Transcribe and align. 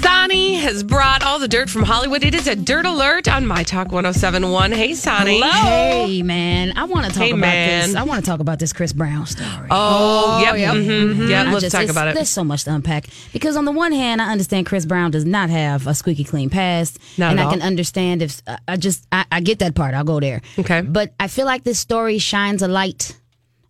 Sonny 0.00 0.54
has 0.56 0.82
brought 0.82 1.22
all 1.24 1.38
the 1.38 1.48
dirt 1.48 1.68
from 1.68 1.82
Hollywood. 1.82 2.22
It 2.24 2.34
is 2.34 2.46
a 2.46 2.54
dirt 2.54 2.86
alert 2.86 3.28
on 3.28 3.46
My 3.46 3.62
Talk 3.62 3.90
1071. 3.90 4.72
Hey, 4.72 4.94
Sonny. 4.94 5.40
Hey 5.40 6.22
man, 6.22 6.72
I 6.76 6.84
want 6.84 7.06
to 7.06 7.12
talk 7.12 7.22
Hey, 7.22 7.30
about 7.30 7.40
man. 7.40 7.88
this. 7.88 7.96
I 7.96 8.02
want 8.04 8.24
to 8.24 8.30
talk 8.30 8.40
about 8.40 8.58
this 8.58 8.72
Chris 8.72 8.92
Brown 8.92 9.26
story. 9.26 9.68
Oh, 9.70 10.40
yep. 10.42 10.56
yep. 10.58 10.74
mhm, 10.74 11.28
yep. 11.28 11.46
I 11.46 11.50
Let's 11.50 11.62
just- 11.64 11.72
talk 11.74 11.82
it's- 11.82 11.90
about 11.94 12.08
it. 12.08 12.14
There's 12.14 12.28
so 12.28 12.44
much 12.44 12.64
to 12.64 12.74
unpack 12.74 13.06
because 13.32 13.56
on 13.56 13.64
the 13.64 13.72
one 13.72 13.92
hand, 13.92 14.22
I 14.22 14.30
understand 14.30 14.66
Chris 14.66 14.86
Brown 14.86 15.10
does 15.10 15.24
not 15.24 15.50
have 15.50 15.86
a 15.86 15.94
squeaky 15.94 16.24
clean 16.24 16.48
past, 16.50 16.98
Not 17.16 17.32
and 17.32 17.40
at 17.40 17.42
I 17.42 17.46
all. 17.46 17.52
can 17.52 17.62
understand 17.62 18.22
if 18.22 18.40
I- 18.46 18.58
I 18.68 18.76
just 18.76 19.06
I, 19.12 19.24
I 19.32 19.40
get 19.40 19.58
that 19.60 19.74
part. 19.74 19.94
I'll 19.94 20.04
go 20.04 20.20
there. 20.20 20.42
Okay. 20.58 20.80
but 20.82 21.12
I 21.20 21.28
feel 21.28 21.46
like 21.46 21.64
this 21.64 21.78
story 21.78 22.18
shines 22.18 22.62
a 22.62 22.68
light 22.68 23.16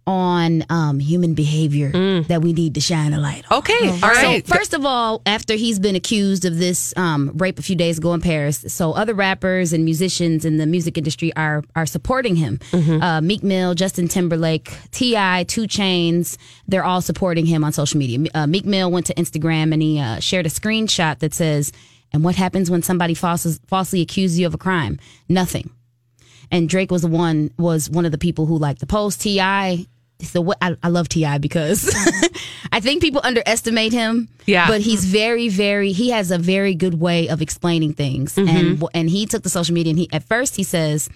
on 0.09 0.65
um, 0.71 0.99
human 0.99 1.35
behavior 1.35 2.23
that 2.23 2.41
we 2.41 2.55
need 2.55 2.75
to 2.75 2.81
shine 2.81 3.13
a 3.13 3.21
light 3.21 3.45
on. 3.51 3.59
Mm. 3.59 3.59
Okay. 3.59 3.89
All 3.89 4.09
right. 4.09 4.47
So 4.47 4.55
first 4.55 4.73
of 4.73 4.87
all, 4.87 5.21
after 5.27 5.55
he's 5.55 5.79
been 5.79 5.95
accused 5.95 6.47
of 6.47 6.57
this 6.57 6.95
um, 6.97 7.33
rape 7.37 7.59
a 7.59 7.63
few 7.63 7.77
days 7.77 7.99
ago 7.99 8.15
in 8.15 8.23
Paris, 8.23 8.65
so 8.69 8.93
other 8.93 9.13
rappers 9.13 9.75
and 9.75 9.85
musicians 9.85 10.47
in 10.47 10.57
the 10.57 10.67
music 10.67 10.97
industry 10.97 11.31
are 11.37 11.63
are 11.77 11.85
supporting 11.85 12.37
him. 12.37 12.59
Mm-hmm. 12.71 13.03
Uh, 13.03 13.21
Meek 13.21 13.43
Mill, 13.43 13.75
Justin 13.75 14.09
Timberlake, 14.09 14.75
T.I., 14.93 15.45
2 15.45 15.63
Chainz, 15.63 16.39
they're 16.67 16.85
all 16.85 17.03
supporting 17.03 17.45
him 17.45 17.63
on 17.63 17.73
social 17.73 17.99
media. 17.99 18.27
Uh, 18.35 18.47
Meek 18.47 18.65
Mill 18.65 18.91
went 18.91 19.05
to 19.07 19.15
Instagram 19.15 19.75
and 19.75 19.83
he 19.83 20.01
uh, 20.01 20.21
shared 20.21 20.47
a 20.47 20.51
screenshot 20.51 21.19
that 21.19 21.35
says, 21.35 21.71
"And 22.15 22.25
what 22.25 22.35
happens 22.35 22.71
when 22.71 22.83
somebody 22.83 23.13
falsely 23.13 23.59
falsely 23.67 24.01
accuses 24.01 24.39
you 24.39 24.47
of 24.47 24.55
a 24.55 24.59
crime? 24.59 24.99
Nothing." 25.29 25.71
and 26.51 26.67
Drake 26.67 26.91
was 26.91 27.03
the 27.03 27.09
one 27.09 27.51
was 27.59 27.91
one 27.91 28.07
of 28.07 28.13
the 28.13 28.17
people 28.17 28.47
who 28.47 28.57
liked 28.57 28.81
the 28.81 28.87
post. 28.87 29.21
T.I., 29.21 29.87
so 30.23 30.41
what? 30.41 30.59
I, 30.61 30.77
I 30.83 30.89
love 30.89 31.09
T.I. 31.09 31.39
because 31.39 31.89
I 32.73 32.81
think 32.81 33.03
people 33.03 33.21
underestimate 33.23 33.93
him. 33.93 34.29
Yeah. 34.47 34.67
but 34.67 34.81
he's 34.81 35.05
very, 35.05 35.49
very. 35.49 35.93
He 35.93 36.11
has 36.11 36.31
a 36.31 36.39
very 36.39 36.75
good 36.75 37.01
way 37.01 37.29
of 37.29 37.43
explaining 37.43 37.95
things, 37.95 38.37
and 38.37 38.49
mm-hmm. 38.49 38.85
and 38.95 39.09
he 39.09 39.27
took 39.27 39.43
the 39.43 39.51
social 39.51 39.75
media 39.75 39.91
and 39.91 39.99
he 39.99 40.09
at 40.13 40.25
first 40.25 40.57
he 40.57 40.63
says. 40.63 41.09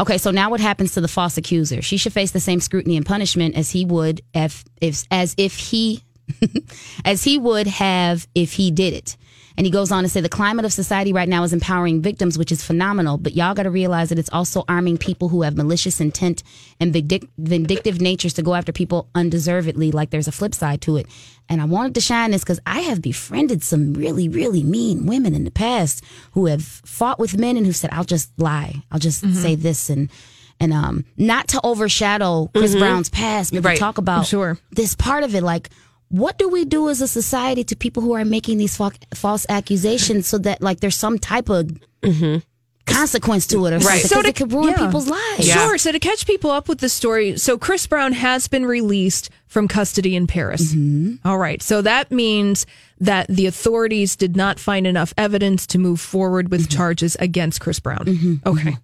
Okay, 0.00 0.18
so 0.18 0.32
now 0.32 0.50
what 0.50 0.58
happens 0.58 0.94
to 0.94 1.00
the 1.00 1.06
false 1.06 1.38
accuser? 1.38 1.80
She 1.80 1.96
should 1.96 2.12
face 2.12 2.32
the 2.32 2.40
same 2.40 2.58
scrutiny 2.58 2.96
and 2.96 3.06
punishment 3.06 3.54
as 3.54 3.70
he 3.70 3.84
would 3.84 4.20
if, 4.34 4.64
if 4.80 5.04
as 5.12 5.32
if 5.38 5.56
he 5.56 6.02
as 7.04 7.22
he 7.22 7.38
would 7.38 7.68
have 7.68 8.26
if 8.34 8.54
he 8.54 8.72
did 8.72 8.94
it. 8.94 9.16
And 9.58 9.64
he 9.66 9.70
goes 9.70 9.90
on 9.90 10.02
to 10.02 10.08
say 10.08 10.20
the 10.20 10.28
climate 10.28 10.64
of 10.66 10.72
society 10.72 11.12
right 11.14 11.28
now 11.28 11.42
is 11.42 11.52
empowering 11.54 12.02
victims, 12.02 12.36
which 12.36 12.52
is 12.52 12.62
phenomenal. 12.62 13.16
But 13.16 13.34
y'all 13.34 13.54
got 13.54 13.62
to 13.62 13.70
realize 13.70 14.10
that 14.10 14.18
it's 14.18 14.28
also 14.32 14.64
arming 14.68 14.98
people 14.98 15.30
who 15.30 15.42
have 15.42 15.56
malicious 15.56 15.98
intent 16.00 16.42
and 16.78 16.92
vindic- 16.92 17.28
vindictive 17.38 18.00
natures 18.00 18.34
to 18.34 18.42
go 18.42 18.54
after 18.54 18.70
people 18.72 19.08
undeservedly. 19.14 19.92
Like 19.92 20.10
there's 20.10 20.28
a 20.28 20.32
flip 20.32 20.54
side 20.54 20.82
to 20.82 20.98
it. 20.98 21.06
And 21.48 21.62
I 21.62 21.64
wanted 21.64 21.94
to 21.94 22.00
shine 22.02 22.32
this 22.32 22.42
because 22.44 22.60
I 22.66 22.80
have 22.80 23.00
befriended 23.00 23.62
some 23.62 23.94
really, 23.94 24.28
really 24.28 24.62
mean 24.62 25.06
women 25.06 25.34
in 25.34 25.44
the 25.44 25.50
past 25.50 26.04
who 26.32 26.46
have 26.46 26.62
fought 26.64 27.18
with 27.18 27.38
men 27.38 27.56
and 27.56 27.64
who 27.64 27.72
said, 27.72 27.90
"I'll 27.92 28.04
just 28.04 28.30
lie. 28.38 28.82
I'll 28.90 28.98
just 28.98 29.20
say 29.34 29.54
this 29.54 29.88
and." 29.88 30.10
And 30.58 30.72
um, 30.72 31.04
not 31.18 31.48
to 31.48 31.60
overshadow 31.62 32.50
Chris 32.54 32.74
Brown's 32.74 33.10
past, 33.10 33.52
but 33.52 33.62
Right. 33.62 33.74
to 33.74 33.78
talk 33.78 33.98
about 33.98 34.26
Sure. 34.26 34.56
this 34.72 34.94
part 34.94 35.22
of 35.22 35.34
it. 35.34 35.42
Like, 35.42 35.68
what 36.08 36.38
do 36.38 36.48
we 36.48 36.64
do 36.64 36.88
as 36.88 37.00
a 37.00 37.08
society 37.08 37.64
to 37.64 37.76
people 37.76 38.02
who 38.02 38.14
are 38.14 38.24
making 38.24 38.58
these 38.58 38.76
fa- 38.76 38.92
false 39.14 39.46
accusations 39.48 40.26
so 40.26 40.38
that 40.38 40.62
like 40.62 40.80
there's 40.80 40.96
some 40.96 41.18
type 41.18 41.48
of 41.48 41.66
mm-hmm. 42.02 42.38
Consequence 42.86 43.46
to 43.48 43.66
it 43.66 43.72
or 43.72 43.78
Right. 43.78 44.02
So 44.02 44.22
to- 44.22 44.28
it 44.28 44.36
could 44.36 44.52
ruin 44.52 44.70
yeah. 44.70 44.86
people's 44.86 45.08
lives. 45.08 45.46
Yeah. 45.46 45.54
Sure. 45.54 45.78
So 45.78 45.92
to 45.92 45.98
catch 45.98 46.26
people 46.26 46.50
up 46.50 46.68
with 46.68 46.78
the 46.78 46.88
story, 46.88 47.36
so 47.36 47.58
Chris 47.58 47.86
Brown 47.86 48.12
has 48.12 48.48
been 48.48 48.64
released 48.64 49.30
from 49.46 49.68
custody 49.68 50.16
in 50.16 50.26
Paris. 50.26 50.72
Mm-hmm. 50.74 51.26
All 51.26 51.38
right. 51.38 51.62
So 51.62 51.80
that 51.82 52.10
means 52.10 52.66
that 53.00 53.26
the 53.28 53.46
authorities 53.46 54.16
did 54.16 54.36
not 54.36 54.58
find 54.58 54.86
enough 54.86 55.12
evidence 55.16 55.66
to 55.68 55.78
move 55.78 56.00
forward 56.00 56.50
with 56.50 56.62
mm-hmm. 56.62 56.76
charges 56.76 57.16
against 57.20 57.60
Chris 57.60 57.78
Brown. 57.78 58.04
Mm-hmm. 58.06 58.48
Okay. 58.48 58.76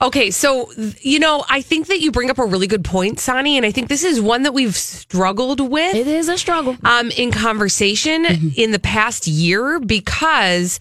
Okay, 0.00 0.30
so 0.30 0.70
you 1.00 1.18
know, 1.18 1.44
I 1.48 1.60
think 1.60 1.88
that 1.88 2.00
you 2.00 2.10
bring 2.12 2.30
up 2.30 2.38
a 2.38 2.44
really 2.44 2.66
good 2.66 2.84
point, 2.84 3.18
Sonny, 3.20 3.56
and 3.56 3.66
I 3.66 3.70
think 3.72 3.88
this 3.88 4.04
is 4.04 4.20
one 4.20 4.42
that 4.44 4.54
we've 4.54 4.76
struggled 4.76 5.60
with 5.60 5.94
It 5.94 6.06
is 6.06 6.28
a 6.28 6.38
struggle. 6.38 6.76
um, 6.84 7.10
in 7.12 7.30
conversation 7.30 8.24
in 8.56 8.70
the 8.70 8.78
past 8.78 9.26
year 9.26 9.78
because 9.80 10.80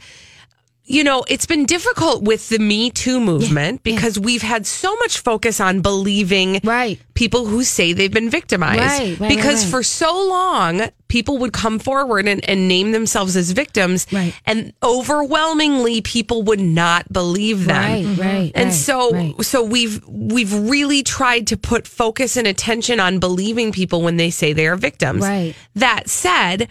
you 0.92 1.04
know 1.04 1.24
it's 1.28 1.46
been 1.46 1.66
difficult 1.66 2.24
with 2.24 2.50
the 2.50 2.60
Me 2.60 2.90
Too 2.92 3.20
movement 3.20 3.84
because 3.84 4.20
we've 4.20 4.42
had 4.42 4.66
so 4.68 4.96
much 4.98 5.20
focus 5.20 5.60
on 5.60 5.82
believing 5.82 6.60
Right. 6.64 7.00
people 7.14 7.46
who 7.46 7.64
say 7.64 7.94
they've 7.94 8.12
been 8.12 8.30
victimized 8.30 8.80
Right, 8.82 9.20
right, 9.20 9.30
because 9.30 9.64
right, 9.64 9.64
right. 9.64 9.72
for 9.72 9.84
so 9.84 10.28
long 10.28 10.90
people 11.08 11.38
would 11.40 11.52
come 11.52 11.78
forward 11.78 12.28
and, 12.28 12.48
and 12.50 12.68
name 12.68 12.92
themselves 12.94 13.36
as 13.36 13.52
victims 13.52 14.06
Right. 14.12 14.34
and 14.46 14.74
overwhelmingly 14.84 16.02
people 16.02 16.44
would 16.44 16.60
not 16.60 17.12
believe 17.12 17.66
them 17.66 17.76
Right, 17.92 18.06
mm-hmm. 18.06 18.22
right, 18.22 18.52
and 18.56 18.66
right, 18.66 18.74
so 18.74 19.12
right. 19.12 19.44
so 19.44 19.64
we've 19.64 20.02
we've 20.08 20.54
really 20.70 21.04
tried 21.04 21.48
to 21.48 21.58
put 21.58 21.88
focus 21.88 22.38
and 22.38 22.48
attention 22.48 23.00
on 23.00 23.20
believing 23.20 23.72
people 23.72 24.02
when 24.02 24.18
they 24.18 24.30
say 24.30 24.54
they 24.54 24.68
are 24.68 24.76
victims. 24.76 25.22
Right. 25.22 25.56
That 25.76 26.10
said, 26.10 26.68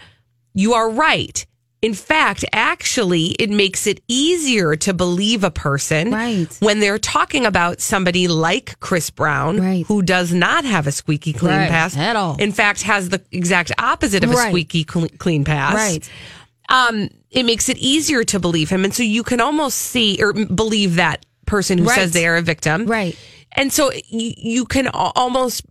you 0.53 0.73
are 0.73 0.89
right. 0.89 1.45
In 1.81 1.95
fact, 1.95 2.45
actually, 2.53 3.29
it 3.39 3.49
makes 3.49 3.87
it 3.87 4.01
easier 4.07 4.75
to 4.75 4.93
believe 4.93 5.43
a 5.43 5.49
person 5.49 6.11
Right. 6.11 6.47
when 6.59 6.79
they're 6.79 6.99
talking 6.99 7.43
about 7.45 7.81
somebody 7.81 8.27
like 8.27 8.79
Chris 8.79 9.09
Brown, 9.09 9.59
Right. 9.59 9.85
who 9.87 10.03
does 10.03 10.31
not 10.31 10.63
have 10.63 10.85
a 10.85 10.91
squeaky 10.91 11.33
clean 11.33 11.55
Right, 11.55 11.69
past 11.69 11.97
at 11.97 12.15
all. 12.15 12.35
In 12.37 12.51
fact, 12.51 12.83
has 12.83 13.09
the 13.09 13.19
exact 13.31 13.71
opposite 13.79 14.23
of 14.23 14.29
a 14.31 14.35
squeaky 14.37 14.85
cl- 14.87 15.09
clean 15.17 15.43
pass. 15.43 15.73
Right. 15.73 16.07
um, 16.69 17.09
it 17.31 17.43
makes 17.43 17.67
it 17.67 17.77
easier 17.79 18.23
to 18.25 18.39
believe 18.39 18.69
him. 18.69 18.85
And 18.85 18.93
so 18.93 19.03
you 19.03 19.23
can 19.23 19.41
almost 19.41 19.77
see 19.77 20.21
or 20.23 20.31
believe 20.33 20.95
that 20.95 21.25
person 21.45 21.77
who 21.79 21.89
says 21.89 22.11
they 22.11 22.25
are 22.27 22.35
a 22.37 22.41
victim. 22.41 22.85
Right. 22.85 23.17
And 23.53 23.73
so 23.73 23.91
you, 24.07 24.33
you 24.37 24.65
can 24.65 24.87
almost 24.87 25.63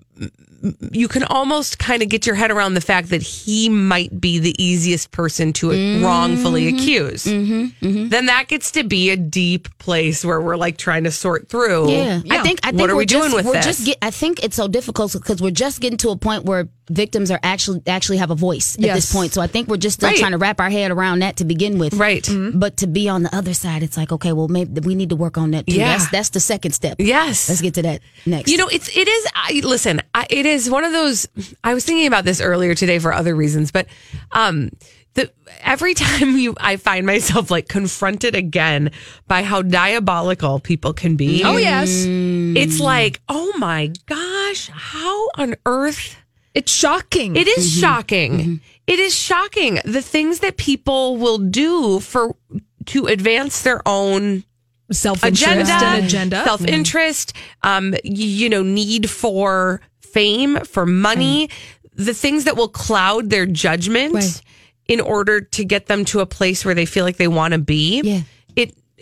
you 0.92 1.08
can 1.08 1.24
almost 1.24 1.78
kind 1.78 2.02
of 2.02 2.08
get 2.08 2.26
your 2.26 2.34
head 2.34 2.50
around 2.50 2.74
the 2.74 2.80
fact 2.80 3.08
that 3.10 3.22
he 3.22 3.68
might 3.68 4.20
be 4.20 4.38
the 4.38 4.54
easiest 4.62 5.10
person 5.10 5.52
to 5.54 5.68
Mm-hmm. 5.70 6.04
wrongfully 6.04 6.68
accuse. 6.68 7.24
Then 7.24 8.26
that 8.26 8.46
gets 8.48 8.70
to 8.72 8.84
be 8.84 9.10
a 9.10 9.16
deep 9.16 9.68
place 9.78 10.24
where 10.24 10.40
we're 10.40 10.56
like 10.56 10.76
trying 10.76 11.04
to 11.04 11.10
sort 11.10 11.48
through. 11.48 11.90
Yeah. 11.90 12.20
I 12.30 12.42
think 12.42 12.60
I 12.62 12.70
think 12.70 12.80
What 12.80 12.90
are 12.90 12.96
we 12.96 13.06
doing 13.06 13.32
with 13.32 13.46
we're 13.46 13.52
this? 13.54 13.64
just 13.64 13.86
get, 13.86 13.98
I 14.02 14.10
think 14.10 14.42
it's 14.44 14.56
so 14.56 14.68
difficult 14.68 15.12
because 15.12 15.40
we're 15.40 15.50
just 15.50 15.80
getting 15.80 15.96
to 15.98 16.10
a 16.10 16.16
point 16.16 16.44
where 16.44 16.68
victims 16.90 17.30
are 17.30 17.40
actually 17.42 17.80
actually 17.86 18.18
have 18.18 18.30
a 18.30 18.34
voice 18.34 18.76
at 18.76 18.82
this 18.82 19.12
point. 19.12 19.32
So 19.32 19.40
I 19.40 19.46
think 19.46 19.68
we're 19.68 19.76
just 19.76 19.96
still 19.98 20.10
Right. 20.10 20.18
trying 20.18 20.32
to 20.32 20.38
wrap 20.38 20.60
our 20.60 20.68
head 20.70 20.90
around 20.90 21.20
that 21.20 21.36
to 21.36 21.44
begin 21.44 21.78
with. 21.78 21.94
Right. 21.94 22.28
But 22.54 22.76
to 22.78 22.86
be 22.86 23.08
on 23.08 23.22
the 23.22 23.34
other 23.34 23.54
side, 23.54 23.82
it's 23.82 23.96
like 23.96 24.12
okay, 24.12 24.32
well 24.32 24.48
maybe 24.48 24.80
we 24.80 24.94
need 24.94 25.10
to 25.10 25.16
work 25.16 25.38
on 25.38 25.52
that 25.52 25.66
too. 25.66 25.76
Yeah. 25.76 25.96
That's 25.96 26.10
that's 26.10 26.28
the 26.30 26.40
second 26.40 26.72
step. 26.72 26.96
Yes. 26.98 27.48
Let's 27.48 27.60
get 27.62 27.74
to 27.74 27.82
that 27.82 28.00
next. 28.26 28.50
You 28.50 28.58
know, 28.58 28.68
it's 28.68 28.88
it 28.94 29.08
is. 29.08 29.26
I 29.34 29.60
listen. 29.64 30.00
I, 30.14 30.26
it 30.28 30.46
is 30.46 30.68
one 30.68 30.84
of 30.84 30.92
those. 30.92 31.28
I 31.64 31.74
was 31.74 31.84
thinking 31.84 32.06
about 32.06 32.24
this 32.24 32.40
earlier 32.40 32.74
today 32.74 32.98
for 32.98 33.12
other 33.12 33.34
reasons, 33.34 33.70
but 33.70 33.86
um, 34.32 34.70
the 35.14 35.30
every 35.62 35.94
time 36.04 36.36
you, 36.38 36.54
I 36.60 36.76
find 36.76 37.06
myself 37.06 37.50
like 37.50 37.68
confronted 37.68 38.34
again 38.34 38.90
by 39.28 39.42
how 39.42 39.62
diabolical 39.62 40.60
people 40.60 40.92
can 40.92 41.16
be. 41.16 41.42
Oh, 41.44 41.56
yes. 41.56 42.04
It's 42.06 42.80
like, 42.80 43.20
oh 43.28 43.52
my 43.58 43.92
gosh, 44.06 44.68
how 44.72 45.28
on 45.36 45.54
earth 45.66 46.16
It's 46.54 46.72
shocking. 46.72 47.36
It 47.36 47.46
is 47.46 47.70
shocking. 47.72 48.60
It 48.86 48.98
is 48.98 49.14
shocking 49.14 49.78
the 49.84 50.02
things 50.02 50.40
that 50.40 50.56
people 50.56 51.16
will 51.16 51.38
do 51.38 52.00
for 52.00 52.34
to 52.86 53.06
advance 53.06 53.62
their 53.62 53.80
own 53.86 54.42
self 54.90 55.22
interest 55.24 55.42
agenda, 55.70 55.72
and 55.86 56.04
agenda. 56.06 56.44
self 56.44 56.64
interest, 56.64 57.32
um, 57.62 57.94
you 58.02 58.48
know, 58.48 58.62
need 58.64 59.08
for 59.08 59.80
fame, 60.00 60.58
for 60.64 60.86
money, 60.86 61.48
the 61.94 62.14
things 62.14 62.44
that 62.44 62.56
will 62.56 62.68
cloud 62.68 63.30
their 63.30 63.46
judgment 63.46 64.14
Right. 64.14 64.40
in 64.88 65.00
order 65.00 65.40
to 65.40 65.64
get 65.64 65.86
them 65.86 66.04
to 66.06 66.18
a 66.20 66.26
place 66.26 66.64
where 66.64 66.74
they 66.74 66.86
feel 66.86 67.04
like 67.04 67.16
they 67.16 67.28
want 67.28 67.52
to 67.52 67.58
be. 67.58 68.00
Yeah. 68.02 68.20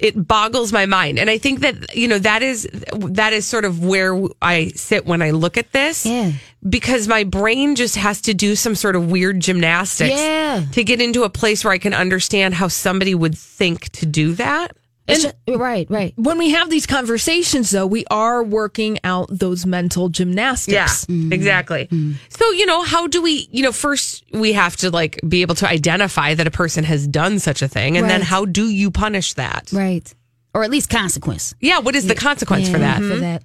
It 0.00 0.28
boggles 0.28 0.72
my 0.72 0.86
mind, 0.86 1.18
and 1.18 1.28
I 1.28 1.38
think 1.38 1.58
that 1.60 1.96
you 1.96 2.06
know 2.06 2.18
that 2.20 2.40
is 2.42 2.68
that 2.92 3.32
is 3.32 3.46
sort 3.46 3.64
of 3.64 3.84
where 3.84 4.16
I 4.40 4.68
sit 4.76 5.06
when 5.06 5.22
I 5.22 5.32
look 5.32 5.56
at 5.56 5.72
this. 5.72 6.06
Yeah. 6.06 6.32
Because 6.68 7.06
my 7.08 7.24
brain 7.24 7.74
just 7.76 7.96
has 7.96 8.20
to 8.22 8.34
do 8.34 8.54
some 8.56 8.74
sort 8.74 8.94
of 8.96 9.10
weird 9.10 9.40
gymnastics 9.40 10.14
Yeah. 10.20 10.64
to 10.72 10.84
get 10.84 11.00
into 11.00 11.22
a 11.24 11.28
place 11.30 11.64
where 11.64 11.72
I 11.72 11.78
can 11.78 11.94
understand 11.94 12.54
how 12.54 12.68
somebody 12.68 13.14
would 13.14 13.36
think 13.38 13.90
to 13.90 14.06
do 14.06 14.34
that. 14.34 14.76
It's 15.08 15.24
ju- 15.24 15.56
right, 15.56 15.88
right. 15.90 16.12
when 16.16 16.36
we 16.38 16.50
have 16.50 16.68
these 16.68 16.86
conversations, 16.86 17.70
though, 17.70 17.86
we 17.86 18.04
are 18.10 18.42
working 18.42 18.98
out 19.04 19.28
those 19.30 19.64
mental 19.64 20.10
gymnastics. 20.10 20.72
Yeah, 20.72 20.86
mm-hmm. 20.86 21.32
exactly. 21.32 21.86
Mm-hmm. 21.86 22.12
So, 22.28 22.50
you 22.50 22.66
know, 22.66 22.82
how 22.82 23.06
do 23.06 23.22
we, 23.22 23.48
you 23.50 23.62
know, 23.62 23.72
first 23.72 24.24
we 24.32 24.52
have 24.52 24.76
to 24.76 24.90
like 24.90 25.18
be 25.26 25.42
able 25.42 25.54
to 25.56 25.68
identify 25.68 26.34
that 26.34 26.46
a 26.46 26.50
person 26.50 26.84
has 26.84 27.06
done 27.06 27.38
such 27.38 27.62
a 27.62 27.68
thing. 27.68 27.96
And 27.96 28.08
then 28.08 28.20
how 28.20 28.44
do 28.44 28.68
you 28.68 28.90
punish 28.90 29.34
that? 29.34 29.70
Right. 29.72 30.12
Or 30.54 30.62
at 30.64 30.70
least 30.70 30.90
consequence. 30.90 31.54
Yeah. 31.60 31.78
What 31.78 31.94
is 31.94 32.06
the 32.06 32.14
consequence 32.14 32.68
for 32.68 32.78
that? 32.78 32.98
For 32.98 33.04
mm-hmm. 33.04 33.20
that. 33.20 33.42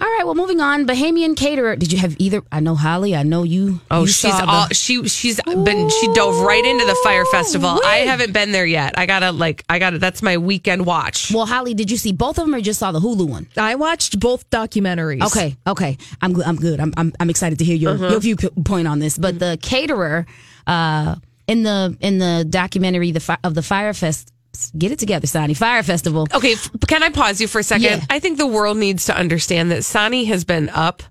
All 0.00 0.06
right, 0.06 0.22
well, 0.24 0.36
moving 0.36 0.60
on. 0.60 0.86
Bahamian 0.86 1.36
caterer. 1.36 1.74
Did 1.74 1.92
you 1.92 1.98
have 1.98 2.14
either? 2.20 2.42
I 2.52 2.60
know 2.60 2.76
Holly. 2.76 3.16
I 3.16 3.24
know 3.24 3.42
you. 3.42 3.80
Oh, 3.90 4.02
you 4.02 4.06
she's 4.06 4.30
saw 4.32 4.40
the- 4.40 4.46
all 4.48 4.66
she 4.68 5.08
she's 5.08 5.40
been 5.42 5.88
she 5.90 6.12
dove 6.14 6.38
right 6.40 6.64
into 6.64 6.84
the 6.86 6.94
Fyre 7.02 7.24
Festival. 7.26 7.80
I 7.84 7.98
haven't 8.06 8.32
been 8.32 8.52
there 8.52 8.64
yet. 8.66 8.96
I 8.96 9.06
gotta 9.06 9.32
like 9.32 9.64
I 9.68 9.80
gotta 9.80 9.98
that's 9.98 10.22
my 10.22 10.36
weekend 10.36 10.86
watch. 10.86 11.32
Well, 11.34 11.46
Holly, 11.46 11.74
did 11.74 11.90
you 11.90 11.96
see 11.96 12.12
both 12.12 12.38
of 12.38 12.44
them 12.44 12.54
or 12.54 12.60
just 12.60 12.78
saw 12.78 12.92
the 12.92 13.00
Hulu 13.00 13.28
one? 13.28 13.48
I 13.56 13.74
watched 13.74 14.20
both 14.20 14.48
documentaries. 14.50 15.22
Okay, 15.26 15.56
okay. 15.66 15.98
I'm 16.22 16.32
good. 16.32 16.44
I'm 16.46 16.56
good. 16.56 16.78
I'm 16.78 16.94
I'm, 16.96 17.12
I'm 17.18 17.28
excited 17.30 17.58
to 17.58 17.64
hear 17.64 17.76
your 17.76 17.94
Uh-huh. 17.94 18.08
your 18.10 18.20
viewpoint 18.20 18.86
on 18.86 19.00
this. 19.00 19.18
But 19.18 19.40
the 19.40 19.58
caterer 19.62 20.26
uh, 20.68 21.16
in 21.48 21.64
the 21.64 21.96
in 22.00 22.18
the 22.18 22.46
documentary 22.48 23.10
the 23.10 23.20
fi- 23.20 23.38
of 23.42 23.54
the 23.54 23.62
Fyre 23.62 23.94
Fest. 23.94 24.32
Get 24.76 24.92
it 24.92 24.98
together, 24.98 25.26
Sonny. 25.26 25.54
Fyre 25.54 25.82
Festival. 25.82 26.26
Okay, 26.34 26.52
f- 26.54 26.70
can 26.86 27.02
I 27.02 27.10
pause 27.10 27.40
you 27.40 27.48
for 27.48 27.58
a 27.58 27.62
second? 27.62 27.84
Yeah. 27.84 28.04
I 28.10 28.18
think 28.18 28.38
the 28.38 28.46
world 28.46 28.76
needs 28.76 29.06
to 29.06 29.16
understand 29.16 29.70
that 29.70 29.84
Sonny 29.84 30.24
has 30.26 30.44
been 30.44 30.68
up 30.70 31.02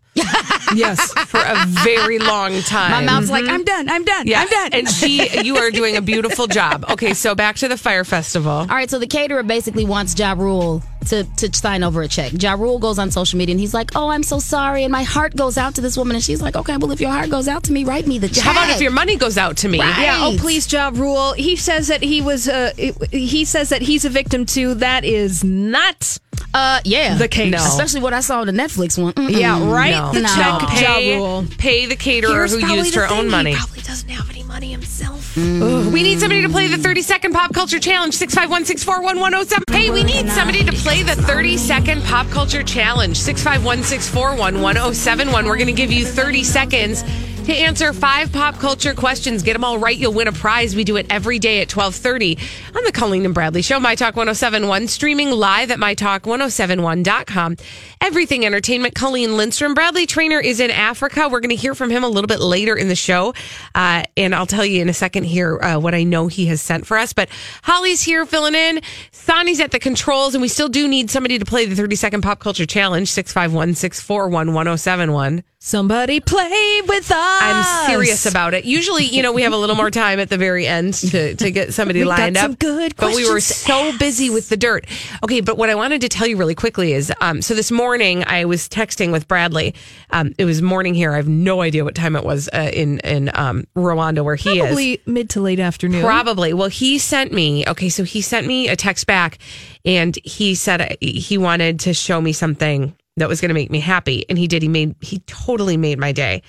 Yes. 0.76 1.14
for 1.28 1.40
a 1.40 1.66
very 1.84 2.20
long 2.20 2.62
time. 2.64 2.92
My 2.92 3.02
mouth's 3.02 3.30
like, 3.30 3.46
I'm 3.48 3.64
done. 3.64 3.88
I'm 3.90 4.04
done. 4.04 4.28
Yeah, 4.28 4.42
I'm 4.42 4.50
done. 4.50 4.70
and 4.74 4.90
she, 4.90 5.42
you 5.44 5.58
are 5.58 5.72
doing 5.72 5.96
a 5.96 6.02
beautiful 6.02 6.46
job. 6.48 6.86
Okay, 6.90 7.14
so 7.14 7.36
back 7.36 7.56
to 7.58 7.68
the 7.68 7.78
Fyre 7.78 8.04
Festival. 8.04 8.52
All 8.52 8.66
right, 8.68 8.90
so 8.90 9.00
the 9.00 9.08
caterer 9.08 9.44
basically 9.44 9.86
wants 9.86 10.18
Ja 10.20 10.34
Rule 10.38 10.84
to, 11.08 11.24
to 11.38 11.54
sign 11.56 11.84
over 11.84 12.02
a 12.02 12.08
check. 12.08 12.34
Ja 12.42 12.54
Rule 12.54 12.80
goes 12.80 13.00
on 13.00 13.12
social 13.12 13.38
media 13.38 13.54
and 13.54 13.60
he's 13.60 13.74
like, 13.74 13.92
Oh, 13.96 14.10
I'm 14.10 14.24
so 14.24 14.40
sorry. 14.40 14.84
And 14.84 14.92
my 14.92 15.04
heart 15.04 15.36
goes 15.38 15.58
out 15.58 15.76
to 15.76 15.82
this 15.82 15.96
woman. 15.98 16.16
And 16.16 16.24
she's 16.24 16.42
like, 16.42 16.56
Okay, 16.58 16.76
well, 16.78 16.92
if 16.92 17.00
your 17.00 17.12
heart 17.12 17.30
goes 17.30 17.48
out 17.48 17.64
to 17.66 17.72
me, 17.72 17.86
write 17.86 18.06
me 18.08 18.20
the 18.20 18.28
check. 18.28 18.44
How 18.44 18.52
about 18.52 18.70
if 18.70 18.82
your 18.82 18.92
money 18.92 19.16
goes 19.16 19.38
out 19.38 19.58
to 19.58 19.70
me? 19.70 19.80
Right. 19.80 20.02
Yeah. 20.02 20.18
Oh, 20.20 20.36
please, 20.38 20.72
Ja 20.72 20.92
Rule. 20.94 21.32
He 21.34 21.56
says 21.56 21.88
that 21.88 22.04
he 22.04 22.22
was. 22.22 22.50
Uh, 22.50 22.74
he 23.12 23.46
says 23.46 23.70
that 23.70 23.82
he's 23.82 24.04
a 24.04 24.10
victim 24.10 24.46
too. 24.46 24.74
That 24.76 25.06
is 25.06 25.44
not. 25.46 26.20
Uh, 26.54 26.80
yeah. 26.86 27.16
The 27.16 27.28
case. 27.28 27.52
No. 27.52 27.58
Especially 27.58 28.02
what 28.02 28.14
I 28.14 28.22
saw 28.22 28.42
in 28.42 28.48
the 28.48 28.54
Netflix 28.64 29.02
one. 29.02 29.14
Mm-mm. 29.14 29.30
Yeah. 29.30 29.72
Right. 29.72 29.92
No. 29.92 30.12
The 30.14 30.22
No. 30.22 30.28
check. 30.28 30.70
Pay, 30.70 31.14
Ja 31.14 31.18
Rule. 31.18 31.46
pay 31.58 31.86
the 31.86 31.96
caterer 31.96 32.48
who 32.48 32.58
used 32.76 32.96
her 32.96 33.08
own 33.12 33.30
money. 33.30 33.54
probably 33.56 33.82
doesn't 33.82 34.10
have 34.10 34.30
any 34.30 34.44
money 34.44 34.72
himself. 34.72 35.38
Ugh, 35.38 35.94
we 35.94 36.02
need 36.02 36.20
somebody 36.20 36.42
to 36.42 36.50
play 36.50 36.68
the 36.68 36.78
30 36.78 37.02
second 37.04 37.34
pop 37.34 37.54
culture 37.54 37.80
challenge 37.80 38.16
651 38.16 38.66
641 38.66 39.20
1007. 39.20 39.64
Hey, 39.72 39.92
we 39.92 40.04
need 40.04 40.30
somebody 40.30 40.64
to 40.64 40.72
play 40.72 41.04
the 41.04 41.16
30 41.16 41.58
second 41.58 42.04
pop 42.06 42.28
culture 42.30 42.64
challenge 42.64 43.18
651 43.18 43.84
641 43.84 44.62
1071. 44.62 45.46
We're 45.46 45.56
going 45.58 45.68
to 45.68 45.74
give 45.74 45.92
you 45.92 46.06
30 46.06 46.44
seconds 46.44 47.04
to 47.48 47.54
answer 47.54 47.94
five 47.94 48.30
pop 48.34 48.56
culture 48.56 48.94
questions. 48.94 49.42
Get 49.42 49.54
them 49.54 49.64
all 49.64 49.80
right, 49.80 49.98
you'll 49.98 50.14
win 50.14 50.28
a 50.28 50.34
prize. 50.34 50.76
We 50.76 50.84
do 50.84 50.98
it 50.98 51.08
every 51.10 51.40
day 51.40 51.62
at 51.62 51.74
1230 51.74 52.38
on 52.76 52.84
the 52.84 52.92
Colleen 52.92 53.24
and 53.24 53.34
Bradley 53.34 53.62
Show, 53.62 53.80
My 53.80 53.96
Talk 53.96 54.18
1071, 54.18 54.90
streaming 54.90 55.32
live 55.32 55.72
at 55.72 55.80
MyTalk1071.com. 55.80 57.56
Everything 58.02 58.46
Entertainment, 58.46 58.96
Colleen 58.96 59.38
Lindstrom. 59.38 59.74
Bradley 59.74 60.06
Traynor 60.06 60.42
is 60.42 60.60
in 60.60 60.72
Africa. 60.72 61.30
We're 61.30 61.40
going 61.40 61.52
to 61.52 61.56
hear 61.56 61.74
from 61.74 61.90
him 61.90 62.04
a 62.04 62.10
little 62.10 62.28
bit 62.28 62.42
later 62.42 62.76
in 62.76 62.90
the 62.90 62.96
show. 62.96 63.34
Uh, 63.74 64.04
and 64.18 64.36
I'll 64.36 64.46
tell 64.46 64.66
you 64.66 64.82
in 64.82 64.90
a 64.90 64.94
second 64.94 65.24
here 65.24 65.58
uh, 65.62 65.80
what 65.80 65.96
I 65.96 66.04
know 66.04 66.28
he 66.28 66.48
has 66.48 66.62
sent 66.62 66.86
for 66.86 66.98
us. 66.98 67.14
But 67.14 67.30
Holly's 67.64 68.04
here 68.04 68.26
filling 68.26 68.56
in. 68.56 68.82
Sonny's 69.12 69.62
at 69.62 69.72
the 69.72 69.80
controls, 69.80 70.36
and 70.36 70.42
we 70.42 70.50
still 70.50 70.70
do 70.70 70.86
need 70.86 71.10
somebody 71.10 71.40
to 71.40 71.46
play 71.46 71.66
the 71.66 71.76
30 71.76 71.96
second 71.96 72.22
pop 72.24 72.40
culture 72.40 72.66
challenge 72.66 73.10
651 73.10 73.76
641 73.76 74.54
1071. 74.54 75.44
Somebody 75.60 76.20
play 76.20 76.82
with 76.88 77.12
us. 77.12 77.37
I'm 77.40 77.90
serious 77.90 78.26
about 78.26 78.54
it. 78.54 78.66
Usually, 78.66 79.06
you 79.06 79.22
know, 79.22 79.32
we 79.32 79.44
have 79.44 79.54
a 79.54 79.58
little 79.58 79.76
more 79.76 79.92
time 79.92 80.20
at 80.20 80.30
the 80.30 80.38
very 80.38 80.68
end 80.68 80.94
to, 80.96 81.36
to 81.36 81.52
get 81.52 81.74
somebody 81.74 82.04
lined 82.06 82.38
some 82.38 82.52
up. 82.52 82.60
good 82.60 82.96
but 82.98 83.16
we 83.16 83.30
were 83.30 83.40
so 83.40 83.98
busy 83.98 84.30
with 84.30 84.50
the 84.50 84.58
dirt. 84.58 84.86
Okay, 85.24 85.42
but 85.42 85.58
what 85.58 85.70
I 85.70 85.76
wanted 85.76 86.02
to 86.02 86.10
tell 86.10 86.28
you 86.28 86.38
really 86.38 86.56
quickly 86.56 86.94
is, 86.94 87.12
um, 87.22 87.42
so 87.42 87.54
this 87.54 87.72
morning 87.72 88.24
I 88.26 88.46
was 88.46 88.68
texting 88.68 89.12
with 89.12 89.28
Bradley. 89.28 89.76
Um, 90.10 90.34
it 90.38 90.46
was 90.46 90.62
morning 90.62 90.94
here. 90.94 91.14
I 91.14 91.18
have 91.18 91.28
no 91.28 91.62
idea 91.62 91.84
what 91.84 91.96
time 91.96 92.16
it 92.16 92.24
was 92.24 92.50
uh, 92.54 92.70
in 92.74 93.00
in 93.00 93.30
um, 93.34 93.66
Rwanda 93.76 94.24
where 94.24 94.36
he 94.36 94.60
is. 94.60 94.66
probably 94.66 95.02
mid 95.06 95.30
to 95.32 95.42
late 95.42 95.60
afternoon. 95.60 96.04
Probably. 96.04 96.54
Well, 96.54 96.70
he 96.70 96.98
sent 96.98 97.32
me, 97.32 97.66
okay, 97.68 97.90
so 97.90 98.04
he 98.04 98.22
sent 98.22 98.48
me 98.48 98.68
a 98.68 98.76
text 98.76 99.08
back 99.08 99.38
and 99.86 100.18
he 100.24 100.56
said 100.56 100.82
uh, 100.82 100.96
he 101.02 101.38
wanted 101.38 101.80
to 101.82 101.94
show 101.94 102.20
me 102.22 102.34
something 102.34 102.96
that 103.18 103.28
was 103.28 103.42
going 103.42 103.50
to 103.50 103.56
make 103.56 103.72
me 103.72 103.80
happy. 103.80 104.26
And 104.30 104.38
he 104.38 104.48
did. 104.48 104.62
He 104.62 104.68
made, 104.68 104.96
he 105.02 105.20
totally 105.20 105.78
made 105.78 105.98
my 106.00 106.12
day. 106.12 106.44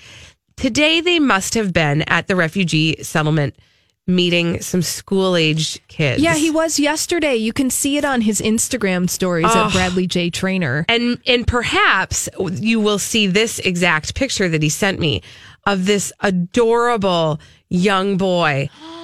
Today, 0.59 0.99
they 0.99 1.19
must 1.19 1.53
have 1.53 1.71
been 1.71 2.01
at 2.03 2.27
the 2.27 2.35
refugee 2.35 3.01
settlement 3.01 3.55
meeting 4.09 4.59
some 4.61 4.81
school 4.81 5.35
age 5.35 5.79
kids. 5.87 6.21
Yeah, 6.21 6.35
he 6.35 6.49
was 6.49 6.79
yesterday. 6.79 7.35
You 7.35 7.53
can 7.53 7.69
see 7.69 7.97
it 7.97 8.03
on 8.03 8.21
his 8.21 8.41
Instagram 8.41 9.09
stories 9.09 9.45
at 9.45 9.71
Bradley 9.71 10.07
J 10.07 10.29
Traynor. 10.29 10.85
and 10.89 11.19
and 11.25 11.47
perhaps 11.47 12.27
you 12.51 12.79
will 12.79 12.99
see 12.99 13.27
this 13.27 13.59
exact 13.59 14.15
picture 14.15 14.49
that 14.49 14.61
he 14.61 14.69
sent 14.69 14.99
me 14.99 15.21
of 15.65 15.85
this 15.85 16.11
adorable 16.19 17.39
young 17.69 18.17
boy. 18.17 18.69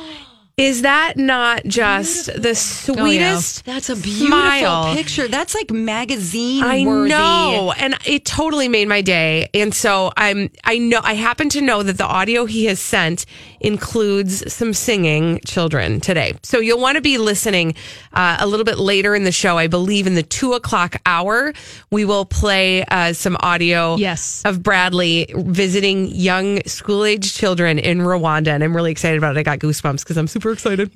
Is 0.58 0.84
that 0.84 1.18
not 1.18 1.66
just 1.66 2.28
the 2.42 2.56
sweetest? 2.56 3.66
That's 3.66 3.90
a 3.90 3.96
beautiful 3.96 4.28
smile? 4.28 4.96
picture. 4.96 5.28
That's 5.28 5.54
like 5.54 5.70
magazine 5.70 6.64
I 6.64 6.86
worthy. 6.86 7.10
know, 7.10 7.74
and 7.78 7.98
it 8.06 8.24
totally 8.24 8.70
made 8.70 8.88
my 8.88 9.02
day. 9.02 9.50
And 9.54 9.74
so 9.74 10.14
I'm, 10.16 10.50
I 10.64 10.78
know, 10.78 11.02
I 11.04 11.16
happen 11.16 11.50
to 11.50 11.62
know 11.62 11.84
that 11.84 11.98
the 11.98 12.06
audio 12.06 12.46
he 12.46 12.66
has 12.66 12.80
sent 12.80 13.26
includes 13.60 14.54
some 14.54 14.72
singing 14.74 15.42
children 15.46 16.00
today. 16.00 16.36
So 16.44 16.60
you'll 16.60 16.80
want 16.80 16.96
to 16.96 17.02
be 17.02 17.18
listening 17.18 17.76
uh, 18.14 18.38
a 18.40 18.48
little 18.48 18.64
bit 18.64 18.78
later 18.78 19.14
in 19.14 19.26
the 19.26 19.34
show. 19.34 19.58
I 19.58 19.68
believe 19.68 20.08
in 20.08 20.16
the 20.16 20.24
two 20.24 20.54
o'clock 20.54 20.96
hour, 21.06 21.52
we 21.92 22.06
will 22.06 22.26
play 22.26 22.86
uh, 22.86 23.12
some 23.12 23.36
audio. 23.42 23.98
Yes. 23.98 24.42
of 24.46 24.64
Bradley 24.64 25.28
visiting 25.36 26.08
young 26.08 26.64
school 26.64 27.04
age 27.04 27.34
children 27.34 27.78
in 27.78 28.00
Rwanda, 28.00 28.50
and 28.50 28.64
I'm 28.64 28.74
really 28.76 28.92
excited 28.92 29.18
about 29.18 29.36
it. 29.36 29.40
I 29.40 29.44
got 29.44 29.60
goosebumps 29.60 30.00
because 30.00 30.16
I'm 30.18 30.28
super 30.46 30.54
excited. 30.54 30.92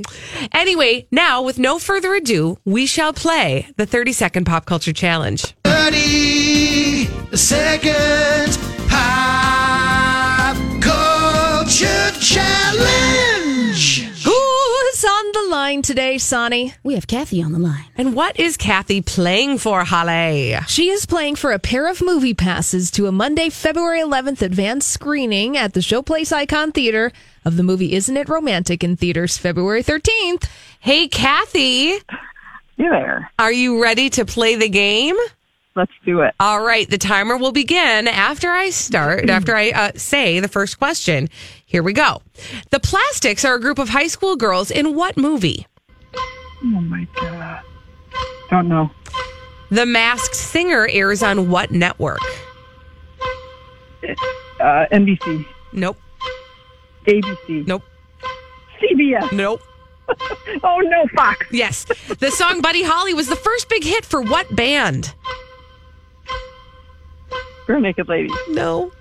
Anyway, 0.51 1.08
now 1.12 1.41
with 1.41 1.58
no 1.58 1.79
further 1.79 2.13
ado, 2.13 2.58
we 2.65 2.86
shall 2.86 3.13
play 3.13 3.68
the 3.77 3.86
30 3.86 4.13
second 4.13 4.46
pop 4.46 4.65
culture 4.65 4.94
challenge. 4.94 5.56
30 5.63 7.06
second 7.36 8.58
pop 8.89 10.56
culture 10.82 12.12
challenge. 12.20 13.29
Who's 15.50 15.56
on 15.56 15.62
the 15.62 15.65
line 15.65 15.82
today, 15.82 16.18
Sonny? 16.20 16.75
We 16.84 16.94
have 16.94 17.08
Kathy 17.08 17.41
on 17.41 17.53
the 17.53 17.58
line. 17.60 17.86
And 17.98 18.13
what 18.15 18.39
is 18.39 18.56
Kathy 18.56 19.01
playing 19.01 19.58
for, 19.58 19.84
Holly? 19.84 20.56
She 20.68 20.89
is 20.91 21.08
playing 21.08 21.38
for 21.38 21.51
a 21.53 21.58
pair 21.58 21.88
of 21.89 22.01
movie 22.03 22.36
passes 22.36 22.91
to 22.91 23.08
a 23.08 23.12
Monday, 23.12 23.50
February 23.50 24.00
11th 24.00 24.44
advanced 24.44 24.91
screening 24.91 25.58
at 25.58 25.74
the 25.74 25.79
Showplace 25.79 26.32
Icon 26.32 26.72
Theater 26.72 27.12
of 27.46 27.58
the 27.58 27.63
movie 27.63 27.94
Isn't 27.94 28.15
It 28.15 28.29
Romantic 28.29 28.84
in 28.84 28.96
theaters 28.96 29.39
February 29.39 29.82
13th. 29.82 30.48
Hey, 30.82 31.08
Kathy, 31.08 31.98
You 32.77 32.89
there. 32.91 33.32
are 33.39 33.51
you 33.51 33.82
ready 33.82 34.12
to 34.12 34.25
play 34.25 34.53
the 34.56 34.70
game? 34.70 35.15
Let's 35.76 35.92
do 36.06 36.22
it. 36.22 36.34
All 36.40 36.62
right, 36.62 36.90
the 36.90 36.98
timer 36.98 37.38
will 37.38 37.52
begin 37.52 38.08
after 38.08 38.50
I 38.50 38.70
start, 38.72 39.30
after 39.30 39.56
I 39.56 39.70
uh, 39.70 39.92
say 39.96 40.40
the 40.40 40.48
first 40.48 40.78
question. 40.80 41.30
Here 41.66 41.84
we 41.84 41.94
go. 41.94 42.22
The 42.72 42.80
Plastics 42.80 43.46
are 43.46 43.56
a 43.56 43.62
group 43.62 43.80
of 43.80 43.90
high 43.90 44.08
school 44.08 44.36
girls 44.36 44.72
in 44.72 44.96
what 44.96 45.16
movie? 45.16 45.68
Oh 46.16 46.82
my 46.82 47.08
god. 47.16 47.62
Don't 48.50 48.68
know. 48.68 48.90
The 49.70 49.86
Masked 49.86 50.36
Singer 50.36 50.88
airs 50.92 51.22
on 51.22 51.50
what 51.50 51.72
network? 51.72 52.20
Uh, 54.60 54.86
NBC. 54.92 55.46
Nope. 55.72 55.98
ABC. 57.06 57.68
Nope. 57.68 57.84
CBS. 58.82 59.32
Nope. 59.32 59.62
Oh 60.64 60.80
no, 60.80 61.06
Fox. 61.16 61.46
Yes. 61.52 61.86
The 61.86 62.32
song 62.32 62.62
Buddy 62.62 62.82
Holly 62.82 63.14
was 63.14 63.28
the 63.30 63.36
first 63.36 63.70
big 63.70 63.84
hit 63.84 64.04
for 64.04 64.22
what 64.22 64.54
band? 64.56 65.14
Naked. 67.78 68.08
No. 68.50 68.92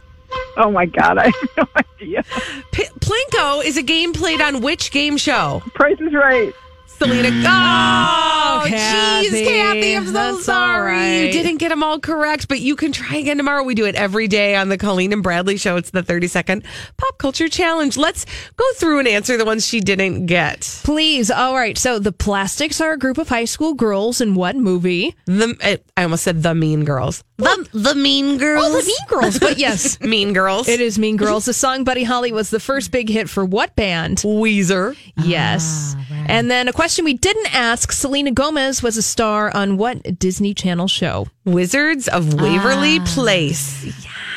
Oh 0.57 0.71
my 0.71 0.87
God, 0.87 1.19
I 1.19 1.25
have 1.25 1.35
no 1.57 1.67
idea. 1.77 2.25
P- 2.73 2.89
Plinko 3.01 3.65
is 3.65 3.77
a 3.77 3.83
game 3.83 4.13
played 4.13 4.41
on 4.41 4.61
which 4.61 4.91
game 4.91 5.17
show? 5.17 5.63
Price 5.75 5.99
is 6.01 6.13
Right. 6.13 6.53
Selena. 6.99 7.29
Mm. 7.31 7.45
Oh, 7.47 8.63
oh, 8.65 8.67
jeez, 8.67 9.31
Kathy. 9.31 9.45
Kathy, 9.45 9.97
I'm 9.97 10.07
so 10.07 10.13
That's 10.13 10.37
all 10.37 10.43
sorry. 10.43 11.27
You 11.27 11.33
didn't 11.33 11.59
get 11.59 11.69
them 11.69 11.83
all 11.83 12.01
correct, 12.01 12.49
but 12.49 12.61
you 12.61 12.75
can 12.77 12.93
try 12.93 13.17
again 13.17 13.37
tomorrow. 13.37 13.63
We 13.63 13.75
do 13.75 13.85
it 13.87 13.95
every 13.95 14.27
day 14.27 14.57
on 14.57 14.69
the 14.69 14.77
Colleen 14.79 15.13
and 15.13 15.23
Bradley 15.23 15.57
show. 15.59 15.77
It's 15.77 15.91
the 15.91 16.03
30 16.03 16.27
second 16.29 16.65
pop 16.97 17.19
culture 17.19 17.49
challenge. 17.49 17.97
Let's 17.97 18.27
go 18.57 18.65
through 18.75 18.99
and 19.01 19.09
answer 19.09 19.37
the 19.37 19.45
ones 19.45 19.67
she 19.67 19.81
didn't 19.81 20.27
get. 20.27 20.61
Please. 20.85 21.31
All 21.31 21.55
right. 21.55 21.79
So 21.79 21.99
the 21.99 22.13
Plastics 22.13 22.81
are 22.81 22.93
a 22.93 22.99
group 22.99 23.19
of 23.19 23.29
high 23.29 23.45
school 23.45 23.75
girls 23.75 24.21
in 24.21 24.35
what 24.35 24.57
movie? 24.57 25.15
The 25.27 25.81
I 25.97 26.03
almost 26.03 26.25
said 26.25 26.43
the 26.43 26.55
Mean 26.55 26.85
Girls. 26.85 27.23
The 27.37 27.69
the 27.73 27.95
Mean 27.95 28.39
Girls. 28.39 28.65
Oh, 28.67 28.81
the 28.81 28.85
Mean 28.85 29.07
Girls. 29.09 29.39
But 29.39 29.59
yes, 29.59 30.01
Mean 30.01 30.33
Girls. 30.33 30.69
it 30.69 30.81
is 30.81 30.99
Mean 30.99 31.17
Girls. 31.17 31.45
The 31.45 31.53
song 31.53 31.85
Buddy 31.85 32.03
Holly 32.03 32.33
was 32.33 32.51
the 32.51 32.61
first 32.61 32.91
big 32.91 33.09
hit 33.09 33.29
for 33.29 33.45
what 33.45 33.77
band? 33.77 34.19
Weezer. 34.19 34.97
Yes. 35.17 35.95
Ah, 35.97 36.25
and 36.29 36.51
then 36.51 36.67
a 36.67 36.73
question 36.73 36.88
we 36.97 37.15
didn't 37.15 37.55
ask 37.55 37.93
Selena 37.93 38.31
Gomez 38.31 38.83
was 38.83 38.97
a 38.97 39.03
star 39.03 39.55
on 39.55 39.77
what 39.77 40.19
Disney 40.19 40.55
Channel 40.55 40.89
show? 40.89 41.27
Wizards 41.45 42.09
of 42.09 42.41
Waverly 42.41 42.99
ah, 43.01 43.05
Place. 43.07 43.85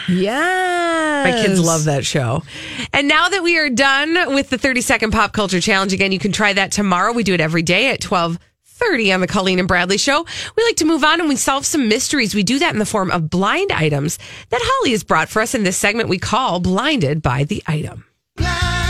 Yes. 0.09 1.25
My 1.25 1.41
kids 1.41 1.59
love 1.59 1.85
that 1.85 2.05
show. 2.05 2.43
And 2.91 3.07
now 3.07 3.29
that 3.29 3.41
we 3.41 3.57
are 3.57 3.69
done 3.69 4.35
with 4.35 4.49
the 4.49 4.57
30 4.57 4.81
second 4.81 5.11
pop 5.11 5.31
culture 5.31 5.61
challenge, 5.61 5.93
again, 5.93 6.11
you 6.11 6.19
can 6.19 6.31
try 6.33 6.51
that 6.51 6.71
tomorrow. 6.71 7.13
We 7.13 7.23
do 7.23 7.33
it 7.33 7.41
every 7.41 7.63
day 7.63 7.89
at 7.89 8.01
12 8.01 8.37
30 8.65 9.13
on 9.13 9.21
the 9.21 9.27
Colleen 9.27 9.59
and 9.59 9.67
Bradley 9.67 9.97
show. 9.97 10.25
We 10.57 10.63
like 10.63 10.77
to 10.77 10.85
move 10.85 11.03
on 11.03 11.19
and 11.19 11.29
we 11.29 11.35
solve 11.37 11.65
some 11.65 11.87
mysteries. 11.87 12.35
We 12.35 12.43
do 12.43 12.59
that 12.59 12.73
in 12.73 12.79
the 12.79 12.85
form 12.85 13.11
of 13.11 13.29
blind 13.29 13.71
items 13.71 14.17
that 14.49 14.61
Holly 14.61 14.91
has 14.91 15.03
brought 15.03 15.29
for 15.29 15.41
us 15.41 15.55
in 15.55 15.63
this 15.63 15.77
segment 15.77 16.09
we 16.09 16.17
call 16.17 16.59
Blinded 16.59 17.21
by 17.21 17.43
the 17.43 17.63
Item. 17.67 18.05
Blinded 18.35 18.51
by 18.51 18.59
the 18.59 18.67
item. 18.67 18.80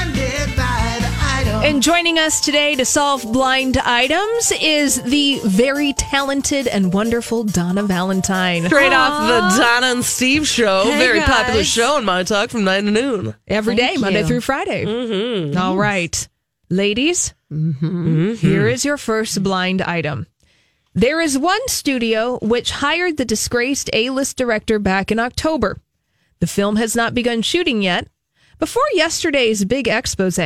And 1.64 1.84
joining 1.84 2.18
us 2.18 2.42
today 2.42 2.76
to 2.76 2.86
solve 2.86 3.24
blind 3.32 3.78
items 3.78 4.52
is 4.62 5.00
the 5.04 5.40
very 5.46 5.94
talented 5.94 6.68
and 6.68 6.92
wonderful 6.92 7.44
Donna 7.44 7.84
Valentine. 7.84 8.66
Straight 8.66 8.92
off 8.92 9.28
the 9.28 9.62
Donna 9.62 9.88
and 9.88 10.04
Steve 10.04 10.48
show. 10.48 10.84
Hey, 10.86 10.98
Very 10.98 11.22
popular 11.22 11.64
show 11.64 11.98
on 11.98 12.06
My 12.06 12.24
Talk 12.24 12.50
from 12.50 12.64
9 12.64 12.86
to 12.86 12.92
noon. 12.92 13.36
Every 13.48 13.76
day, 13.76 13.90
Thank 13.90 14.00
Monday 14.02 14.22
you. 14.22 14.26
through 14.28 14.42
Friday. 14.42 14.86
Mm-hmm. 14.86 15.58
All 15.58 15.78
right. 15.78 16.28
Ladies, 16.72 17.36
here 17.50 18.68
is 18.68 18.84
your 18.84 18.98
first 18.98 19.44
blind 19.44 19.84
item. 19.84 20.26
There 20.96 21.22
is 21.22 21.38
one 21.38 21.68
studio 21.68 22.40
which 22.42 22.72
hired 22.72 23.18
the 23.18 23.26
disgraced 23.26 23.90
A 23.94 24.10
list 24.10 24.36
director 24.36 24.80
back 24.80 25.12
in 25.12 25.20
October. 25.20 25.80
The 26.40 26.48
film 26.48 26.78
has 26.78 26.96
not 26.96 27.14
begun 27.14 27.44
shooting 27.44 27.84
yet. 27.84 28.08
Before 28.58 28.84
yesterday's 28.94 29.64
big 29.64 29.88
expose, 29.88 30.40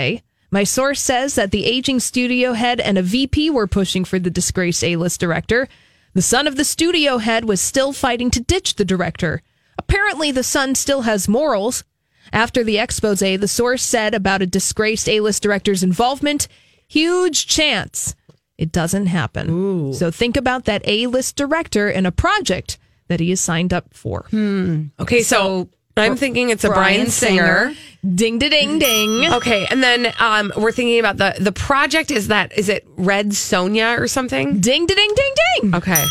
my 0.55 0.63
source 0.63 1.01
says 1.01 1.35
that 1.35 1.51
the 1.51 1.65
aging 1.65 1.99
studio 1.99 2.53
head 2.53 2.79
and 2.79 2.97
a 2.97 3.01
VP 3.01 3.49
were 3.49 3.67
pushing 3.67 4.05
for 4.05 4.19
the 4.19 4.29
disgraced 4.29 4.85
A 4.85 4.95
list 4.95 5.19
director. 5.19 5.67
The 6.13 6.21
son 6.21 6.47
of 6.47 6.55
the 6.55 6.63
studio 6.63 7.17
head 7.17 7.43
was 7.43 7.59
still 7.59 7.91
fighting 7.91 8.31
to 8.31 8.39
ditch 8.39 8.75
the 8.75 8.85
director. 8.85 9.41
Apparently, 9.77 10.31
the 10.31 10.43
son 10.43 10.73
still 10.73 11.01
has 11.01 11.27
morals. 11.27 11.83
After 12.31 12.63
the 12.63 12.79
expose, 12.79 13.19
the 13.19 13.49
source 13.49 13.83
said 13.83 14.13
about 14.13 14.41
a 14.41 14.45
disgraced 14.45 15.09
A 15.09 15.19
list 15.19 15.43
director's 15.43 15.83
involvement 15.83 16.47
huge 16.87 17.47
chance 17.47 18.15
it 18.57 18.71
doesn't 18.71 19.07
happen. 19.07 19.49
So 19.93 20.09
think 20.09 20.37
about 20.37 20.63
that 20.63 20.87
A 20.87 21.07
list 21.07 21.35
director 21.35 21.89
and 21.89 22.07
a 22.07 22.13
project 22.13 22.77
that 23.09 23.19
he 23.19 23.29
is 23.33 23.41
signed 23.41 23.73
up 23.73 23.93
for. 23.93 24.27
Hmm. 24.29 24.85
Okay, 25.01 25.21
so, 25.21 25.67
I'm 25.97 26.15
thinking 26.15 26.49
it's 26.49 26.63
a 26.63 26.69
Brian, 26.69 26.95
Bryan 26.95 27.09
Singer. 27.09 27.73
Singer. 27.73 27.75
Ding, 28.13 28.37
da, 28.37 28.49
ding, 28.49 28.77
ding. 28.77 29.33
Okay, 29.33 29.65
and 29.71 29.81
then 29.81 30.13
um, 30.19 30.53
we're 30.55 30.71
thinking 30.71 30.99
about 30.99 31.17
the 31.17 31.35
the 31.39 31.51
project. 31.51 32.11
Is 32.11 32.27
that 32.27 32.55
is 32.57 32.69
it 32.69 32.85
Red 32.97 33.29
Sonja 33.29 33.97
or 33.97 34.07
something? 34.07 34.59
Ding, 34.59 34.85
da, 34.85 34.93
ding, 34.93 35.11
ding, 35.15 35.33
ding. 35.61 35.75
Okay. 35.75 36.03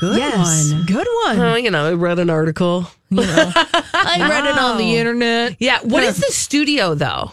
Good 0.00 0.16
yes. 0.16 0.72
one. 0.72 0.86
Good 0.86 1.06
one. 1.24 1.38
Well, 1.38 1.58
you 1.58 1.70
know, 1.70 1.88
I 1.88 1.92
read 1.92 2.18
an 2.18 2.30
article. 2.30 2.86
I 3.12 4.26
read 4.28 4.46
it 4.46 4.58
on 4.58 4.78
the 4.78 4.96
internet. 4.96 5.56
Yeah. 5.58 5.80
What 5.82 6.02
is 6.02 6.16
the 6.16 6.32
studio 6.32 6.94
though? 6.94 7.32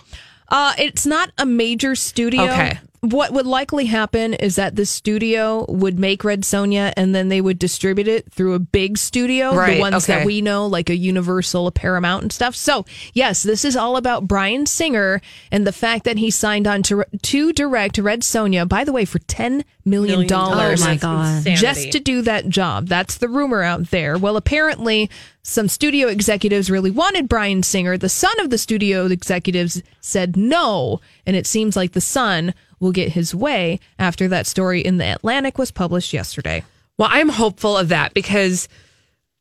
Uh, 0.50 0.74
it's 0.78 1.06
not 1.06 1.32
a 1.38 1.46
major 1.46 1.96
studio. 1.96 2.44
Okay. 2.44 2.80
What 3.02 3.32
would 3.32 3.46
likely 3.46 3.86
happen 3.86 4.34
is 4.34 4.58
that 4.58 4.76
the 4.76 4.86
studio 4.86 5.66
would 5.70 5.98
make 5.98 6.26
Red 6.26 6.42
Sonja 6.42 6.92
and 6.98 7.16
then 7.16 7.30
they 7.30 7.40
would 7.40 7.58
distribute 7.58 8.10
it 8.10 8.30
through 8.32 8.56
a 8.56 8.60
big 8.60 8.98
studio, 8.98 9.56
Right, 9.56 9.76
the 9.76 9.80
ones 9.80 10.04
okay. 10.04 10.20
that 10.20 10.26
we 10.26 10.42
know, 10.42 10.68
like 10.68 10.90
a 10.90 10.98
Universal, 10.98 11.68
a 11.68 11.72
Paramount, 11.72 12.24
and 12.24 12.34
stuff. 12.34 12.56
So, 12.56 12.86
yes, 13.14 13.42
this 13.44 13.64
is 13.64 13.78
all 13.78 13.96
about 13.96 14.28
Bryan 14.28 14.66
Singer 14.66 15.22
and 15.50 15.66
the 15.66 15.72
fact 15.72 16.04
that 16.04 16.18
he 16.18 16.30
signed 16.30 16.68
on 16.68 16.84
to 16.84 17.06
to 17.22 17.54
direct 17.54 17.98
Red 17.98 18.22
Sonja. 18.22 18.68
By 18.68 18.84
the 18.84 18.92
way, 18.92 19.06
for 19.06 19.20
ten 19.20 19.64
million 19.86 20.28
dollars. 20.28 20.82
Oh, 20.82 20.86
my 20.86 20.98
God. 20.98 21.46
Just 21.46 21.94
to 21.94 22.00
do 22.00 22.22
that 22.24 22.50
job. 22.50 22.88
That's 22.88 23.18
the 23.18 23.30
rumor 23.30 23.64
out 23.64 23.92
there. 23.92 24.18
Well, 24.18 24.36
apparently, 24.36 25.10
some 25.42 25.68
studio 25.68 26.10
executives 26.10 26.70
really 26.70 26.92
wanted 26.92 27.30
Bryan 27.30 27.64
Singer. 27.64 27.98
The 27.98 28.10
son 28.10 28.38
of 28.42 28.50
the 28.50 28.58
studio 28.58 29.06
executives 29.06 29.82
said 30.02 30.36
no. 30.36 31.00
And 31.26 31.36
it 31.36 31.48
seems 31.48 31.76
like 31.76 31.94
the 31.94 32.02
son 32.02 32.54
will 32.80 32.92
get 32.92 33.12
his 33.12 33.34
way 33.34 33.80
after 33.98 34.28
that 34.30 34.48
story 34.48 34.82
in 34.82 34.98
the 34.98 35.06
Atlantic 35.06 35.58
was 35.58 35.72
published 35.72 36.14
yesterday. 36.14 36.64
Well, 36.98 37.10
I'm 37.12 37.30
hopeful 37.30 37.78
of 37.78 37.90
that 37.90 38.14
because, 38.14 38.68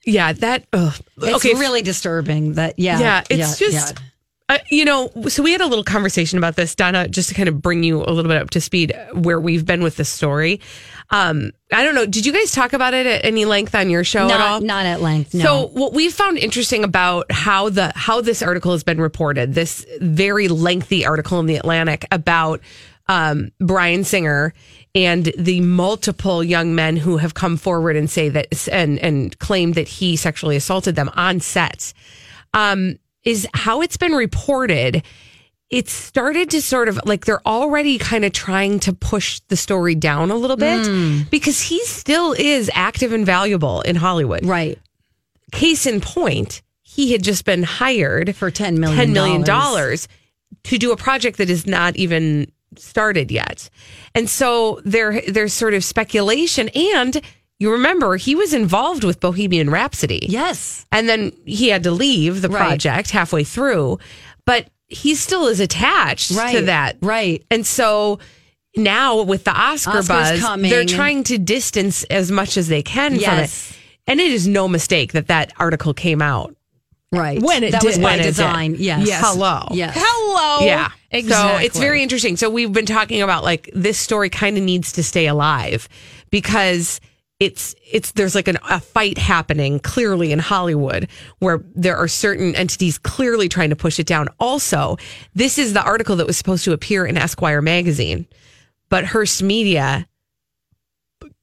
yeah, 0.04 0.32
that. 0.32 0.66
Ugh. 0.72 0.94
It's 1.18 1.44
okay, 1.44 1.58
really 1.58 1.82
disturbing 1.82 2.54
that, 2.54 2.78
yeah. 2.78 3.00
yeah, 3.00 3.24
it's 3.30 3.60
yeah, 3.60 3.66
just. 3.68 3.98
yeah. 3.98 4.04
Uh, 4.50 4.56
you 4.70 4.86
know, 4.86 5.10
so 5.28 5.42
we 5.42 5.52
had 5.52 5.60
a 5.60 5.66
little 5.66 5.84
conversation 5.84 6.38
about 6.38 6.56
this, 6.56 6.74
Donna, 6.74 7.06
just 7.06 7.28
to 7.28 7.34
kind 7.34 7.50
of 7.50 7.60
bring 7.60 7.82
you 7.82 7.98
a 7.98 8.08
little 8.08 8.30
bit 8.30 8.40
up 8.40 8.48
to 8.50 8.62
speed 8.62 8.98
where 9.12 9.38
we've 9.38 9.66
been 9.66 9.82
with 9.82 9.96
this 9.96 10.08
story. 10.08 10.62
Um, 11.10 11.52
I 11.70 11.84
don't 11.84 11.94
know. 11.94 12.06
Did 12.06 12.24
you 12.24 12.32
guys 12.32 12.52
talk 12.52 12.72
about 12.72 12.94
it 12.94 13.04
at 13.04 13.26
any 13.26 13.44
length 13.44 13.74
on 13.74 13.90
your 13.90 14.04
show 14.04 14.24
at 14.30 14.40
all? 14.40 14.60
Not, 14.60 14.62
not 14.62 14.86
at 14.86 15.02
length. 15.02 15.34
No. 15.34 15.44
So 15.44 15.66
what 15.78 15.92
we 15.92 16.08
found 16.08 16.38
interesting 16.38 16.82
about 16.82 17.30
how 17.30 17.68
the 17.68 17.92
how 17.94 18.22
this 18.22 18.42
article 18.42 18.72
has 18.72 18.82
been 18.82 19.02
reported, 19.02 19.52
this 19.52 19.84
very 20.00 20.48
lengthy 20.48 21.04
article 21.04 21.40
in 21.40 21.46
the 21.46 21.56
Atlantic 21.56 22.06
about 22.10 22.62
um, 23.08 23.50
Brian 23.58 24.04
Singer 24.04 24.52
and 24.94 25.32
the 25.36 25.60
multiple 25.62 26.44
young 26.44 26.74
men 26.74 26.96
who 26.96 27.16
have 27.16 27.34
come 27.34 27.56
forward 27.56 27.96
and 27.96 28.08
say 28.10 28.28
that 28.28 28.68
and 28.68 28.98
and 28.98 29.38
claim 29.38 29.72
that 29.72 29.88
he 29.88 30.16
sexually 30.16 30.56
assaulted 30.56 30.94
them 30.96 31.10
on 31.14 31.40
set, 31.40 31.92
um, 32.54 32.98
is 33.24 33.46
how 33.54 33.80
it's 33.80 33.96
been 33.96 34.12
reported. 34.12 35.02
It 35.70 35.90
started 35.90 36.50
to 36.50 36.62
sort 36.62 36.88
of 36.88 36.98
like 37.04 37.26
they're 37.26 37.46
already 37.46 37.98
kind 37.98 38.24
of 38.24 38.32
trying 38.32 38.80
to 38.80 38.94
push 38.94 39.40
the 39.48 39.56
story 39.56 39.94
down 39.94 40.30
a 40.30 40.34
little 40.34 40.56
bit 40.56 41.30
because 41.30 41.60
he 41.60 41.84
still 41.84 42.32
is 42.32 42.70
active 42.72 43.12
and 43.12 43.26
valuable 43.26 43.82
in 43.82 43.94
Hollywood 43.94 44.46
right. 44.46 44.78
case 45.52 45.84
in 45.84 46.00
point, 46.00 46.62
he 46.80 47.12
had 47.12 47.22
just 47.22 47.44
been 47.44 47.64
hired 47.64 48.34
For 48.34 48.50
$10 48.50 48.78
million. 48.78 49.10
$10 49.10 49.12
million 49.12 49.44
to 50.64 50.78
do 50.78 50.90
a 50.92 50.96
project 50.96 51.36
that 51.36 51.50
is 51.50 51.66
not 51.66 51.96
even 51.96 52.50
started 52.76 53.30
yet. 53.30 53.70
And 54.14 54.28
so 54.28 54.80
there 54.84 55.20
there's 55.28 55.52
sort 55.52 55.74
of 55.74 55.84
speculation 55.84 56.68
and 56.70 57.20
you 57.58 57.72
remember 57.72 58.16
he 58.16 58.34
was 58.36 58.52
involved 58.54 59.02
with 59.04 59.18
Bohemian 59.20 59.68
Rhapsody. 59.70 60.26
Yes. 60.28 60.86
And 60.92 61.08
then 61.08 61.32
he 61.44 61.68
had 61.68 61.82
to 61.84 61.90
leave 61.90 62.40
the 62.42 62.48
Right. 62.48 62.66
project 62.68 63.10
halfway 63.10 63.42
through, 63.44 63.98
but 64.46 64.68
he 64.86 65.14
still 65.16 65.46
is 65.48 65.58
attached 65.60 66.28
to 66.30 66.62
that. 66.62 66.96
Right. 67.02 67.44
And 67.50 67.66
so 67.66 68.20
now 68.76 69.22
with 69.22 69.42
the 69.44 69.50
Oscar 69.50 69.98
Oscar's 69.98 70.08
buzz, 70.08 70.40
coming. 70.40 70.70
they're 70.70 70.84
trying 70.84 71.24
to 71.24 71.36
distance 71.38 72.04
as 72.04 72.30
much 72.30 72.56
as 72.56 72.68
they 72.68 72.82
can 72.82 73.12
from 73.14 73.20
Yes. 73.20 73.70
it. 73.72 73.76
And 74.06 74.20
it 74.20 74.30
is 74.30 74.46
no 74.46 74.68
mistake 74.68 75.12
that 75.12 75.26
that 75.26 75.52
article 75.58 75.92
came 75.94 76.22
out. 76.22 76.54
Right. 77.10 77.40
When 77.42 77.64
it 77.64 77.72
that 77.72 77.82
was 77.82 77.96
by 77.98 78.16
When 78.16 78.22
design. 78.22 78.76
Yes. 78.78 79.06
Yes. 79.06 79.20
Hello. 79.24 79.66
Yes. 79.72 79.94
Hello. 79.98 80.64
Yeah. 80.66 80.90
Exactly. 81.10 81.60
So 81.60 81.64
it's 81.64 81.78
very 81.78 82.02
interesting. 82.02 82.36
So 82.36 82.50
we've 82.50 82.72
been 82.72 82.86
talking 82.86 83.22
about 83.22 83.44
like 83.44 83.70
this 83.72 83.98
story 83.98 84.28
kind 84.28 84.58
of 84.58 84.62
needs 84.62 84.92
to 84.92 85.02
stay 85.02 85.26
alive 85.26 85.88
because 86.30 87.00
it's 87.40 87.74
it's 87.90 88.12
there's 88.12 88.34
like 88.34 88.48
an, 88.48 88.58
a 88.68 88.80
fight 88.80 89.16
happening 89.16 89.78
clearly 89.78 90.32
in 90.32 90.38
Hollywood 90.38 91.08
where 91.38 91.60
there 91.74 91.96
are 91.96 92.08
certain 92.08 92.54
entities 92.56 92.98
clearly 92.98 93.48
trying 93.48 93.70
to 93.70 93.76
push 93.76 93.98
it 94.00 94.06
down. 94.06 94.28
Also, 94.40 94.96
this 95.34 95.56
is 95.56 95.72
the 95.72 95.82
article 95.82 96.16
that 96.16 96.26
was 96.26 96.36
supposed 96.36 96.64
to 96.64 96.72
appear 96.72 97.06
in 97.06 97.16
Esquire 97.16 97.62
magazine, 97.62 98.26
but 98.88 99.04
Hearst 99.04 99.42
Media 99.42 100.07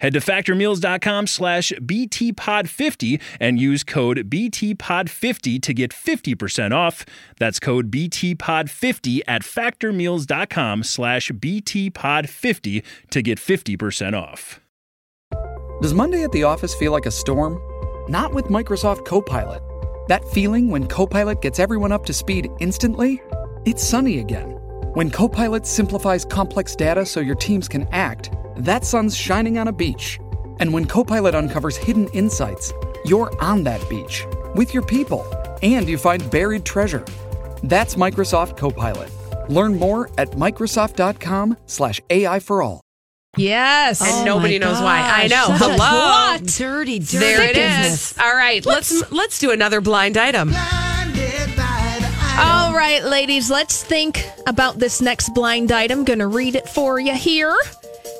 Head 0.00 0.12
to 0.12 0.20
factormeals.com 0.20 1.26
slash 1.26 1.72
BTPod50 1.80 3.20
and 3.40 3.58
use 3.58 3.82
code 3.82 4.30
BTPod50 4.30 5.62
to 5.62 5.74
get 5.74 5.90
50% 5.90 6.72
off. 6.72 7.04
That's 7.38 7.58
code 7.58 7.90
BTPod50 7.90 9.20
at 9.26 9.42
factormeals.com 9.42 10.82
slash 10.84 11.30
BTPod50 11.30 12.84
to 13.10 13.22
get 13.22 13.38
50% 13.38 14.20
off. 14.20 14.60
Does 15.80 15.94
Monday 15.94 16.24
at 16.24 16.32
the 16.32 16.42
office 16.42 16.74
feel 16.74 16.92
like 16.92 17.06
a 17.06 17.10
storm? 17.10 17.60
Not 18.08 18.34
with 18.34 18.46
Microsoft 18.46 19.04
Copilot. 19.04 19.62
That 20.08 20.24
feeling 20.30 20.70
when 20.70 20.86
Copilot 20.88 21.42
gets 21.42 21.58
everyone 21.58 21.92
up 21.92 22.06
to 22.06 22.12
speed 22.12 22.48
instantly? 22.58 23.22
It's 23.64 23.84
sunny 23.84 24.18
again. 24.18 24.52
When 24.94 25.10
Copilot 25.10 25.66
simplifies 25.66 26.24
complex 26.24 26.74
data 26.74 27.04
so 27.04 27.20
your 27.20 27.36
teams 27.36 27.68
can 27.68 27.86
act, 27.92 28.30
that 28.58 28.84
sun's 28.84 29.16
shining 29.16 29.58
on 29.58 29.68
a 29.68 29.72
beach. 29.72 30.18
And 30.60 30.72
when 30.72 30.84
Copilot 30.86 31.34
uncovers 31.34 31.76
hidden 31.76 32.08
insights, 32.08 32.72
you're 33.04 33.32
on 33.42 33.62
that 33.64 33.86
beach 33.88 34.24
with 34.54 34.74
your 34.74 34.84
people 34.84 35.24
and 35.62 35.88
you 35.88 35.98
find 35.98 36.28
buried 36.30 36.64
treasure. 36.64 37.04
That's 37.62 37.94
Microsoft 37.94 38.56
Copilot. 38.56 39.10
Learn 39.48 39.76
more 39.78 40.10
at 40.18 40.30
Microsoft.com/slash 40.32 42.00
AI 42.10 42.38
for 42.40 42.62
all. 42.62 42.80
Yes. 43.36 44.00
And 44.00 44.28
oh 44.28 44.34
nobody 44.36 44.58
knows 44.58 44.80
why. 44.80 44.98
I 45.00 45.26
know. 45.28 45.56
Such 45.56 45.60
a 45.70 45.74
Hello. 45.82 46.38
Dirty, 46.38 46.98
dirty 46.98 47.18
There 47.18 47.42
it 47.50 47.54
business. 47.54 48.12
is. 48.12 48.18
All 48.18 48.34
right, 48.34 48.64
let's 48.66 49.10
let's 49.12 49.38
do 49.38 49.50
another 49.52 49.80
blind 49.80 50.16
item. 50.16 50.52
All 52.40 52.72
right, 52.72 53.02
ladies, 53.02 53.50
let's 53.50 53.82
think 53.82 54.24
about 54.46 54.78
this 54.78 55.00
next 55.00 55.30
blind 55.34 55.72
item. 55.72 56.04
Gonna 56.04 56.28
read 56.28 56.54
it 56.54 56.68
for 56.68 57.00
you 57.00 57.14
here. 57.14 57.54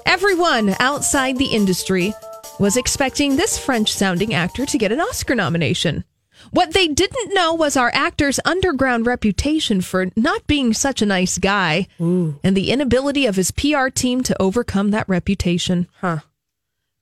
Everyone 0.09 0.75
outside 0.81 1.37
the 1.37 1.55
industry 1.55 2.15
was 2.59 2.79
expecting 2.79 3.37
this 3.37 3.59
French 3.59 3.93
sounding 3.93 4.33
actor 4.33 4.65
to 4.65 4.79
get 4.79 4.91
an 4.91 5.01
Oscar 5.01 5.35
nomination. 5.35 6.03
What 6.51 6.73
they 6.73 6.89
didn't 6.89 7.35
know 7.35 7.53
was 7.53 7.77
our 7.77 7.91
actor's 7.93 8.41
underground 8.47 9.05
reputation 9.07 9.83
for 9.83 10.07
not 10.17 10.47
being 10.47 10.73
such 10.73 11.03
a 11.03 11.07
nice 11.07 11.37
guy 11.37 11.89
and 11.99 12.57
the 12.57 12.71
inability 12.71 13.27
of 13.27 13.37
his 13.37 13.51
PR 13.51 13.89
team 13.89 14.23
to 14.23 14.43
overcome 14.43 14.93
that 14.93 15.07
reputation. 15.11 15.89
Huh. 16.01 16.21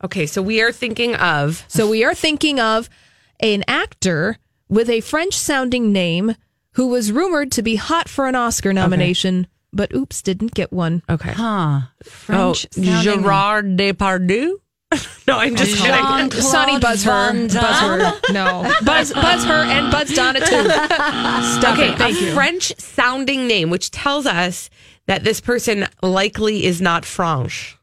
Okay, 0.02 0.26
so 0.26 0.42
we 0.42 0.60
are 0.60 0.72
thinking 0.72 1.14
of 1.14 1.64
So 1.68 1.88
we 1.88 2.02
are 2.02 2.14
thinking 2.14 2.58
of 2.58 2.90
an 3.38 3.62
actor 3.68 4.38
with 4.68 4.90
a 4.90 5.00
French 5.00 5.34
sounding 5.34 5.92
name 5.92 6.34
who 6.72 6.88
was 6.88 7.12
rumored 7.12 7.52
to 7.52 7.62
be 7.62 7.76
hot 7.76 8.08
for 8.08 8.26
an 8.26 8.34
Oscar 8.34 8.72
nomination, 8.72 9.46
but 9.76 9.94
oops, 9.94 10.22
didn't 10.22 10.54
get 10.54 10.72
one. 10.72 11.02
okay. 11.08 11.32
Huh. 11.32 11.80
French 12.02 12.66
oh, 12.78 13.02
Gerard 13.02 13.76
Depardieu. 13.76 14.54
no, 15.26 15.36
I'm 15.38 15.56
just 15.56 15.76
kidding. 15.76 15.92
Jean-Claude 15.92 16.32
Sonny 16.42 16.78
buzz 16.78 17.02
her. 17.04 17.32
Buzz 17.48 17.52
her. 17.80 18.32
No. 18.32 18.72
Buzz, 18.84 19.12
buzz 19.12 19.44
her 19.44 19.64
and 19.64 19.90
buzz 19.90 20.10
Donna 20.14 20.38
too. 20.38 20.46
Stop 21.58 21.74
Okay, 21.78 21.90
it. 21.92 21.98
Thank 21.98 22.16
a 22.16 22.24
you. 22.24 22.32
French 22.34 22.72
sounding 22.78 23.48
name, 23.48 23.68
which 23.70 23.90
tells 23.90 24.26
us 24.26 24.70
that 25.06 25.24
this 25.24 25.40
person 25.40 25.86
likely 26.02 26.64
is 26.64 26.80
not 26.80 27.04
French. 27.04 27.76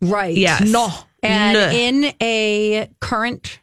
Right. 0.00 0.36
Yes. 0.36 0.70
No. 0.70 0.88
And 1.22 1.54
No. 1.54 1.70
in 1.70 2.14
a 2.22 2.88
current 3.00 3.58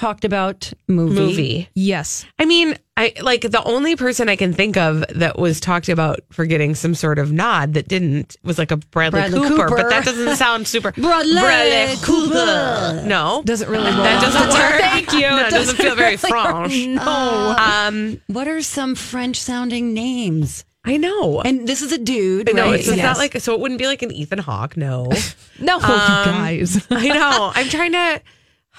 talked 0.00 0.24
about 0.24 0.72
movie. 0.88 1.14
Movie. 1.20 1.68
Yes. 1.74 2.24
I 2.38 2.46
mean, 2.46 2.76
I 2.96 3.12
like 3.20 3.42
the 3.42 3.62
only 3.64 3.96
person 3.96 4.28
I 4.30 4.36
can 4.36 4.52
think 4.54 4.76
of 4.78 5.04
that 5.14 5.38
was 5.38 5.60
talked 5.60 5.88
about 5.90 6.20
for 6.32 6.46
getting 6.46 6.74
some 6.74 6.94
sort 6.94 7.18
of 7.18 7.30
nod 7.32 7.74
that 7.74 7.86
didn't 7.86 8.36
was 8.42 8.56
like 8.58 8.70
a 8.70 8.78
Bradley, 8.78 9.20
Bradley 9.20 9.40
Cooper, 9.48 9.68
Cooper. 9.68 9.76
but 9.82 9.90
that 9.90 10.04
doesn't 10.06 10.36
sound 10.36 10.66
super. 10.66 10.92
Bradley 10.96 11.96
Cooper. 12.02 13.02
No, 13.06 13.42
Doesn't 13.44 13.68
really 13.68 13.90
roll 13.90 14.02
that 14.02 14.22
doesn't 14.22 14.48
work. 14.48 14.80
Thank 14.80 15.12
you. 15.12 15.20
No, 15.20 15.46
it 15.46 15.50
doesn't 15.50 15.76
feel 15.76 15.94
very 15.94 16.16
French. 16.16 16.74
No. 16.86 17.54
Um, 17.58 18.20
What 18.26 18.48
are 18.48 18.62
some 18.62 18.94
French 18.94 19.36
sounding 19.38 19.92
names? 19.94 20.64
I 20.84 20.96
know. 20.96 21.42
And 21.42 21.68
this 21.68 21.82
is 21.82 21.92
a 21.92 21.98
dude. 21.98 22.48
I 22.48 22.52
know 22.52 22.64
right? 22.70 22.80
it's, 22.80 22.88
it's 22.88 22.96
Yes. 22.96 23.04
not 23.04 23.18
like 23.18 23.38
so. 23.40 23.52
It 23.52 23.60
wouldn't 23.60 23.78
be 23.78 23.86
like 23.86 24.00
an 24.00 24.10
Ethan 24.10 24.38
Hawke. 24.38 24.78
No, 24.78 25.10
No, 25.60 25.74
you 25.76 25.80
guys. 25.82 26.86
I 26.90 27.08
know. 27.08 27.52
I'm 27.54 27.68
trying 27.68 27.92
to. 27.92 28.22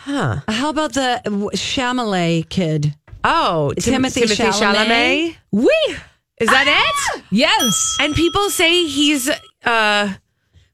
Uh, 0.07 0.39
how 0.47 0.69
about 0.69 0.93
the 0.93 1.21
Chalamet 1.53 2.49
kid? 2.49 2.95
Oh, 3.23 3.71
Tim- 3.77 4.01
Timothée 4.01 4.23
Timothée 4.23 4.51
Chalamet? 4.51 4.87
Chalamet. 4.87 5.35
We. 5.51 5.95
Is 6.39 6.47
that 6.49 6.65
ah! 6.67 7.17
it? 7.17 7.23
Yes. 7.29 7.97
And 7.99 8.15
people 8.15 8.49
say 8.49 8.85
he's 8.87 9.29
uh 9.29 10.13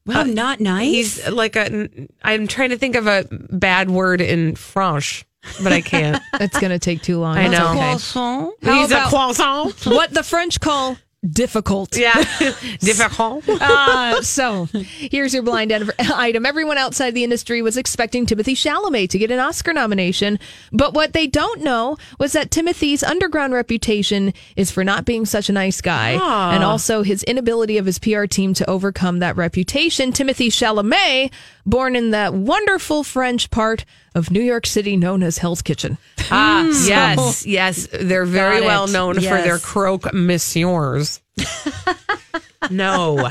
Well, 0.06 0.20
uh, 0.20 0.24
not 0.24 0.60
nice. 0.60 0.84
he's 0.86 1.28
like 1.28 1.56
a. 1.56 1.88
I'm 2.22 2.46
trying 2.46 2.70
to 2.70 2.78
think 2.78 2.96
of 2.96 3.06
a 3.06 3.26
bad 3.30 3.90
word 3.90 4.22
in 4.22 4.54
French, 4.56 5.26
but 5.62 5.72
I 5.72 5.82
can't. 5.82 6.22
It's 6.40 6.58
going 6.58 6.70
to 6.70 6.78
take 6.78 7.02
too 7.02 7.18
long. 7.18 7.36
I 7.36 7.48
know. 7.48 7.68
okay. 7.72 7.78
Croissant. 7.78 8.54
How 8.62 8.74
he's 8.80 8.90
about- 8.90 9.06
a 9.06 9.10
croissant. 9.10 9.86
What 9.86 10.14
the 10.14 10.22
French 10.22 10.58
call 10.60 10.96
difficult. 11.28 11.96
Yeah, 11.96 12.14
difficult. 12.80 13.48
Uh, 13.48 14.22
so 14.22 14.66
here's 14.72 15.34
your 15.34 15.42
blind 15.42 15.72
item. 15.72 16.46
Everyone 16.46 16.78
outside 16.78 17.12
the 17.12 17.24
industry 17.24 17.62
was 17.62 17.76
expecting 17.76 18.26
Timothée 18.26 18.52
Chalamet 18.54 19.10
to 19.10 19.18
get 19.18 19.30
an 19.30 19.38
Oscar 19.38 19.72
nomination, 19.72 20.38
but 20.72 20.94
what 20.94 21.12
they 21.12 21.26
don't 21.26 21.62
know 21.62 21.96
was 22.18 22.32
that 22.32 22.50
Timothée's 22.50 23.02
underground 23.02 23.52
reputation 23.52 24.32
is 24.56 24.70
for 24.70 24.84
not 24.84 25.04
being 25.04 25.26
such 25.26 25.48
a 25.48 25.52
nice 25.52 25.80
guy, 25.80 26.16
Ah. 26.20 26.52
and 26.54 26.62
also 26.64 27.02
his 27.02 27.22
inability 27.24 27.78
of 27.78 27.86
his 27.86 27.98
PR 27.98 28.24
team 28.24 28.54
to 28.54 28.68
overcome 28.70 29.18
that 29.18 29.36
reputation. 29.36 30.12
Timothée 30.12 30.48
Chalamet, 30.48 31.30
born 31.68 31.94
in 31.94 32.10
that 32.10 32.34
wonderful 32.34 33.04
French 33.04 33.50
part 33.50 33.84
of 34.14 34.30
New 34.30 34.40
York 34.42 34.66
City 34.66 34.96
known 34.96 35.22
as 35.22 35.38
Hell's 35.38 35.62
Kitchen. 35.62 35.98
Ah, 36.30 36.64
yes, 36.86 37.46
yes. 37.46 37.88
They're 37.90 38.26
very 38.26 38.60
well 38.60 38.86
known 38.86 39.14
for 39.14 39.20
their 39.40 39.58
croque 39.58 40.12
monsieurs. 40.12 41.22
no. 42.70 43.30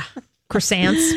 Croissants. 0.50 1.14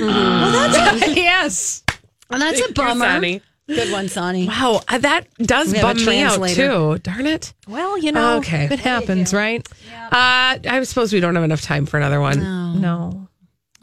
yes. 1.17 1.83
And 2.29 2.43
that's 2.43 2.61
a 2.61 2.73
bummer. 2.75 3.07
Sonny. 3.07 3.41
Good 3.67 3.93
one, 3.93 4.09
Sonny. 4.09 4.47
Wow, 4.49 4.83
uh, 4.89 4.99
that 4.99 5.27
does 5.39 5.73
We 5.73 5.81
bum 5.81 6.05
me 6.05 6.21
out 6.21 6.47
too. 6.49 6.99
Darn 6.99 7.27
it. 7.27 7.55
Well, 7.69 7.97
you 7.97 8.13
know, 8.13 8.39
Okay. 8.39 8.65
it 8.71 8.81
happens, 8.81 9.33
right? 9.33 9.67
Uh, 10.13 10.59
I 10.61 10.83
suppose 10.85 11.13
we 11.15 11.21
don't 11.21 11.35
have 11.37 11.45
enough 11.45 11.63
time 11.63 11.87
for 11.87 11.97
another 11.97 12.21
one. 12.21 12.81
No. 12.81 13.29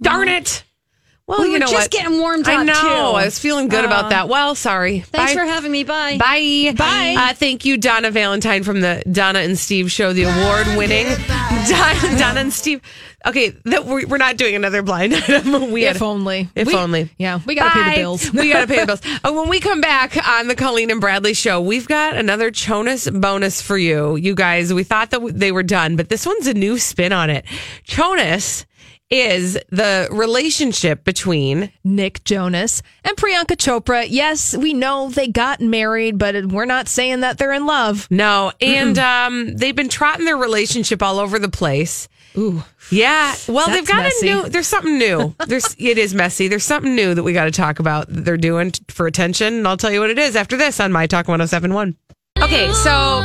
Darn 0.01 0.27
it. 0.27 0.63
Well, 1.27 1.39
We 1.41 1.47
you 1.47 1.51
were 1.53 1.59
know 1.59 1.65
just 1.67 1.73
what? 1.73 1.91
getting 1.91 2.19
warmed 2.19 2.47
up. 2.47 2.57
I 2.59 2.63
know. 2.63 2.73
too. 2.73 2.87
I 2.87 3.25
was 3.25 3.37
feeling 3.37 3.67
good 3.67 3.83
about 3.83 4.11
that. 4.11 4.29
Well, 4.29 4.55
sorry. 4.55 5.01
Thanks 5.01 5.33
Bye. 5.33 5.41
for 5.41 5.45
having 5.45 5.73
me. 5.73 5.83
Bye. 5.83 6.15
Bye. 6.17 6.73
Bye. 6.77 7.15
Uh, 7.19 7.33
thank 7.33 7.65
you, 7.65 7.75
Donna 7.77 8.11
Valentine 8.11 8.63
from 8.63 8.79
the 8.79 9.03
Donna 9.11 9.39
and 9.39 9.59
Steve 9.59 9.91
show, 9.91 10.13
the 10.13 10.23
award 10.23 10.67
winning 10.77 11.05
Donna, 11.67 12.17
Donna 12.17 12.39
and 12.39 12.53
Steve. 12.53 12.81
Okay, 13.25 13.49
that 13.65 13.83
we're, 13.85 14.07
we're 14.07 14.17
not 14.17 14.37
doing 14.37 14.55
another 14.55 14.81
blind 14.81 15.13
item. 15.27 15.71
We 15.71 15.83
If 15.83 15.97
had- 15.97 16.01
only. 16.01 16.47
If 16.55 16.67
We- 16.69 16.75
only. 16.75 17.09
Yeah, 17.17 17.41
we 17.45 17.55
got 17.55 17.73
to 17.73 17.83
pay 17.83 17.89
the 17.89 17.95
bills. 17.97 18.31
we 18.31 18.53
got 18.53 18.61
to 18.61 18.67
pay 18.67 18.79
the 18.79 18.85
bills. 18.85 19.01
Uh, 19.21 19.33
when 19.33 19.49
we 19.49 19.59
come 19.59 19.81
back 19.81 20.15
on 20.29 20.47
the 20.47 20.55
Colleen 20.55 20.89
and 20.91 21.01
Bradley 21.01 21.33
show, 21.33 21.59
we've 21.59 21.89
got 21.89 22.15
another 22.15 22.51
Jonas 22.51 23.09
bonus 23.09 23.61
for 23.61 23.77
you. 23.77 24.15
You 24.15 24.33
guys, 24.33 24.73
we 24.73 24.85
thought 24.85 25.09
that 25.09 25.19
they 25.37 25.51
were 25.51 25.63
done, 25.63 25.97
but 25.97 26.07
this 26.07 26.25
one's 26.25 26.47
a 26.47 26.53
new 26.53 26.77
spin 26.77 27.11
on 27.11 27.29
it. 27.29 27.43
Jonas 27.83 28.65
is 29.09 29.57
the 29.69 30.07
relationship 30.11 31.03
between 31.03 31.71
Nick 31.83 32.23
Jonas 32.23 32.81
and 33.03 33.15
Priyanka 33.15 33.55
Chopra. 33.55 34.05
Yes, 34.09 34.55
we 34.55 34.73
know 34.73 35.09
they 35.09 35.27
got 35.27 35.61
married, 35.61 36.17
but 36.17 36.47
we're 36.47 36.65
not 36.65 36.87
saying 36.87 37.21
that 37.21 37.37
they're 37.37 37.53
in 37.53 37.65
love. 37.65 38.07
No, 38.09 38.51
and 38.59 38.97
um, 38.99 39.55
they've 39.55 39.75
been 39.75 39.89
trotting 39.89 40.25
their 40.25 40.37
relationship 40.37 41.01
all 41.01 41.19
over 41.19 41.39
the 41.39 41.49
place. 41.49 42.09
Ooh. 42.37 42.63
Yeah. 42.91 43.35
Well, 43.47 43.67
they've 43.67 43.87
got 43.87 44.03
messy. 44.03 44.29
a 44.29 44.35
new. 44.35 44.49
There's 44.49 44.67
something 44.67 44.97
new. 44.97 45.33
There's. 45.47 45.75
it 45.79 45.97
is 45.97 46.13
messy. 46.13 46.47
There's 46.47 46.63
something 46.63 46.95
new 46.95 47.13
that 47.13 47.23
we 47.23 47.33
got 47.33 47.45
to 47.45 47.51
talk 47.51 47.79
about. 47.79 48.07
That 48.07 48.25
they're 48.25 48.37
doing 48.37 48.73
for 48.89 49.07
attention, 49.07 49.53
and 49.55 49.67
I'll 49.67 49.77
tell 49.77 49.91
you 49.91 50.01
what 50.01 50.09
it 50.09 50.19
is 50.19 50.35
after 50.35 50.57
this 50.57 50.79
on 50.79 50.91
My 50.91 51.07
Talk 51.07 51.27
1071. 51.27 51.95
Okay, 52.39 52.71
so 52.73 53.21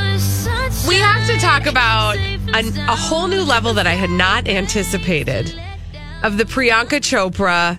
we 0.88 0.94
have 0.94 1.26
to 1.26 1.36
talk 1.38 1.66
about 1.66 2.16
an, 2.16 2.76
a 2.88 2.96
whole 2.96 3.28
new 3.28 3.42
level 3.42 3.74
that 3.74 3.86
I 3.86 3.92
had 3.92 4.08
not 4.08 4.48
anticipated 4.48 5.54
of 6.22 6.38
the 6.38 6.44
Priyanka 6.44 7.00
Chopra 7.00 7.78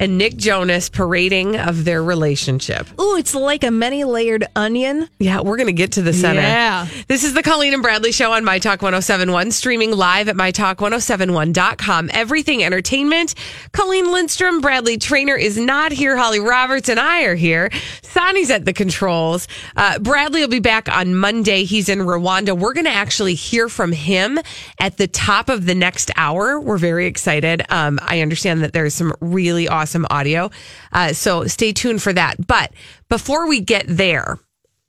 and 0.00 0.18
Nick 0.18 0.36
Jonas 0.36 0.88
parading 0.88 1.56
of 1.56 1.84
their 1.84 2.02
relationship. 2.02 2.88
Ooh, 3.00 3.16
it's 3.16 3.34
like 3.34 3.62
a 3.62 3.70
many 3.70 4.02
layered 4.02 4.44
onion. 4.56 5.08
Yeah, 5.18 5.42
we're 5.42 5.56
going 5.56 5.68
to 5.68 5.72
get 5.72 5.92
to 5.92 6.02
the 6.02 6.12
center. 6.12 6.40
Yeah. 6.40 6.88
This 7.06 7.22
is 7.22 7.34
the 7.34 7.42
Colleen 7.42 7.72
and 7.72 7.82
Bradley 7.82 8.10
show 8.10 8.32
on 8.32 8.44
My 8.44 8.58
Talk 8.58 8.82
1071, 8.82 9.52
streaming 9.52 9.92
live 9.92 10.28
at 10.28 10.34
MyTalk1071.com. 10.34 12.10
Everything 12.12 12.64
entertainment. 12.64 13.34
Colleen 13.72 14.10
Lindstrom, 14.10 14.60
Bradley 14.60 14.98
Traynor 14.98 15.36
is 15.36 15.56
not 15.56 15.92
here. 15.92 16.16
Holly 16.16 16.40
Roberts 16.40 16.88
and 16.88 16.98
I 16.98 17.22
are 17.24 17.36
here. 17.36 17.70
Sonny's 18.02 18.50
at 18.50 18.64
the 18.64 18.72
controls. 18.72 19.46
Uh, 19.76 19.98
Bradley 20.00 20.40
will 20.40 20.48
be 20.48 20.58
back 20.58 20.88
on 20.88 21.14
Monday. 21.14 21.64
He's 21.64 21.88
in 21.88 22.00
Rwanda. 22.00 22.58
We're 22.58 22.74
going 22.74 22.86
to 22.86 22.90
actually 22.90 23.34
hear 23.34 23.68
from 23.68 23.92
him 23.92 24.38
at 24.80 24.96
the 24.96 25.06
top 25.06 25.48
of 25.48 25.66
the 25.66 25.74
next 25.74 26.10
hour. 26.16 26.58
We're 26.58 26.78
very 26.78 27.06
excited. 27.06 27.62
Um, 27.68 28.00
I 28.02 28.20
understand 28.20 28.62
that 28.62 28.72
there's 28.72 28.94
some 28.94 29.14
really 29.20 29.68
awesome 29.68 29.81
audio. 30.10 30.50
Uh, 30.92 31.12
so 31.12 31.46
stay 31.46 31.72
tuned 31.72 32.02
for 32.02 32.12
that. 32.12 32.46
But 32.46 32.72
before 33.08 33.48
we 33.48 33.60
get 33.60 33.84
there, 33.88 34.38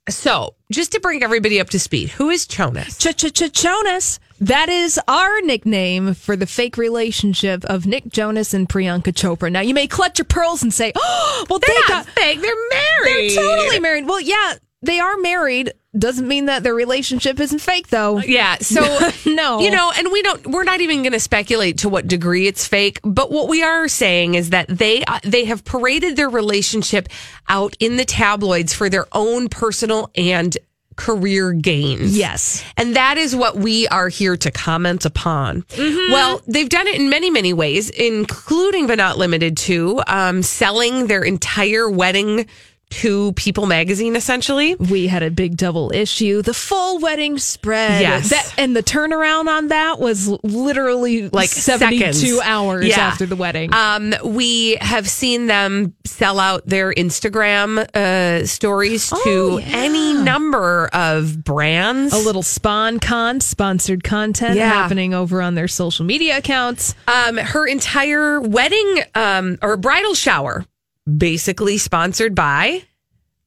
so 0.08 0.54
just 0.70 0.92
to 0.92 1.00
bring 1.00 1.22
everybody 1.22 1.60
up 1.60 1.70
to 1.70 1.78
speed, 1.78 2.10
who 2.10 2.30
is 2.30 2.46
Jonas? 2.46 2.98
Ch-ch-ch-Jonas. 2.98 4.20
That 4.40 4.68
is 4.68 5.00
our 5.08 5.40
nickname 5.42 6.14
for 6.14 6.36
the 6.36 6.46
fake 6.46 6.76
relationship 6.76 7.64
of 7.64 7.86
Nick 7.86 8.08
Jonas 8.08 8.52
and 8.52 8.68
Priyanka 8.68 9.12
Chopra. 9.14 9.50
Now, 9.50 9.60
you 9.60 9.72
may 9.72 9.86
clutch 9.86 10.18
your 10.18 10.26
pearls 10.26 10.62
and 10.62 10.74
say, 10.74 10.92
oh, 10.96 11.46
well, 11.48 11.58
They're 11.58 11.74
they 11.74 11.80
not 11.80 11.88
got 11.88 12.06
fake. 12.06 12.40
They're 12.40 12.68
married. 12.70 13.30
They're 13.30 13.42
totally 13.42 13.80
married. 13.80 14.06
Well, 14.06 14.20
yeah, 14.20 14.54
they 14.82 14.98
are 14.98 15.16
married. 15.16 15.72
Doesn't 15.96 16.26
mean 16.26 16.46
that 16.46 16.62
their 16.62 16.74
relationship 16.74 17.38
isn't 17.38 17.60
fake, 17.60 17.88
though. 17.88 18.18
Yeah. 18.18 18.56
So 18.58 18.80
no, 19.26 19.60
you 19.60 19.70
know, 19.70 19.92
and 19.96 20.10
we 20.10 20.22
don't. 20.22 20.46
We're 20.46 20.64
not 20.64 20.80
even 20.80 21.02
going 21.02 21.12
to 21.12 21.20
speculate 21.20 21.78
to 21.78 21.88
what 21.88 22.08
degree 22.08 22.46
it's 22.46 22.66
fake. 22.66 22.98
But 23.02 23.30
what 23.30 23.48
we 23.48 23.62
are 23.62 23.86
saying 23.88 24.34
is 24.34 24.50
that 24.50 24.68
they 24.68 25.04
uh, 25.04 25.20
they 25.22 25.44
have 25.44 25.64
paraded 25.64 26.16
their 26.16 26.28
relationship 26.28 27.08
out 27.48 27.76
in 27.78 27.96
the 27.96 28.04
tabloids 28.04 28.74
for 28.74 28.88
their 28.88 29.06
own 29.12 29.48
personal 29.48 30.10
and 30.16 30.56
career 30.96 31.52
gains. 31.52 32.16
Yes. 32.16 32.64
And 32.76 32.96
that 32.96 33.18
is 33.18 33.34
what 33.34 33.56
we 33.56 33.88
are 33.88 34.08
here 34.08 34.36
to 34.36 34.50
comment 34.50 35.04
upon. 35.04 35.62
Mm-hmm. 35.62 36.12
Well, 36.12 36.40
they've 36.46 36.68
done 36.68 36.86
it 36.86 36.96
in 36.96 37.10
many, 37.10 37.30
many 37.30 37.52
ways, 37.52 37.90
including 37.90 38.86
but 38.86 38.98
not 38.98 39.18
limited 39.18 39.56
to 39.58 40.02
um, 40.06 40.42
selling 40.42 41.06
their 41.06 41.22
entire 41.22 41.90
wedding 41.90 42.46
to 42.94 43.32
People 43.34 43.66
magazine, 43.66 44.16
essentially. 44.16 44.74
We 44.76 45.06
had 45.06 45.22
a 45.22 45.30
big 45.30 45.56
double 45.56 45.90
issue, 45.92 46.42
the 46.42 46.54
full 46.54 46.98
wedding 47.00 47.38
spread. 47.38 48.00
Yes. 48.00 48.30
That, 48.30 48.54
and 48.58 48.74
the 48.76 48.82
turnaround 48.82 49.46
on 49.48 49.68
that 49.68 49.98
was 50.00 50.28
literally 50.44 51.24
Like 51.24 51.32
like 51.32 51.48
72 51.50 52.12
seconds. 52.14 52.40
hours 52.42 52.86
Yeah. 52.86 53.00
after 53.00 53.26
the 53.26 53.36
wedding. 53.36 53.72
Um, 53.74 54.14
we 54.24 54.76
have 54.80 55.08
seen 55.08 55.46
them 55.46 55.94
sell 56.06 56.38
out 56.40 56.66
their 56.66 56.92
Instagram 56.92 57.84
uh, 57.94 58.46
stories 58.46 59.10
to 59.10 59.16
Oh, 59.26 59.58
yeah. 59.58 59.66
any 59.72 60.14
number 60.14 60.88
of 60.92 61.44
brands. 61.44 62.14
a 62.14 62.18
little 62.18 62.42
Spawn 62.42 62.98
Con 63.00 63.40
sponsored 63.40 64.04
content 64.04 64.56
Yeah. 64.56 64.68
happening 64.68 65.12
over 65.14 65.42
on 65.42 65.54
their 65.54 65.68
social 65.68 66.04
media 66.04 66.38
accounts. 66.38 66.94
Um, 67.08 67.36
her 67.36 67.66
entire 67.66 68.40
wedding 68.40 69.02
um, 69.14 69.58
or 69.62 69.76
bridal 69.76 70.14
shower, 70.14 70.64
basically 71.06 71.78
sponsored 71.78 72.34
by 72.34 72.82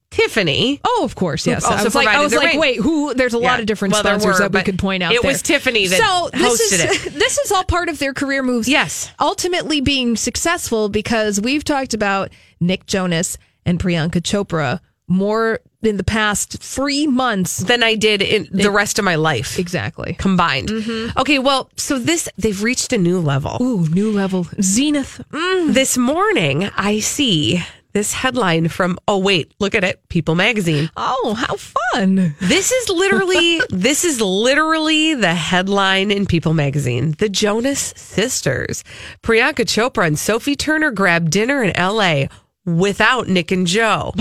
Tiffany. 0.10 0.80
Oh, 0.86 1.02
of 1.04 1.16
course, 1.16 1.46
yes. 1.46 1.66
I 1.66 1.84
was 1.84 1.94
like, 1.94 2.08
I 2.08 2.22
was 2.24 2.34
like, 2.34 2.52
ring. 2.52 2.60
wait, 2.60 2.78
who? 2.80 3.14
There's 3.14 3.34
a 3.34 3.40
Yeah. 3.40 3.52
lot 3.52 3.60
of 3.60 3.66
different 3.66 3.94
Well, 3.94 4.04
sponsors 4.04 4.26
were, 4.40 4.40
that 4.40 4.54
we 4.54 4.64
could 4.64 4.80
point 4.80 5.04
out. 5.04 5.12
it 5.12 5.22
there. 5.22 5.30
was 5.32 5.42
Tiffany 5.42 5.88
that 5.88 6.00
so 6.00 6.30
this 6.38 6.72
hosted 6.72 7.08
is 7.08 7.14
this 7.14 7.38
is 7.38 7.52
all 7.52 7.66
part 7.66 7.90
of 7.90 8.00
their 8.00 8.14
career 8.14 8.42
moves. 8.42 8.70
Yes. 8.70 9.12
ultimately 9.20 9.82
being 9.82 10.16
successful 10.16 10.88
because 10.90 11.42
we've 11.42 11.64
talked 11.64 11.94
about 11.94 12.32
Nick 12.62 12.86
Jonas 12.86 13.38
and 13.66 13.80
Priyanka 13.80 14.22
Chopra 14.22 14.80
more 15.08 15.60
in 15.82 15.98
the 15.98 16.04
past 16.04 16.60
three 16.62 17.08
months. 17.08 17.58
Than 17.58 17.84
I 17.84 17.96
did 17.96 18.22
in 18.22 18.48
the 18.52 18.72
rest 18.72 19.00
of 19.00 19.06
my 19.06 19.16
life 19.16 19.58
Exactly. 19.60 20.14
combined. 20.16 20.70
Okay, 21.18 21.40
well, 21.40 21.70
so 21.78 21.98
this 22.00 22.28
they've 22.38 22.62
reached 22.62 22.92
a 22.94 22.98
new 22.98 23.20
level. 23.20 23.58
Ooh, 23.62 23.88
new 23.88 24.12
level. 24.12 24.48
Zenith. 24.62 25.22
Mm. 25.32 25.74
This 25.74 25.98
morning, 25.98 26.70
I 26.76 27.00
see 27.00 27.64
this 27.94 28.14
headline 28.14 28.68
from, 28.68 29.00
oh, 29.08 29.18
wait, 29.18 29.54
look 29.60 29.74
at 29.74 29.84
it, 29.84 30.08
People 30.10 30.36
magazine. 30.36 30.90
Oh, 30.98 31.34
how 31.36 31.56
fun. 31.56 32.36
This 32.40 32.72
is 32.72 32.90
literally, 32.90 33.60
this 33.70 34.04
is 34.06 34.22
literally 34.22 35.16
the 35.16 35.34
headline 35.34 36.12
in 36.12 36.26
People 36.28 36.54
magazine. 36.54 37.16
The 37.18 37.30
Jonas 37.30 37.94
sisters, 37.98 38.84
Priyanka 39.24 39.66
Chopra 39.66 40.06
and 40.06 40.20
Sophie 40.20 40.56
Turner 40.56 40.92
grab 40.92 41.30
dinner 41.32 41.64
in 41.64 41.72
LA 41.76 42.26
without 42.68 43.28
Nick 43.28 43.52
and 43.52 43.66
Joe. 43.66 44.14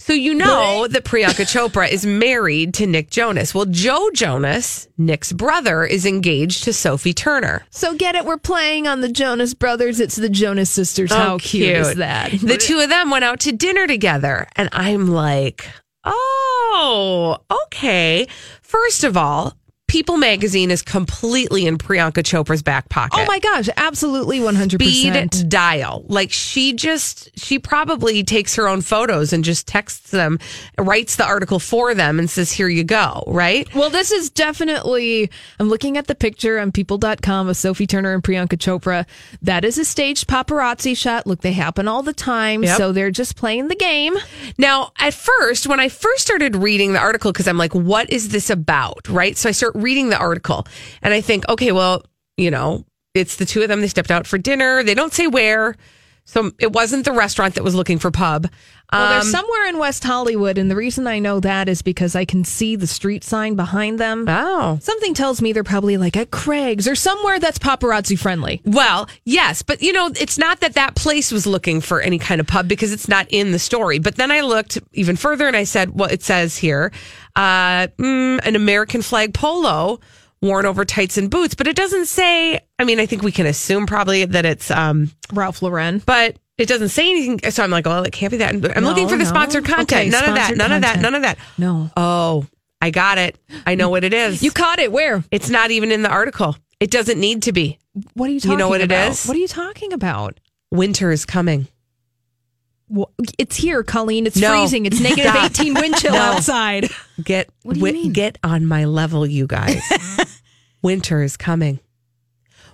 So 0.00 0.12
you 0.12 0.34
know 0.34 0.88
that 0.88 1.04
Priyanka 1.04 1.44
Chopra 1.46 1.88
is 1.88 2.04
married 2.04 2.74
to 2.74 2.86
Nick 2.86 3.10
Jonas. 3.10 3.54
Well, 3.54 3.66
Joe 3.66 4.10
Jonas, 4.14 4.88
Nick's 4.98 5.32
brother, 5.32 5.84
is 5.84 6.04
engaged 6.06 6.64
to 6.64 6.72
Sophie 6.72 7.12
Turner. 7.14 7.64
So 7.70 7.94
get 7.94 8.14
it? 8.16 8.24
We're 8.24 8.38
playing 8.38 8.88
on 8.88 9.02
the 9.02 9.08
Jonas 9.10 9.54
Brothers. 9.54 10.00
It's 10.00 10.16
the 10.16 10.28
Jonas 10.30 10.70
Sisters. 10.70 11.12
How 11.12 11.34
Oh, 11.34 11.38
cute. 11.38 11.68
is 11.76 11.94
that? 11.96 12.32
The 12.32 12.56
two 12.56 12.80
of 12.80 12.88
them 12.88 13.10
went 13.10 13.22
out 13.24 13.38
to 13.40 13.52
dinner 13.52 13.86
together. 13.86 14.48
And 14.56 14.68
I'm 14.72 15.06
like, 15.08 15.68
oh, 16.04 17.36
okay. 17.66 18.26
First 18.62 19.04
of 19.04 19.16
all, 19.16 19.54
People 19.90 20.18
magazine 20.18 20.70
is 20.70 20.82
completely 20.82 21.66
in 21.66 21.76
Priyanka 21.76 22.22
Chopra's 22.22 22.62
back 22.62 22.88
pocket. 22.90 23.18
Oh 23.18 23.24
my 23.26 23.40
gosh, 23.40 23.68
absolutely 23.76 24.38
100%. 24.38 24.70
Speed 24.74 25.48
dial. 25.48 26.04
Like 26.06 26.30
she 26.30 26.74
just, 26.74 27.36
she 27.36 27.58
probably 27.58 28.22
takes 28.22 28.54
her 28.54 28.68
own 28.68 28.82
photos 28.82 29.32
and 29.32 29.42
just 29.42 29.66
texts 29.66 30.12
them, 30.12 30.38
writes 30.78 31.16
the 31.16 31.24
article 31.24 31.58
for 31.58 31.92
them 31.92 32.20
and 32.20 32.30
says, 32.30 32.52
here 32.52 32.68
you 32.68 32.84
go, 32.84 33.24
right? 33.26 33.68
Well, 33.74 33.90
this 33.90 34.12
is 34.12 34.30
definitely, 34.30 35.28
I'm 35.58 35.68
looking 35.68 35.96
at 35.96 36.06
the 36.06 36.14
picture 36.14 36.60
on 36.60 36.70
people.com 36.70 37.48
of 37.48 37.56
Sophie 37.56 37.88
Turner 37.88 38.14
and 38.14 38.22
Priyanka 38.22 38.58
Chopra. 38.58 39.08
That 39.42 39.64
is 39.64 39.76
a 39.76 39.84
staged 39.84 40.28
paparazzi 40.28 40.96
shot. 40.96 41.26
Look, 41.26 41.40
they 41.40 41.50
happen 41.50 41.88
all 41.88 42.04
the 42.04 42.12
time. 42.12 42.62
Yep. 42.62 42.76
So 42.76 42.92
they're 42.92 43.10
just 43.10 43.34
playing 43.34 43.66
the 43.66 43.74
game. 43.74 44.14
Now, 44.56 44.92
at 45.00 45.14
first, 45.14 45.66
when 45.66 45.80
I 45.80 45.88
first 45.88 46.22
started 46.22 46.54
reading 46.54 46.92
the 46.92 47.00
article, 47.00 47.32
because 47.32 47.48
I'm 47.48 47.58
like, 47.58 47.74
what 47.74 48.08
is 48.08 48.28
this 48.28 48.50
about? 48.50 49.08
Right. 49.08 49.36
So 49.36 49.48
I 49.48 49.52
start 49.52 49.79
reading 49.82 50.10
the 50.10 50.18
article 50.18 50.66
and 51.02 51.12
I 51.14 51.20
think, 51.20 51.48
okay, 51.48 51.72
well, 51.72 52.04
you 52.36 52.50
know, 52.50 52.84
it's 53.14 53.36
the 53.36 53.44
two 53.46 53.62
of 53.62 53.68
them. 53.68 53.80
They 53.80 53.88
stepped 53.88 54.10
out 54.10 54.26
for 54.26 54.38
dinner. 54.38 54.82
They 54.82 54.94
don't 54.94 55.12
say 55.12 55.26
where. 55.26 55.76
So 56.26 56.52
it 56.60 56.72
wasn't 56.72 57.04
the 57.06 57.12
restaurant 57.12 57.56
that 57.56 57.64
was 57.64 57.74
looking 57.74 57.98
for 57.98 58.12
pub. 58.12 58.46
Well, 58.92 59.08
they're 59.08 59.20
Um, 59.20 59.26
somewhere 59.26 59.66
in 59.68 59.78
West 59.78 60.04
Hollywood. 60.04 60.58
And 60.58 60.70
the 60.70 60.76
reason 60.76 61.06
I 61.08 61.18
know 61.18 61.40
that 61.40 61.68
is 61.68 61.82
because 61.82 62.14
I 62.14 62.24
can 62.24 62.44
see 62.44 62.76
the 62.76 62.86
street 62.86 63.24
sign 63.24 63.54
behind 63.56 63.98
them. 63.98 64.26
oh. 64.28 64.78
Something 64.80 65.14
tells 65.14 65.42
me 65.42 65.52
they're 65.52 65.64
probably 65.64 65.96
like 65.96 66.16
at 66.16 66.30
Craig's 66.30 66.86
or 66.86 66.94
somewhere 66.94 67.40
that's 67.40 67.58
paparazzi 67.58 68.16
friendly. 68.18 68.60
Well, 68.64 69.08
yes, 69.24 69.62
but 69.62 69.82
you 69.82 69.92
know, 69.92 70.10
it's 70.20 70.38
not 70.38 70.60
that 70.60 70.74
that 70.74 70.94
place 70.94 71.32
was 71.32 71.46
looking 71.48 71.80
for 71.80 72.00
any 72.00 72.18
kind 72.18 72.40
of 72.40 72.46
pub 72.46 72.68
because 72.68 72.92
it's 72.92 73.08
not 73.08 73.26
in 73.30 73.50
the 73.50 73.58
story. 73.58 73.98
But 73.98 74.14
then 74.16 74.30
I 74.30 74.40
looked 74.42 74.78
even 74.92 75.16
further 75.16 75.48
and 75.48 75.56
I 75.56 75.64
said, 75.64 75.98
well, 75.98 76.10
it 76.10 76.22
says 76.22 76.56
here, 76.56 76.92
uh, 77.36 77.86
mm, 77.98 78.40
an 78.44 78.56
American 78.56 79.02
flag 79.02 79.34
polo 79.34 80.00
worn 80.42 80.64
over 80.66 80.84
tights 80.84 81.18
and 81.18 81.30
boots, 81.30 81.54
but 81.54 81.66
it 81.66 81.76
doesn't 81.76 82.06
say. 82.06 82.60
I 82.78 82.84
mean, 82.84 82.98
I 83.00 83.06
think 83.06 83.22
we 83.22 83.32
can 83.32 83.46
assume 83.46 83.86
probably 83.86 84.24
that 84.24 84.46
it's, 84.46 84.70
um, 84.70 85.10
Ralph 85.32 85.60
Lauren. 85.62 85.98
but 86.06 86.38
it 86.58 86.66
doesn't 86.68 86.88
say 86.90 87.10
anything. 87.10 87.50
So 87.50 87.62
I'm 87.62 87.70
like, 87.70 87.86
well, 87.86 88.02
it 88.04 88.12
can't 88.12 88.30
be 88.30 88.38
that. 88.38 88.54
I'm 88.54 88.60
No, 88.82 88.88
looking 88.90 89.08
for 89.08 89.16
the 89.16 89.24
no. 89.24 89.28
sponsored 89.30 89.64
content. 89.64 89.92
Okay, 89.92 90.08
none 90.08 90.28
of 90.28 90.34
that. 90.34 90.54
sponsored 90.54 90.58
None 90.58 90.72
of 90.72 90.82
that. 90.82 91.00
None 91.00 91.14
of 91.14 91.22
that. 91.22 91.38
No. 91.58 91.90
Oh, 91.96 92.46
I 92.82 92.90
got 92.90 93.18
it. 93.18 93.38
I 93.66 93.74
know 93.74 93.88
what 93.90 94.04
it 94.04 94.12
is. 94.14 94.42
You 94.42 94.50
caught 94.50 94.78
it. 94.78 94.90
Where? 94.92 95.22
it's 95.30 95.48
not 95.50 95.70
even 95.70 95.90
in 95.92 96.02
the 96.02 96.10
article. 96.10 96.56
It 96.78 96.90
doesn't 96.90 97.18
need 97.20 97.42
to 97.42 97.52
be. 97.52 97.78
What 98.14 98.30
are 98.30 98.32
you 98.32 98.40
talking 98.40 98.52
about? 98.52 98.54
You 98.54 98.58
know 98.58 98.68
what 98.70 98.80
it 98.80 98.84
about? 98.84 99.10
is? 99.10 99.26
What 99.26 99.36
are 99.36 99.40
you 99.40 99.48
talking 99.48 99.92
about? 99.92 100.40
Winter 100.70 101.10
is 101.10 101.26
coming. 101.26 101.66
Well, 102.92 103.10
it's 103.38 103.56
here, 103.56 103.82
Colleen. 103.84 104.26
It's 104.26 104.36
No. 104.36 104.50
freezing. 104.50 104.84
It's 104.84 105.00
negative 105.00 105.30
Stop. 105.32 105.50
18 105.52 105.74
wind 105.74 105.96
chill 105.96 106.12
No. 106.12 106.18
outside. 106.18 106.88
Get 107.22 107.48
What 107.62 107.74
do 107.74 107.80
you 107.80 107.92
wi- 107.92 108.12
get 108.12 108.38
on 108.42 108.66
my 108.66 108.84
level, 108.84 109.26
you 109.26 109.46
guys. 109.46 109.80
Winter 110.82 111.22
is 111.22 111.36
coming. 111.36 111.78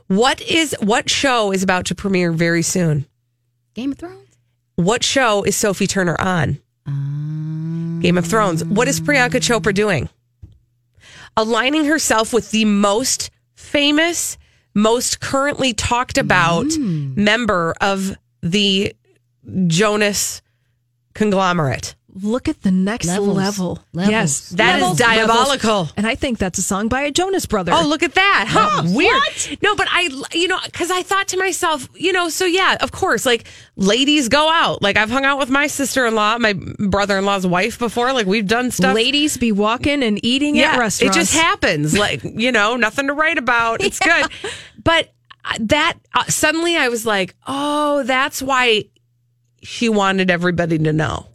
What 0.09 0.41
is 0.41 0.75
what 0.81 1.11
show 1.11 1.53
is 1.53 1.63
about 1.63 1.87
to 1.87 1.95
premiere 1.95 2.33
very 2.33 2.63
soon? 2.63 3.07
Game 3.75 3.93
of 3.93 3.99
Thrones. 3.99 4.29
What 4.77 5.03
show 5.05 5.43
is 5.43 5.57
Sophie 5.57 5.87
Turner 5.87 6.17
on? 6.21 6.59
Game 8.01 8.17
of 8.17 8.25
Thrones. 8.27 8.65
What 8.65 8.89
is 8.89 9.01
Priyanka 9.01 9.41
Chopra 9.41 9.75
doing? 9.75 10.09
Aligning 11.37 11.85
herself 11.87 12.33
with 12.33 12.51
the 12.53 12.65
most 12.65 13.31
famous 13.55 14.39
most 14.75 15.21
currently 15.21 15.73
talked 15.73 16.19
about 16.19 16.67
Mm. 16.67 17.17
member 17.17 17.75
of 17.81 18.17
the 18.43 18.93
Jonas 19.67 20.43
conglomerate. 21.15 21.95
Look 22.23 22.49
at 22.49 22.63
the 22.63 22.71
next 22.71 23.09
Levels. 23.09 23.37
level. 23.37 23.79
Levels. 23.93 24.11
Yes, 24.11 24.49
That 24.51 24.77
is 24.77 24.81
Levels, 24.81 24.99
diabolical. 24.99 25.71
levels. 25.81 25.93
And 25.99 26.07
I 26.07 26.15
think 26.15 26.39
that's 26.39 26.59
a 26.59 26.63
song 26.63 26.89
by 26.89 27.03
a 27.03 27.11
Jonas 27.11 27.45
brother. 27.45 27.73
Oh, 27.75 27.87
look 27.87 28.03
at 28.03 28.15
that. 28.15 28.47
Huh. 28.49 28.85
Weird. 28.87 29.59
No, 29.63 29.77
but 29.77 29.87
I, 29.91 30.09
you 30.33 30.49
know, 30.49 30.59
because 30.65 30.91
I 30.91 31.03
thought 31.03 31.29
to 31.29 31.37
myself, 31.37 31.87
you 31.95 32.15
know, 32.15 32.31
so 32.31 32.47
yeah, 32.47 32.79
of 32.81 32.91
course, 32.91 33.27
like 33.27 33.47
ladies 33.77 34.31
go 34.31 34.49
out. 34.51 34.81
Like 34.81 34.97
I've 34.97 35.11
hung 35.11 35.27
out 35.27 35.39
with 35.39 35.51
my 35.51 35.67
sister 35.67 36.07
in 36.07 36.15
law, 36.15 36.39
my 36.39 36.55
brother 36.55 37.19
in 37.19 37.27
law's 37.27 37.47
wife 37.47 37.79
before. 37.79 38.15
Like 38.15 38.27
we've 38.27 38.47
done 38.49 38.71
stuff. 38.71 38.95
Ladies 38.95 39.37
be 39.37 39.53
walking 39.53 40.03
and 40.03 40.19
eating 40.25 40.59
at 40.59 40.79
restaurants. 40.79 41.17
it 41.17 41.21
just 41.21 41.35
happens. 41.35 41.99
Like, 41.99 42.23
you 42.25 42.51
know, 42.51 42.77
nothing 42.77 43.09
to 43.09 43.13
write 43.13 43.37
about. 43.37 43.83
It's 43.83 43.99
good. 44.01 44.25
But 44.83 45.13
uh, 45.45 45.59
that 45.61 45.99
uh, 46.15 46.25
suddenly 46.25 46.79
I 46.79 46.89
was 46.89 47.05
like, 47.05 47.35
oh, 47.47 48.05
that's 48.05 48.41
why 48.41 48.85
she 49.67 49.89
wanted 49.89 50.31
everybody 50.31 50.79
to 50.79 50.93
know. 50.93 51.27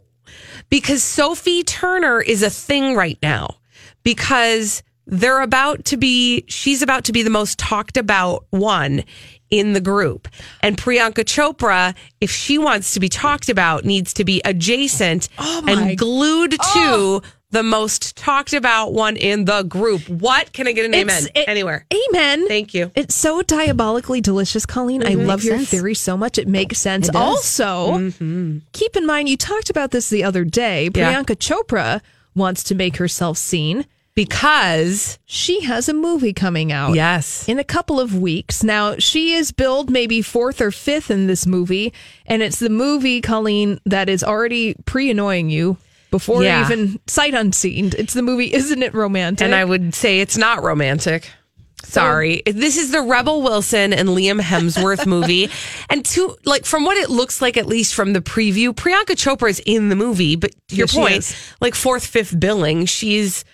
Because 0.70 1.02
Sophie 1.02 1.62
Turner 1.62 2.20
is 2.20 2.42
a 2.42 2.50
thing 2.50 2.94
right 2.94 3.18
now 3.22 3.56
because 4.02 4.82
they're 5.06 5.42
about 5.42 5.84
to 5.86 5.96
be, 5.96 6.44
she's 6.48 6.80
about 6.80 7.04
to 7.04 7.12
be 7.12 7.22
the 7.22 7.30
most 7.30 7.58
talked 7.58 7.96
about 7.96 8.46
one 8.50 9.04
in 9.50 9.74
the 9.74 9.80
group. 9.80 10.28
And 10.62 10.78
Priyanka 10.78 11.24
Chopra, 11.24 11.94
if 12.20 12.30
she 12.30 12.56
wants 12.56 12.94
to 12.94 13.00
be 13.00 13.10
talked 13.10 13.50
about, 13.50 13.84
needs 13.84 14.14
to 14.14 14.24
be 14.24 14.40
adjacent 14.44 15.28
oh 15.38 15.64
and 15.68 15.98
glued 15.98 16.52
to 16.52 16.58
oh. 16.60 17.22
The 17.52 17.62
most 17.62 18.16
talked 18.16 18.54
about 18.54 18.92
one 18.92 19.16
in 19.16 19.44
the 19.44 19.62
group. 19.62 20.08
What? 20.08 20.52
Can 20.52 20.66
I 20.66 20.72
get 20.72 20.86
an 20.86 20.94
It's- 20.94 21.20
amen 21.20 21.30
it- 21.34 21.48
anywhere? 21.48 21.86
Amen. 22.10 22.48
Thank 22.48 22.74
you. 22.74 22.90
It's 22.94 23.14
so 23.14 23.42
diabolically 23.42 24.20
delicious, 24.20 24.66
Colleen. 24.66 25.02
I 25.02 25.12
mm-hmm. 25.12 25.26
love 25.26 25.40
Makes 25.40 25.44
your 25.44 25.56
sense. 25.58 25.68
theory 25.70 25.94
so 25.94 26.16
much. 26.16 26.38
It 26.38 26.48
makes 26.48 26.78
sense. 26.78 27.08
It. 27.08 27.14
Also, 27.14 27.92
mm-hmm. 27.92 28.58
keep 28.72 28.96
in 28.96 29.06
mind, 29.06 29.28
you 29.28 29.36
talked 29.36 29.70
about 29.70 29.90
this 29.90 30.08
the 30.08 30.24
other 30.24 30.44
day. 30.44 30.84
Yeah. 30.94 31.12
Priyanka 31.12 31.36
Chopra 31.36 32.00
wants 32.34 32.64
to 32.64 32.74
make 32.74 32.96
herself 32.96 33.38
seen. 33.38 33.84
Because, 34.14 35.18
She 35.24 35.62
has 35.62 35.88
a 35.88 35.94
movie 35.94 36.34
coming 36.34 36.70
out. 36.70 36.94
yes. 36.94 37.48
In 37.48 37.58
a 37.58 37.64
couple 37.64 37.98
of 37.98 38.14
weeks. 38.14 38.62
Now, 38.62 38.96
she 38.98 39.32
is 39.32 39.52
billed 39.52 39.88
maybe 39.88 40.20
fourth 40.20 40.60
or 40.60 40.70
fifth 40.70 41.10
in 41.10 41.28
this 41.28 41.46
movie. 41.46 41.94
And 42.26 42.42
it's 42.42 42.58
the 42.58 42.68
movie, 42.68 43.22
Colleen, 43.22 43.80
that 43.86 44.10
is 44.10 44.22
already 44.22 44.74
pre 44.84 45.10
annoying 45.10 45.48
you 45.48 45.78
before 46.12 46.44
Yeah. 46.44 46.64
even 46.64 47.00
sight 47.08 47.34
unseen. 47.34 47.90
It's 47.98 48.14
the 48.14 48.22
movie, 48.22 48.54
Isn't 48.54 48.84
It 48.84 48.94
Romantic? 48.94 49.44
And 49.44 49.52
I 49.52 49.64
would 49.64 49.92
say 49.96 50.20
it's 50.20 50.36
not 50.36 50.62
romantic. 50.62 51.28
Sorry. 51.84 52.42
this 52.46 52.76
is 52.78 52.92
the 52.92 53.02
Rebel 53.02 53.42
Wilson 53.42 53.92
and 53.92 54.08
Liam 54.10 54.40
Hemsworth 54.40 55.04
movie. 55.06 55.50
And 55.90 56.04
to 56.06 56.36
like 56.44 56.64
from 56.64 56.84
what 56.84 56.96
it 56.96 57.10
looks 57.10 57.42
like, 57.42 57.56
at 57.56 57.66
least 57.66 57.94
from 57.94 58.12
the 58.12 58.20
preview, 58.20 58.68
Priyanka 58.72 59.16
Chopra 59.16 59.50
is 59.50 59.60
in 59.66 59.88
the 59.88 59.96
movie, 59.96 60.36
but 60.36 60.54
your 60.70 60.86
Yes, 60.86 60.94
point, 60.94 61.54
like 61.60 61.74
fourth, 61.74 62.06
fifth 62.06 62.38
billing, 62.38 62.86
she's 62.86 63.44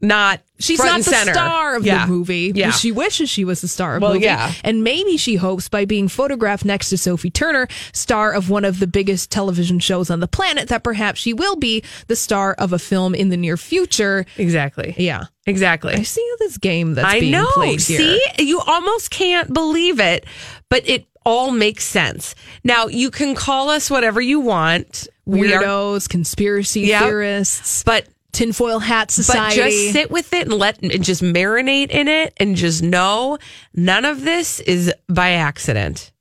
not 0.00 0.40
She's 0.60 0.78
not 0.78 0.98
the 0.98 1.02
center. 1.04 1.32
star 1.32 1.74
of 1.76 1.84
Yeah. 1.84 2.06
the 2.06 2.12
movie. 2.12 2.52
Yeah. 2.54 2.70
She 2.70 2.92
wishes 2.92 3.28
she 3.30 3.44
was 3.44 3.60
the 3.60 3.68
star 3.68 3.96
of 3.96 4.02
Well, 4.02 4.12
the 4.12 4.16
movie. 4.18 4.26
yeah. 4.26 4.52
And 4.62 4.84
maybe 4.84 5.16
she 5.16 5.36
hopes 5.36 5.68
by 5.68 5.84
being 5.84 6.06
photographed 6.08 6.64
next 6.64 6.90
to 6.90 6.98
Sophie 6.98 7.30
Turner, 7.30 7.66
star 7.92 8.32
of 8.32 8.48
one 8.50 8.64
of 8.64 8.78
the 8.78 8.86
biggest 8.86 9.30
television 9.30 9.78
shows 9.80 10.08
on 10.10 10.20
the 10.20 10.28
planet, 10.28 10.68
that 10.68 10.82
perhaps 10.84 11.20
she 11.20 11.32
will 11.32 11.56
be 11.56 11.82
the 12.06 12.16
star 12.16 12.54
of 12.54 12.72
a 12.72 12.78
film 12.78 13.14
in 13.14 13.28
the 13.30 13.36
near 13.36 13.56
future. 13.56 14.24
Exactly. 14.36 14.94
Yeah. 14.98 15.24
Exactly. 15.46 15.94
I 15.94 16.02
see 16.02 16.28
this 16.38 16.58
game 16.58 16.94
that's 16.94 17.06
I 17.08 17.20
being 17.20 17.32
know. 17.32 17.46
played 17.54 17.80
here. 17.80 17.98
See, 17.98 18.20
you 18.38 18.60
almost 18.60 19.10
can't 19.10 19.52
believe 19.52 19.98
it, 19.98 20.26
but 20.68 20.88
it 20.88 21.06
all 21.24 21.50
makes 21.50 21.84
sense. 21.84 22.34
Now 22.64 22.86
you 22.86 23.10
can 23.10 23.34
call 23.34 23.68
us 23.70 23.90
whatever 23.90 24.20
you 24.20 24.40
want. 24.40 25.08
We 25.26 25.52
are, 25.52 25.60
Weirdos, 25.62 26.08
conspiracy 26.08 26.82
Yep. 26.82 27.02
theorists, 27.02 27.82
but 27.82 28.06
tinfoil 28.32 28.78
hat 28.78 29.10
society. 29.10 29.60
But 29.60 29.70
just 29.70 29.92
sit 29.92 30.10
with 30.10 30.32
it 30.32 30.42
and 30.48 30.52
let 30.54 30.82
and 30.82 31.02
just 31.04 31.22
marinate 31.22 31.90
in 31.90 32.08
it 32.08 32.34
and 32.38 32.56
just 32.56 32.82
know 32.82 33.38
none 33.74 34.04
of 34.04 34.22
this 34.24 34.60
is 34.60 34.92
by 35.08 35.30
accident. 35.32 36.12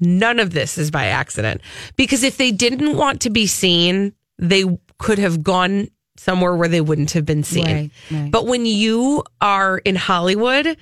None 0.00 0.38
of 0.40 0.52
this 0.52 0.76
is 0.76 0.90
by 0.90 1.06
accident. 1.06 1.60
Because 1.96 2.22
if 2.22 2.36
they 2.36 2.50
didn't 2.52 2.96
want 2.96 3.22
to 3.22 3.30
be 3.30 3.46
seen, 3.46 4.12
they 4.38 4.64
could 4.98 5.18
have 5.18 5.42
gone 5.42 5.88
somewhere 6.16 6.54
where 6.54 6.68
they 6.68 6.80
wouldn't 6.80 7.12
have 7.12 7.24
been 7.24 7.42
seen. 7.44 7.64
Right, 7.64 7.90
right. 8.10 8.30
But 8.30 8.46
when 8.46 8.66
you 8.66 9.22
are 9.40 9.78
in 9.78 9.94
Hollywood 9.96 10.76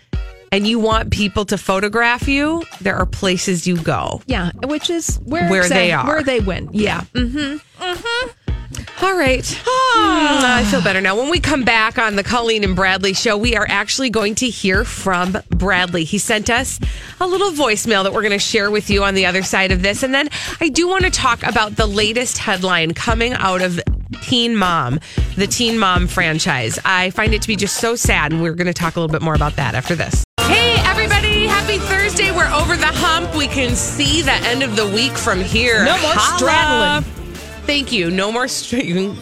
and 0.50 0.66
you 0.66 0.78
want 0.78 1.10
people 1.10 1.44
to 1.46 1.56
photograph 1.58 2.26
you, 2.28 2.64
there 2.80 2.96
are 2.96 3.06
places 3.06 3.66
you 3.66 3.76
go. 3.76 4.20
yeah, 4.26 4.50
which 4.64 4.90
is 4.90 5.16
where 5.24 5.48
Where 5.48 5.68
they 5.68 5.92
are. 5.92 6.06
where 6.06 6.22
they 6.22 6.40
win. 6.40 6.68
Yeah. 6.72 7.02
Mm-hmm. 7.14 7.82
Mm-hmm. 7.82 8.30
All 9.02 9.16
right. 9.16 9.44
Hmm, 9.64 10.44
I 10.44 10.64
feel 10.70 10.82
better 10.82 11.00
now. 11.00 11.16
When 11.16 11.28
we 11.30 11.40
come 11.40 11.64
back 11.64 11.98
on 11.98 12.16
the 12.16 12.22
Colleen 12.22 12.64
and 12.64 12.76
Bradley 12.76 13.12
show, 13.14 13.36
we 13.36 13.56
are 13.56 13.66
actually 13.68 14.10
going 14.10 14.34
to 14.36 14.48
hear 14.48 14.84
from 14.84 15.36
Bradley. 15.50 16.04
He 16.04 16.18
sent 16.18 16.50
us 16.50 16.78
a 17.20 17.26
little 17.26 17.50
voicemail 17.50 18.04
that 18.04 18.12
we're 18.12 18.22
going 18.22 18.32
to 18.32 18.38
share 18.38 18.70
with 18.70 18.90
you 18.90 19.02
on 19.04 19.14
the 19.14 19.26
other 19.26 19.42
side 19.42 19.72
of 19.72 19.82
this. 19.82 20.02
And 20.02 20.14
then 20.14 20.28
I 20.60 20.68
do 20.68 20.88
want 20.88 21.04
to 21.04 21.10
talk 21.10 21.42
about 21.42 21.76
the 21.76 21.86
latest 21.86 22.38
headline 22.38 22.94
coming 22.94 23.32
out 23.34 23.60
of 23.62 23.80
Teen 24.22 24.56
Mom, 24.56 25.00
the 25.36 25.46
Teen 25.46 25.78
Mom 25.78 26.06
franchise. 26.06 26.78
I 26.84 27.10
find 27.10 27.34
it 27.34 27.42
to 27.42 27.48
be 27.48 27.56
just 27.56 27.76
so 27.78 27.96
sad. 27.96 28.32
And 28.32 28.42
we're 28.42 28.54
going 28.54 28.66
to 28.66 28.72
talk 28.74 28.96
a 28.96 29.00
little 29.00 29.12
bit 29.12 29.22
more 29.22 29.34
about 29.34 29.56
that 29.56 29.74
after 29.74 29.94
this. 29.94 30.24
Hey, 30.40 30.76
everybody. 30.86 31.46
Happy 31.46 31.78
Thursday. 31.78 32.30
We're 32.30 32.52
over 32.52 32.76
the 32.76 32.86
hump. 32.86 33.34
We 33.34 33.46
can 33.48 33.74
see 33.74 34.22
the 34.22 34.32
end 34.32 34.62
of 34.62 34.76
the 34.76 34.86
week 34.86 35.12
from 35.12 35.40
here. 35.40 35.84
No 35.84 35.92
more 36.00 36.12
Holla. 36.14 37.02
straddling. 37.02 37.21
Thank 37.66 37.92
you. 37.92 38.10
No 38.10 38.32
more 38.32 38.48
str- 38.48 38.76
you 38.76 38.94
can 38.94 39.16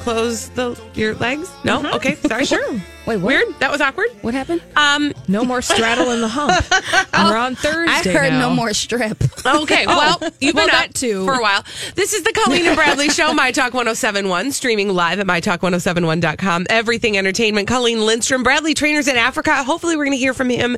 close 0.00 0.48
the 0.50 0.80
your 0.94 1.14
legs. 1.16 1.50
No, 1.64 1.84
okay, 1.94 2.14
sorry. 2.16 2.44
Sure. 2.46 2.72
Wait, 3.06 3.16
what? 3.16 3.22
Weird. 3.22 3.58
That 3.58 3.70
was 3.72 3.80
awkward. 3.80 4.06
What 4.22 4.32
happened? 4.34 4.62
Um. 4.76 5.12
No 5.28 5.44
more 5.44 5.60
straddle 5.60 6.10
in 6.12 6.20
the 6.20 6.28
hump. 6.28 6.64
We're 7.12 7.36
on 7.36 7.54
Thursday. 7.56 8.10
I 8.10 8.14
heard 8.16 8.30
now. 8.32 8.48
no 8.48 8.54
more 8.54 8.72
strip. 8.72 9.22
Okay. 9.44 9.88
Well, 9.88 10.20
you've 10.40 10.54
been 10.54 10.68
that 10.68 10.90
up 10.90 10.94
too. 10.94 11.24
for 11.24 11.34
a 11.34 11.42
while. 11.42 11.64
This 11.96 12.12
is 12.12 12.22
the 12.22 12.32
Colleen 12.32 12.64
and 12.64 12.76
Bradley 12.76 13.08
Show, 13.08 13.34
My 13.34 13.50
Talk 13.50 13.74
1071, 13.74 14.52
streaming 14.52 14.88
live 14.90 15.18
at 15.18 15.26
MyTalk1071.com. 15.26 16.66
Everything 16.70 17.18
Entertainment. 17.18 17.66
Colleen 17.66 18.06
Lindstrom, 18.06 18.44
Bradley 18.44 18.72
Traynor's 18.74 19.08
in 19.08 19.16
Africa. 19.16 19.64
Hopefully, 19.64 19.96
we're 19.96 20.04
going 20.04 20.16
to 20.16 20.20
hear 20.20 20.32
from 20.32 20.48
him 20.48 20.76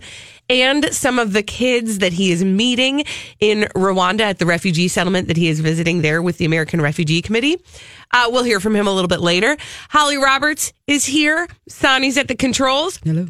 and 0.48 0.92
some 0.92 1.18
of 1.18 1.32
the 1.32 1.42
kids 1.42 1.98
that 1.98 2.12
he 2.12 2.32
is 2.32 2.44
meeting 2.44 3.04
in 3.40 3.62
Rwanda 3.74 4.20
at 4.20 4.38
the 4.38 4.46
refugee 4.46 4.88
settlement 4.88 5.28
that 5.28 5.36
he 5.36 5.48
is 5.48 5.60
visiting 5.60 6.02
there 6.02 6.22
with 6.22 6.38
the 6.38 6.44
American 6.44 6.80
Refugee 6.80 7.22
Committee. 7.22 7.56
Uh, 8.12 8.28
we'll 8.30 8.44
hear 8.44 8.60
from 8.60 8.76
him 8.76 8.86
a 8.86 8.92
little 8.92 9.08
bit 9.08 9.20
later. 9.20 9.56
Holly 9.90 10.16
Roberts 10.16 10.72
is 10.86 11.04
here. 11.04 11.48
Sonny's 11.68 12.16
at 12.16 12.28
the 12.28 12.36
controls. 12.36 12.98
Hello. 13.04 13.26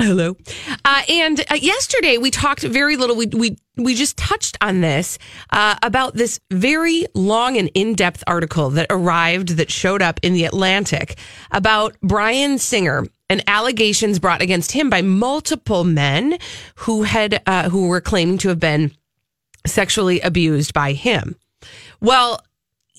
Hello. 0.00 0.36
Uh, 0.84 1.02
and 1.08 1.40
uh, 1.50 1.56
yesterday 1.56 2.18
we 2.18 2.30
talked 2.30 2.62
very 2.62 2.96
little. 2.96 3.16
We 3.16 3.26
we 3.26 3.56
we 3.76 3.96
just 3.96 4.16
touched 4.16 4.56
on 4.60 4.80
this 4.80 5.18
uh, 5.50 5.74
about 5.82 6.14
this 6.14 6.38
very 6.52 7.06
long 7.14 7.56
and 7.56 7.68
in 7.74 7.94
depth 7.94 8.22
article 8.28 8.70
that 8.70 8.86
arrived 8.90 9.56
that 9.56 9.72
showed 9.72 10.00
up 10.00 10.20
in 10.22 10.34
the 10.34 10.44
Atlantic 10.44 11.18
about 11.50 11.96
Bryan 12.00 12.58
Singer 12.58 13.06
and 13.30 13.42
allegations 13.46 14.18
brought 14.18 14.42
against 14.42 14.72
him 14.72 14.90
by 14.90 15.02
multiple 15.02 15.84
men 15.84 16.38
who 16.76 17.02
had 17.02 17.42
uh, 17.46 17.68
who 17.68 17.88
were 17.88 18.00
claiming 18.00 18.38
to 18.38 18.48
have 18.48 18.60
been 18.60 18.92
sexually 19.66 20.20
abused 20.20 20.72
by 20.72 20.92
him. 20.92 21.36
Well, 22.00 22.40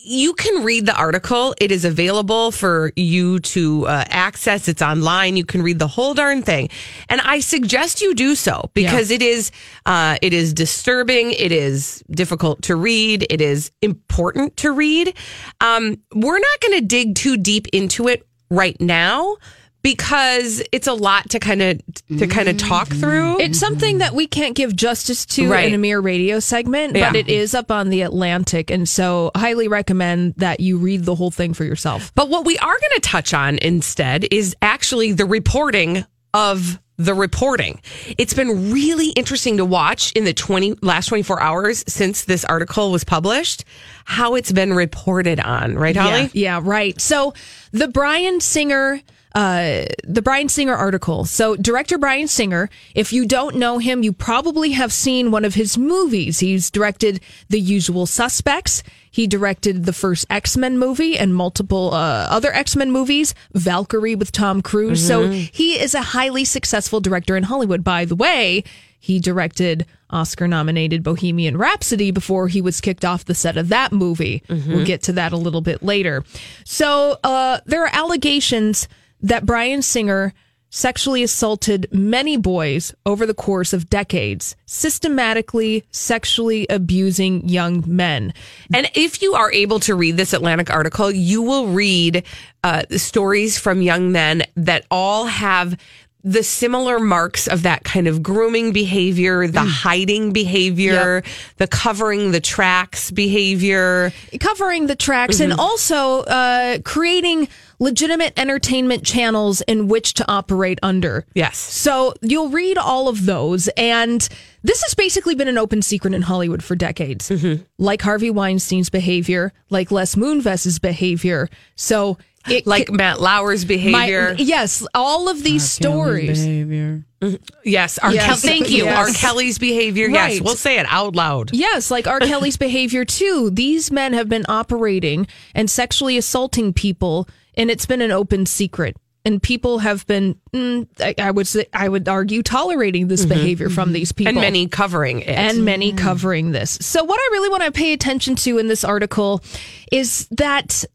you 0.01 0.33
can 0.33 0.63
read 0.63 0.85
the 0.85 0.95
article. 0.95 1.53
It 1.59 1.71
is 1.71 1.83
available 1.83 2.51
for 2.51 2.93
you 2.95 3.39
to 3.39 3.85
uh, 3.85 4.05
access. 4.07 4.67
It's 4.67 4.81
online. 4.81 5.35
You 5.35 5.45
can 5.45 5.61
read 5.61 5.77
the 5.77 5.87
whole 5.87 6.13
darn 6.13 6.41
thing, 6.41 6.69
and 7.09 7.19
I 7.21 7.39
suggest 7.39 8.01
you 8.01 8.15
do 8.15 8.35
so 8.35 8.69
because 8.73 9.11
it 9.11 9.21
is 9.21 9.51
uh, 9.85 10.17
it 10.21 10.33
is 10.33 10.53
disturbing. 10.53 11.31
It 11.31 11.51
is 11.51 12.03
difficult 12.11 12.61
to 12.63 12.75
read. 12.75 13.25
It 13.29 13.41
is 13.41 13.71
important 13.81 14.57
to 14.57 14.71
read. 14.71 15.15
Um, 15.59 16.01
we're 16.13 16.39
not 16.39 16.61
going 16.61 16.79
to 16.79 16.85
dig 16.85 17.15
too 17.15 17.37
deep 17.37 17.67
into 17.73 18.07
it 18.07 18.25
right 18.49 18.79
now 18.79 19.37
because 19.81 20.61
it's 20.71 20.87
a 20.87 20.93
lot 20.93 21.29
to 21.29 21.39
kind 21.39 21.61
of 21.61 21.81
to 22.17 22.27
kind 22.27 22.49
of 22.49 22.57
talk 22.57 22.89
mm-hmm. 22.89 22.99
through. 22.99 23.39
It's 23.39 23.59
something 23.59 23.99
that 23.99 24.13
we 24.13 24.27
can't 24.27 24.55
give 24.55 24.75
justice 24.75 25.25
to 25.27 25.49
Right. 25.49 25.67
in 25.67 25.73
a 25.73 25.77
mere 25.77 25.99
radio 25.99 26.39
segment, 26.39 26.95
Yeah. 26.95 27.09
but 27.09 27.15
it 27.15 27.29
is 27.29 27.53
up 27.55 27.71
on 27.71 27.89
the 27.89 28.01
Atlantic. 28.01 28.69
And 28.71 28.87
so, 28.87 29.31
highly 29.35 29.67
recommend 29.67 30.35
that 30.37 30.59
you 30.59 30.77
read 30.77 31.05
the 31.05 31.15
whole 31.15 31.31
thing 31.31 31.53
for 31.53 31.63
yourself. 31.63 32.11
But 32.15 32.29
what 32.29 32.45
we 32.45 32.57
are 32.57 32.65
going 32.73 32.95
to 32.95 33.01
touch 33.01 33.33
on 33.33 33.57
instead 33.61 34.25
is 34.31 34.55
actually 34.61 35.13
the 35.13 35.25
reporting 35.25 36.05
of 36.33 36.79
the 36.97 37.13
reporting. 37.13 37.79
It's 38.17 38.33
been 38.33 38.73
really 38.73 39.09
interesting 39.11 39.57
to 39.57 39.65
watch 39.65 40.11
in 40.11 40.25
the 40.25 40.33
20 40.33 40.79
last 40.81 41.07
24 41.07 41.41
hours 41.41 41.85
since 41.87 42.25
this 42.25 42.43
article 42.43 42.91
was 42.91 43.05
published 43.05 43.63
how 44.03 44.35
it's 44.35 44.51
been 44.51 44.73
reported 44.73 45.39
on, 45.39 45.75
right 45.75 45.95
Holly? 45.95 46.23
Yeah, 46.33 46.57
yeah, 46.57 46.61
right. 46.63 46.99
So 46.99 47.33
the 47.71 47.87
Bryan 47.87 48.41
Singer 48.41 49.01
uh, 49.35 49.85
the 50.03 50.21
Bryan 50.23 50.49
Singer 50.49 50.75
article. 50.75 51.25
So, 51.25 51.55
director 51.55 51.97
Bryan 51.97 52.27
Singer, 52.27 52.69
if 52.95 53.13
you 53.13 53.25
don't 53.27 53.55
know 53.57 53.77
him, 53.77 54.01
you 54.03 54.11
probably 54.11 54.71
have 54.71 54.91
seen 54.91 55.29
one 55.31 55.45
of 55.45 55.53
his 55.53 55.77
movies. 55.77 56.39
He's 56.39 56.71
directed 56.71 57.19
The 57.49 57.59
Usual 57.59 58.05
Suspects. 58.07 58.81
He 59.11 59.27
directed 59.27 59.85
the 59.85 59.93
first 59.93 60.25
X 60.29 60.57
Men 60.57 60.77
movie 60.79 61.17
and 61.17 61.35
multiple 61.35 61.93
uh, 61.93 62.27
other 62.29 62.51
X 62.53 62.75
Men 62.75 62.91
movies, 62.91 63.33
Valkyrie 63.53 64.15
with 64.15 64.31
Tom 64.31 64.61
Cruise. 64.61 65.05
So, 65.05 65.27
Mhm. 65.27 65.49
he 65.53 65.79
is 65.79 65.93
a 65.93 66.01
highly 66.01 66.45
successful 66.45 66.99
director 66.99 67.37
in 67.37 67.43
Hollywood. 67.43 67.83
By 67.83 68.05
the 68.05 68.15
way, 68.15 68.63
he 68.99 69.19
directed 69.19 69.85
Oscar 70.09 70.47
nominated 70.47 71.03
Bohemian 71.03 71.55
Rhapsody 71.55 72.11
before 72.11 72.47
he 72.49 72.61
was 72.61 72.81
kicked 72.81 73.05
off 73.05 73.25
the 73.25 73.35
set 73.35 73.57
of 73.57 73.69
that 73.69 73.91
movie. 73.93 74.41
We'll 74.49 74.85
get 74.85 75.03
to 75.03 75.13
that 75.13 75.31
a 75.31 75.37
little 75.37 75.61
bit 75.61 75.83
later. 75.83 76.23
So, 76.65 77.17
uh, 77.23 77.59
there 77.65 77.83
are 77.83 77.89
allegations 77.93 78.87
that 79.21 79.45
Bryan 79.45 79.81
Singer 79.81 80.33
sexually 80.69 81.23
assaulted 81.23 81.87
many 81.91 82.37
boys 82.37 82.93
over 83.05 83.25
the 83.25 83.33
course 83.33 83.73
of 83.73 83.89
decades, 83.89 84.55
systematically 84.65 85.83
sexually 85.91 86.67
abusing 86.69 87.47
young 87.47 87.83
men. 87.87 88.33
And 88.73 88.89
if 88.93 89.21
you 89.21 89.33
are 89.33 89.51
able 89.51 89.79
to 89.81 89.95
read 89.95 90.17
this 90.17 90.33
Atlantic 90.33 90.69
article, 90.69 91.11
you 91.11 91.41
will 91.41 91.67
read 91.67 92.23
uh, 92.63 92.83
stories 92.91 93.57
from 93.57 93.81
young 93.81 94.11
men 94.11 94.43
that 94.55 94.85
all 94.91 95.25
have 95.25 95.75
the 96.21 96.43
similar 96.43 96.99
marks 96.99 97.47
of 97.47 97.63
that 97.63 97.83
kind 97.85 98.05
of 98.05 98.21
grooming 98.21 98.73
behavior, 98.73 99.47
the 99.47 99.61
hiding 99.61 100.33
behavior, 100.33 101.23
the 101.57 101.67
covering 101.67 102.31
the 102.31 102.41
tracks 102.41 103.09
behavior, 103.09 104.11
covering 104.39 104.87
the 104.87 104.97
tracks, 104.97 105.39
and 105.39 105.53
also 105.53 106.19
uh, 106.23 106.79
creating 106.83 107.47
legitimate 107.79 108.33
entertainment 108.37 109.05
channels 109.05 109.61
in 109.61 109.87
which 109.87 110.13
to 110.15 110.31
operate 110.31 110.79
under. 110.83 111.25
Yes. 111.33 111.57
So 111.57 112.13
you'll 112.21 112.49
read 112.49 112.77
all 112.77 113.07
of 113.07 113.25
those, 113.25 113.67
and 113.69 114.27
this 114.63 114.81
has 114.83 114.93
basically 114.93 115.35
been 115.35 115.47
an 115.47 115.57
open 115.57 115.81
secret 115.81 116.13
in 116.13 116.21
Hollywood 116.21 116.63
for 116.63 116.75
decades. 116.75 117.29
Mm-hmm. 117.29 117.63
Like 117.77 118.01
Harvey 118.01 118.29
Weinstein's 118.31 118.89
behavior, 118.89 119.53
like 119.69 119.91
Les 119.91 120.15
Moonves's 120.15 120.79
behavior. 120.79 121.49
So 121.75 122.17
it 122.49 122.65
like 122.67 122.89
Matt 122.91 123.19
Lauer's 123.19 123.65
behavior. 123.65 124.33
My- 124.33 124.39
yes, 124.39 124.85
all 124.93 125.29
of 125.29 125.43
these 125.43 125.69
stories. 125.69 126.45
Mm-hmm. 126.45 127.35
Yes, 127.65 127.97
R. 127.99 128.13
Yes. 128.13 128.25
Kel- 128.25 128.35
thank 128.37 128.69
you. 128.69 128.85
Yes. 128.85 128.97
R. 129.09 129.13
Kelly's 129.13 129.57
behavior. 129.59 130.07
Yes, 130.07 130.39
we'll 130.39 130.55
say 130.55 130.79
it 130.79 130.85
out 130.89 131.15
loud. 131.15 131.51
Yes, 131.53 131.91
like 131.91 132.07
R. 132.07 132.19
Kelly's 132.21 132.55
behavior 132.67 133.03
too. 133.03 133.49
These 133.51 133.91
men 133.91 134.13
have 134.13 134.29
been 134.29 134.45
operating 134.47 135.27
and 135.53 135.69
sexually 135.69 136.17
assaulting 136.17 136.71
people, 136.71 137.27
and 137.59 137.69
it's 137.69 137.85
been 137.85 138.01
an 138.01 138.11
open 138.11 138.45
secret. 138.47 138.97
And 139.25 139.43
people 139.43 139.79
have 139.79 140.07
been, 140.07 140.37
mm, 140.53 140.87
I, 140.99 141.13
I 141.19 141.31
would 141.31 141.45
say, 141.45 141.65
I 141.73 141.89
would 141.89 142.07
argue, 142.07 142.41
tolerating 142.41 143.09
this 143.09 143.25
Mhm. 143.25 143.29
behavior 143.29 143.69
from 143.69 143.91
these 143.91 144.13
people, 144.13 144.29
And 144.31 144.39
many 144.41 144.65
covering 144.67 145.19
it. 145.19 145.27
and 145.27 145.65
many 145.65 145.91
covering 145.91 146.51
this. 146.51 146.79
So, 146.81 147.03
what 147.03 147.19
I 147.19 147.29
really 147.33 147.49
want 147.49 147.63
to 147.63 147.71
pay 147.71 147.91
attention 147.93 148.35
to 148.37 148.57
in 148.57 148.67
this 148.67 148.83
article 148.85 149.43
is 149.91 150.25
that 150.31 150.85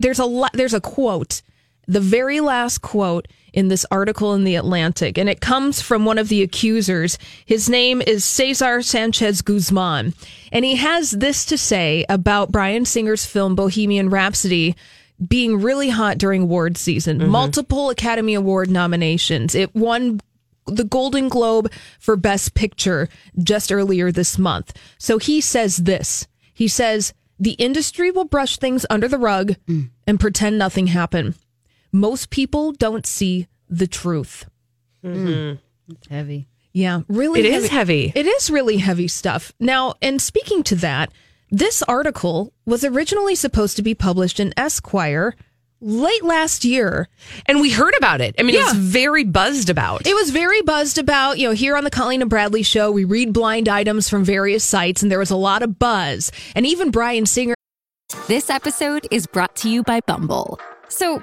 there's 0.00 0.18
a 0.18 0.24
lot, 0.26 0.50
there's 0.54 0.74
a 0.74 0.80
quote, 0.80 1.40
the 1.86 2.00
very 2.00 2.40
last 2.40 2.82
quote 2.82 3.28
in 3.54 3.68
this 3.68 3.86
article 3.90 4.34
in 4.34 4.44
the 4.44 4.56
Atlantic, 4.56 5.16
and 5.16 5.28
it 5.28 5.40
comes 5.40 5.80
from 5.80 6.04
one 6.04 6.18
of 6.18 6.28
the 6.28 6.42
accusers. 6.42 7.16
His 7.46 7.68
name 7.68 8.02
is 8.02 8.24
Cesar 8.24 8.82
Sanchez 8.82 9.40
Guzman, 9.40 10.14
and 10.52 10.64
he 10.64 10.76
has 10.76 11.12
this 11.12 11.46
to 11.46 11.56
say 11.56 12.04
about 12.08 12.52
Bryan 12.52 12.84
Singer's 12.84 13.24
film 13.24 13.54
Bohemian 13.54 14.10
Rhapsody 14.10 14.74
being 15.26 15.60
really 15.60 15.88
hot 15.88 16.18
during 16.18 16.42
award 16.42 16.76
season. 16.76 17.18
Mm-hmm. 17.18 17.30
Multiple 17.30 17.90
Academy 17.90 18.34
Award 18.34 18.70
nominations. 18.70 19.54
It 19.54 19.74
won 19.74 20.20
the 20.66 20.84
Golden 20.84 21.28
Globe 21.28 21.72
for 21.98 22.16
Best 22.16 22.54
Picture 22.54 23.08
just 23.38 23.72
earlier 23.72 24.12
this 24.12 24.38
month. 24.38 24.76
So 24.98 25.18
he 25.18 25.40
says 25.40 25.78
this. 25.78 26.26
He 26.54 26.68
says, 26.68 27.14
the 27.38 27.52
industry 27.52 28.10
will 28.10 28.24
brush 28.24 28.58
things 28.58 28.84
under 28.90 29.08
the 29.08 29.18
rug 29.18 29.54
mm. 29.66 29.90
and 30.06 30.20
pretend 30.20 30.58
nothing 30.58 30.88
happened. 30.88 31.34
Most 31.92 32.30
people 32.30 32.72
don't 32.72 33.06
see 33.06 33.48
the 33.68 33.86
truth. 33.86 34.46
Mm-hmm. 35.04 35.26
Mm. 35.26 35.58
It's 35.90 36.08
heavy. 36.08 36.48
Yeah, 36.72 37.00
really. 37.08 37.40
It 37.40 37.46
is 37.46 37.68
heavy. 37.68 38.12
It 38.14 38.26
is 38.26 38.50
really 38.50 38.76
heavy 38.76 39.08
stuff. 39.08 39.52
Now, 39.58 39.94
and 40.02 40.20
speaking 40.20 40.62
to 40.64 40.76
that, 40.76 41.10
this 41.50 41.82
article 41.82 42.52
was 42.66 42.84
originally 42.84 43.34
supposed 43.34 43.76
to 43.76 43.82
be 43.82 43.94
published 43.94 44.38
in 44.40 44.52
Esquire 44.56 45.34
late 45.80 46.24
last 46.24 46.64
year. 46.64 47.08
And 47.46 47.60
we 47.60 47.70
heard 47.70 47.94
about 47.96 48.20
it. 48.20 48.34
I 48.38 48.42
mean, 48.42 48.56
it 48.56 48.64
was 48.64 48.74
very 48.74 49.24
buzzed 49.24 49.70
about. 49.70 50.06
It 50.06 50.14
was 50.14 50.30
very 50.30 50.62
buzzed 50.62 50.98
about, 50.98 51.38
you 51.38 51.48
know, 51.48 51.54
here 51.54 51.76
on 51.76 51.84
the 51.84 51.90
Colleen 51.90 52.20
and 52.20 52.30
Bradley 52.30 52.62
show, 52.62 52.90
we 52.90 53.04
read 53.04 53.32
blind 53.32 53.68
items 53.68 54.08
from 54.08 54.24
various 54.24 54.64
sites, 54.64 55.02
and 55.02 55.10
there 55.10 55.18
was 55.18 55.30
a 55.30 55.36
lot 55.36 55.62
of 55.62 55.78
buzz. 55.78 56.32
And 56.54 56.66
even 56.66 56.90
Bryan 56.90 57.26
Singer. 57.26 57.54
This 58.26 58.50
episode 58.50 59.06
is 59.10 59.26
brought 59.26 59.54
to 59.56 59.70
you 59.70 59.82
by 59.82 60.00
Bumble. 60.00 60.58
So, 60.88 61.22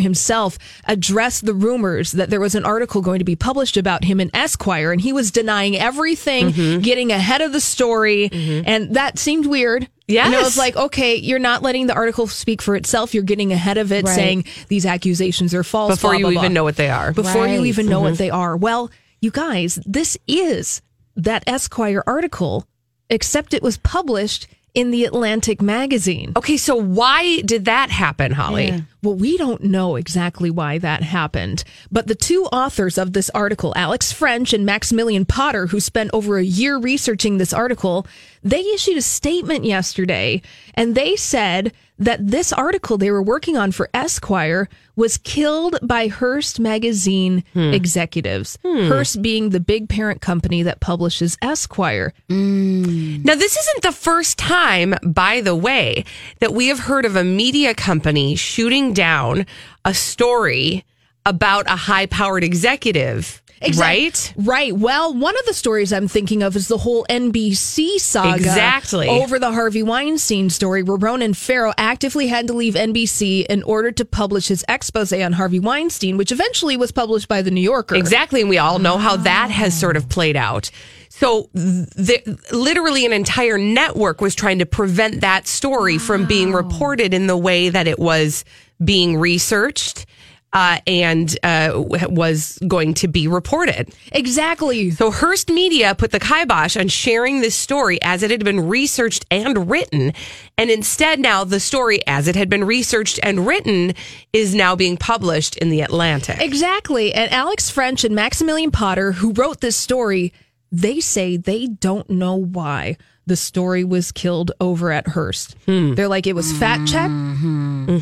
Himself 0.00 0.58
addressed 0.86 1.44
the 1.46 1.54
rumors 1.54 2.12
that 2.12 2.30
there 2.30 2.40
was 2.40 2.54
an 2.54 2.64
article 2.64 3.00
going 3.02 3.18
to 3.18 3.24
be 3.24 3.36
published 3.36 3.76
about 3.76 4.04
him 4.04 4.20
in 4.20 4.30
Esquire, 4.34 4.92
and 4.92 5.00
he 5.00 5.12
was 5.12 5.30
denying 5.30 5.76
everything, 5.76 6.50
Mm-hmm. 6.50 6.80
getting 6.80 7.10
ahead 7.12 7.40
of 7.40 7.52
the 7.52 7.60
story, 7.60 8.30
and 8.32 8.94
that 8.94 9.18
seemed 9.18 9.46
weird. 9.46 9.88
Yeah, 10.06 10.26
And 10.26 10.34
it 10.34 10.42
was 10.42 10.58
like, 10.58 10.76
okay, 10.76 11.16
you're 11.16 11.38
not 11.38 11.62
letting 11.62 11.86
the 11.86 11.94
article 11.94 12.26
speak 12.26 12.60
for 12.60 12.76
itself. 12.76 13.14
You're 13.14 13.22
getting 13.22 13.52
ahead 13.52 13.78
of 13.78 13.90
it, 13.90 14.04
Right. 14.04 14.14
saying 14.14 14.44
these 14.68 14.84
accusations 14.84 15.54
are 15.54 15.64
false. 15.64 15.94
Before 15.94 16.10
blah, 16.10 16.18
you 16.18 16.24
blah, 16.24 16.30
even 16.32 16.52
blah. 16.52 16.60
know 16.60 16.64
what 16.64 16.76
they 16.76 16.90
are. 16.90 17.12
Before 17.12 17.46
you 17.48 17.64
even 17.64 17.86
know 17.86 18.00
Mhm. 18.00 18.10
what 18.10 18.18
they 18.18 18.28
are. 18.28 18.54
Well, 18.56 18.90
you 19.22 19.30
guys, 19.30 19.78
this 19.86 20.18
is 20.28 20.82
that 21.16 21.42
Esquire 21.46 22.02
article, 22.06 22.66
except 23.08 23.54
it 23.54 23.62
was 23.62 23.78
published 23.78 24.46
in 24.74 24.90
the 24.90 25.04
Atlantic 25.04 25.62
magazine. 25.62 26.32
Okay, 26.36 26.56
so 26.56 26.74
why 26.74 27.40
did 27.42 27.64
that 27.66 27.90
happen, 27.90 28.32
Holly? 28.32 28.84
Well, 29.02 29.14
we 29.14 29.36
don't 29.36 29.62
know 29.62 29.94
exactly 29.96 30.50
why 30.50 30.78
that 30.78 31.02
happened, 31.02 31.62
but 31.92 32.08
the 32.08 32.14
two 32.14 32.46
authors 32.46 32.98
of 32.98 33.12
this 33.12 33.30
article, 33.30 33.72
Alex 33.76 34.12
French 34.12 34.52
and 34.52 34.66
Maximilian 34.66 35.24
Potter, 35.24 35.68
who 35.68 35.78
spent 35.78 36.10
over 36.12 36.38
a 36.38 36.44
year 36.44 36.76
researching 36.78 37.38
this 37.38 37.52
article, 37.52 38.06
they 38.42 38.60
issued 38.60 38.96
a 38.96 39.02
statement 39.02 39.64
yesterday 39.64 40.42
and 40.74 40.94
they 40.94 41.16
said 41.16 41.72
that 41.98 42.26
this 42.26 42.52
article 42.52 42.98
they 42.98 43.10
were 43.10 43.22
working 43.22 43.56
on 43.56 43.70
for 43.72 43.88
Esquire 43.94 44.68
was 44.96 45.16
killed 45.18 45.78
by 45.82 46.08
Hearst 46.08 46.58
magazine 46.58 47.44
hmm. 47.52 47.72
executives. 47.72 48.58
Hmm. 48.64 48.88
Hearst 48.88 49.22
being 49.22 49.50
the 49.50 49.60
big 49.60 49.88
parent 49.88 50.20
company 50.20 50.62
that 50.64 50.80
publishes 50.80 51.36
Esquire. 51.42 52.12
Mm. 52.28 53.24
Now, 53.24 53.34
this 53.34 53.56
isn't 53.56 53.82
the 53.82 53.92
first 53.92 54.38
time, 54.38 54.94
by 55.02 55.40
the 55.40 55.54
way, 55.54 56.04
that 56.40 56.52
we 56.52 56.68
have 56.68 56.80
heard 56.80 57.04
of 57.04 57.16
a 57.16 57.24
media 57.24 57.74
company 57.74 58.34
shooting 58.34 58.92
down 58.92 59.46
a 59.84 59.94
story 59.94 60.84
about 61.26 61.66
a 61.70 61.76
high 61.76 62.06
powered 62.06 62.44
executive. 62.44 63.42
Exact- 63.66 63.80
right? 63.86 64.34
Right. 64.36 64.76
Well, 64.76 65.14
one 65.14 65.36
of 65.38 65.44
the 65.46 65.54
stories 65.54 65.92
I'm 65.92 66.08
thinking 66.08 66.42
of 66.42 66.56
is 66.56 66.68
the 66.68 66.78
whole 66.78 67.04
NBC 67.08 67.98
saga. 67.98 68.36
Exactly. 68.36 69.08
Over 69.08 69.38
the 69.38 69.52
Harvey 69.52 69.82
Weinstein 69.82 70.50
story, 70.50 70.82
where 70.82 70.96
Ronan 70.96 71.34
Farrow 71.34 71.72
actively 71.78 72.26
had 72.26 72.46
to 72.48 72.52
leave 72.52 72.74
NBC 72.74 73.46
in 73.46 73.62
order 73.62 73.90
to 73.92 74.04
publish 74.04 74.48
his 74.48 74.64
expose 74.68 75.12
on 75.12 75.32
Harvey 75.32 75.60
Weinstein, 75.60 76.16
which 76.16 76.32
eventually 76.32 76.76
was 76.76 76.92
published 76.92 77.28
by 77.28 77.42
The 77.42 77.50
New 77.50 77.60
Yorker. 77.60 77.94
Exactly. 77.94 78.40
And 78.40 78.50
we 78.50 78.58
all 78.58 78.78
know 78.78 78.98
how 78.98 79.16
that 79.16 79.50
has 79.50 79.78
sort 79.78 79.96
of 79.96 80.08
played 80.08 80.36
out. 80.36 80.70
So, 81.08 81.48
the, 81.54 82.38
literally, 82.50 83.06
an 83.06 83.12
entire 83.12 83.56
network 83.56 84.20
was 84.20 84.34
trying 84.34 84.58
to 84.58 84.66
prevent 84.66 85.20
that 85.20 85.46
story 85.46 85.96
from 85.96 86.26
being 86.26 86.52
reported 86.52 87.14
in 87.14 87.28
the 87.28 87.36
way 87.36 87.68
that 87.68 87.86
it 87.86 88.00
was 88.00 88.44
being 88.84 89.16
researched 89.16 90.06
uh, 90.54 90.78
and 90.86 91.36
uh, 91.42 91.72
was 91.74 92.58
going 92.66 92.94
to 92.94 93.08
be 93.08 93.26
reported. 93.28 93.92
Exactly. 94.12 94.92
So, 94.92 95.10
Hearst 95.10 95.50
Media 95.50 95.94
put 95.94 96.12
the 96.12 96.20
kibosh 96.20 96.76
on 96.76 96.88
sharing 96.88 97.40
this 97.40 97.56
story 97.56 97.98
as 98.02 98.22
it 98.22 98.30
had 98.30 98.44
been 98.44 98.68
researched 98.68 99.26
and 99.30 99.68
written. 99.68 100.12
And 100.56 100.70
instead, 100.70 101.18
now 101.18 101.42
the 101.42 101.60
story, 101.60 102.06
as 102.06 102.28
it 102.28 102.36
had 102.36 102.48
been 102.48 102.64
researched 102.64 103.18
and 103.22 103.46
written, 103.46 103.94
is 104.32 104.54
now 104.54 104.76
being 104.76 104.96
published 104.96 105.56
in 105.56 105.70
the 105.70 105.80
Atlantic. 105.80 106.40
Exactly. 106.40 107.12
And 107.12 107.30
Alex 107.32 107.68
French 107.68 108.04
and 108.04 108.14
Maximilian 108.14 108.70
Potter, 108.70 109.10
who 109.10 109.32
wrote 109.32 109.60
this 109.60 109.76
story, 109.76 110.32
they 110.70 111.00
say 111.00 111.36
they 111.36 111.66
don't 111.66 112.08
know 112.08 112.36
why 112.36 112.96
the 113.26 113.36
story 113.36 113.82
was 113.82 114.12
killed 114.12 114.52
over 114.60 114.92
at 114.92 115.08
Hearst. 115.08 115.56
They're 115.66 116.08
like, 116.08 116.26
it 116.28 116.34
was 116.34 116.52
fact 116.52 116.86
checked, 116.86 117.12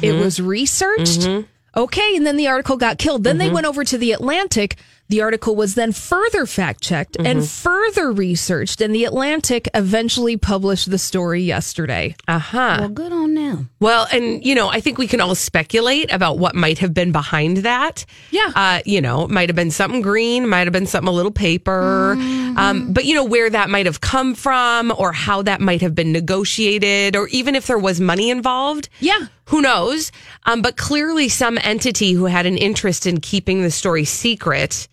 it 0.03 0.13
was 0.21 0.41
researched. 0.41 1.27
Okay, 1.75 2.17
and 2.17 2.27
then 2.27 2.37
the 2.37 2.49
article 2.49 2.77
got 2.77 2.99
killed. 2.99 3.25
Then 3.25 3.39
they 3.39 3.47
mm-hmm. 3.47 3.55
went 3.55 3.67
over 3.67 3.85
to 3.85 3.97
the 3.97 4.13
Atlantic. 4.13 4.77
The 5.09 5.21
article 5.21 5.55
was 5.55 5.75
then 5.75 5.93
further 5.93 6.47
fact 6.47 6.81
checked 6.83 7.19
and 7.19 7.47
further 7.47 8.11
researched, 8.11 8.81
and 8.81 8.95
the 8.95 9.05
Atlantic 9.05 9.69
eventually 9.75 10.39
published 10.39 10.91
the 10.91 10.97
story 10.97 11.43
yesterday. 11.43 12.17
Uh 12.27 12.39
huh. 12.39 12.77
Well, 12.81 12.89
good 12.89 13.13
on 13.13 13.35
them. 13.35 13.69
Well, 13.79 14.07
and 14.11 14.43
you 14.43 14.55
know, 14.55 14.69
I 14.69 14.81
think 14.81 14.97
we 14.97 15.07
can 15.07 15.21
all 15.21 15.35
speculate 15.35 16.11
about 16.11 16.39
what 16.39 16.55
might 16.55 16.79
have 16.79 16.95
been 16.95 17.13
behind 17.13 17.59
that. 17.59 18.07
Yeah. 18.31 18.53
Uh, 18.55 18.81
you 18.87 19.03
know, 19.03 19.25
it 19.25 19.31
might 19.31 19.51
have 19.51 19.57
been 19.57 19.71
something 19.71 20.01
green, 20.01 20.49
might 20.49 20.67
have 20.67 20.73
been 20.73 20.87
something 20.87 21.09
a 21.09 21.13
little 21.13 21.31
paper. 21.31 22.17
Um, 22.57 22.95
but 22.95 23.05
you 23.05 23.15
know, 23.15 23.25
where 23.25 23.51
that 23.51 23.69
might 23.69 23.85
have 23.85 24.01
come 24.01 24.35
from 24.35 24.95
or 24.97 25.13
how 25.13 25.43
that 25.43 25.61
might 25.61 25.83
have 25.83 25.95
been 25.95 26.13
negotiated 26.13 27.17
or 27.17 27.29
even 27.29 27.55
if 27.55 27.67
there 27.67 27.79
was 27.79 28.01
money 28.01 28.31
involved. 28.31 28.89
Yeah. 29.01 29.27
Who 29.47 29.61
knows? 29.61 30.11
Um, 30.47 30.63
but 30.63 30.77
clearly 30.79 31.29
some 31.29 31.59
entity 31.63 32.13
who 32.13 32.25
had 32.27 32.47
an 32.47 32.57
interest 32.57 33.07
in 33.07 33.21
keeping 33.21 33.63
the 33.63 33.71
story 33.71 34.05
secret 34.05 34.89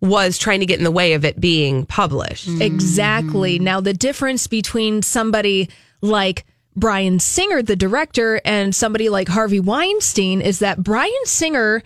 was 0.00 0.38
trying 0.38 0.60
to 0.60 0.66
get 0.66 0.78
in 0.78 0.84
the 0.84 0.90
way 0.90 1.14
of 1.14 1.24
it 1.24 1.40
being 1.40 1.86
published. 1.86 2.48
Mm. 2.48 2.60
Exactly. 2.60 3.58
Now, 3.58 3.80
the 3.80 3.94
difference 3.94 4.46
between 4.46 5.02
somebody 5.02 5.70
like 6.00 6.44
Bryan 6.76 7.20
Singer, 7.20 7.62
the 7.62 7.76
director, 7.76 8.40
and 8.44 8.74
somebody 8.74 9.08
like 9.08 9.28
Harvey 9.28 9.60
Weinstein 9.60 10.40
is 10.40 10.58
that 10.58 10.82
Bryan 10.82 11.24
Singer, 11.24 11.82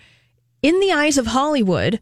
in 0.61 0.79
the 0.79 0.91
eyes 0.91 1.17
of 1.17 1.27
Hollywood, 1.27 1.99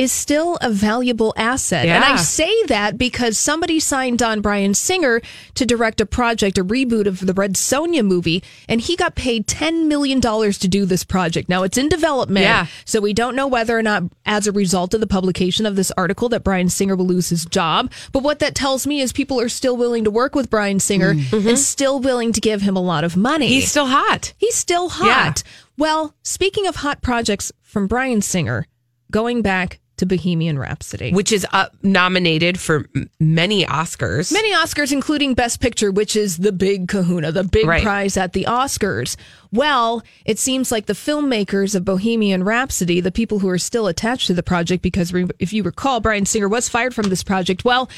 is 0.00 0.10
still 0.10 0.56
a 0.62 0.70
valuable 0.70 1.34
asset. 1.36 1.84
And 1.84 2.02
I 2.02 2.16
say 2.16 2.50
that 2.68 2.96
because 2.96 3.36
somebody 3.36 3.78
signed 3.78 4.22
on 4.22 4.40
Bryan 4.40 4.72
Singer 4.72 5.20
to 5.56 5.66
direct 5.66 6.00
a 6.00 6.06
project, 6.06 6.56
a 6.56 6.64
reboot 6.64 7.04
of 7.04 7.20
the 7.26 7.34
Red 7.34 7.52
Sonja 7.52 8.02
movie, 8.02 8.42
and 8.66 8.80
he 8.80 8.96
got 8.96 9.14
paid 9.14 9.46
$10 9.46 9.88
million 9.88 10.22
to 10.22 10.68
do 10.68 10.86
this 10.86 11.04
project. 11.04 11.50
Now 11.50 11.64
it's 11.64 11.76
in 11.76 11.90
development. 11.90 12.44
Yeah. 12.44 12.66
So 12.86 13.02
we 13.02 13.12
don't 13.12 13.36
know 13.36 13.46
whether 13.46 13.78
or 13.78 13.82
not, 13.82 14.04
as 14.24 14.46
a 14.46 14.52
result 14.52 14.94
of 14.94 15.02
the 15.02 15.06
publication 15.06 15.66
of 15.66 15.76
this 15.76 15.92
article, 15.98 16.30
that 16.30 16.44
Bryan 16.44 16.70
Singer 16.70 16.96
will 16.96 17.06
lose 17.06 17.28
his 17.28 17.44
job. 17.44 17.92
But 18.10 18.22
what 18.22 18.38
that 18.38 18.54
tells 18.54 18.86
me 18.86 19.02
is 19.02 19.12
people 19.12 19.38
are 19.38 19.50
still 19.50 19.76
willing 19.76 20.04
to 20.04 20.10
work 20.10 20.34
with 20.34 20.48
Bryan 20.48 20.80
Singer 20.80 21.12
mm. 21.12 21.18
and 21.18 21.44
mm-hmm. 21.44 21.56
still 21.56 22.00
willing 22.00 22.32
to 22.32 22.40
give 22.40 22.62
him 22.62 22.74
a 22.74 22.82
lot 22.82 23.04
of 23.04 23.18
money. 23.18 23.48
He's 23.48 23.70
still 23.70 23.88
hot. 23.88 24.32
He's 24.38 24.54
still 24.54 24.88
hot. 24.88 25.42
Well, 25.76 26.14
speaking 26.22 26.66
of 26.66 26.76
hot 26.76 27.02
projects 27.02 27.52
from 27.60 27.86
Bryan 27.86 28.22
Singer, 28.22 28.66
going 29.10 29.42
back 29.42 29.78
to 30.00 30.06
Bohemian 30.06 30.58
Rhapsody. 30.58 31.12
Which 31.12 31.32
is 31.32 31.46
uh, 31.52 31.68
nominated 31.82 32.58
for 32.60 32.86
m- 32.94 33.08
many 33.18 33.64
Oscars. 33.64 34.32
Many 34.32 34.52
Oscars, 34.52 34.92
including 34.92 35.34
Best 35.34 35.60
Picture, 35.60 35.90
which 35.90 36.16
is 36.16 36.38
the 36.38 36.52
big 36.52 36.88
kahuna, 36.88 37.32
the 37.32 37.44
big 37.44 37.66
Right. 37.66 37.82
prize 37.82 38.16
at 38.16 38.32
the 38.32 38.44
Oscars. 38.48 39.16
Well, 39.52 40.02
it 40.24 40.38
seems 40.38 40.70
like 40.72 40.86
the 40.86 40.92
filmmakers 40.94 41.74
of 41.74 41.84
Bohemian 41.84 42.44
Rhapsody, 42.44 43.00
the 43.00 43.10
people 43.12 43.38
who 43.38 43.48
are 43.48 43.58
still 43.58 43.86
attached 43.86 44.26
to 44.26 44.34
the 44.34 44.42
project, 44.42 44.82
because 44.82 45.12
re- 45.12 45.26
if 45.38 45.52
you 45.52 45.62
recall, 45.62 46.00
Bryan 46.00 46.26
Singer 46.26 46.48
was 46.48 46.68
fired 46.68 46.94
from 46.94 47.08
this 47.08 47.22
project. 47.22 47.64
Well, 47.64 47.88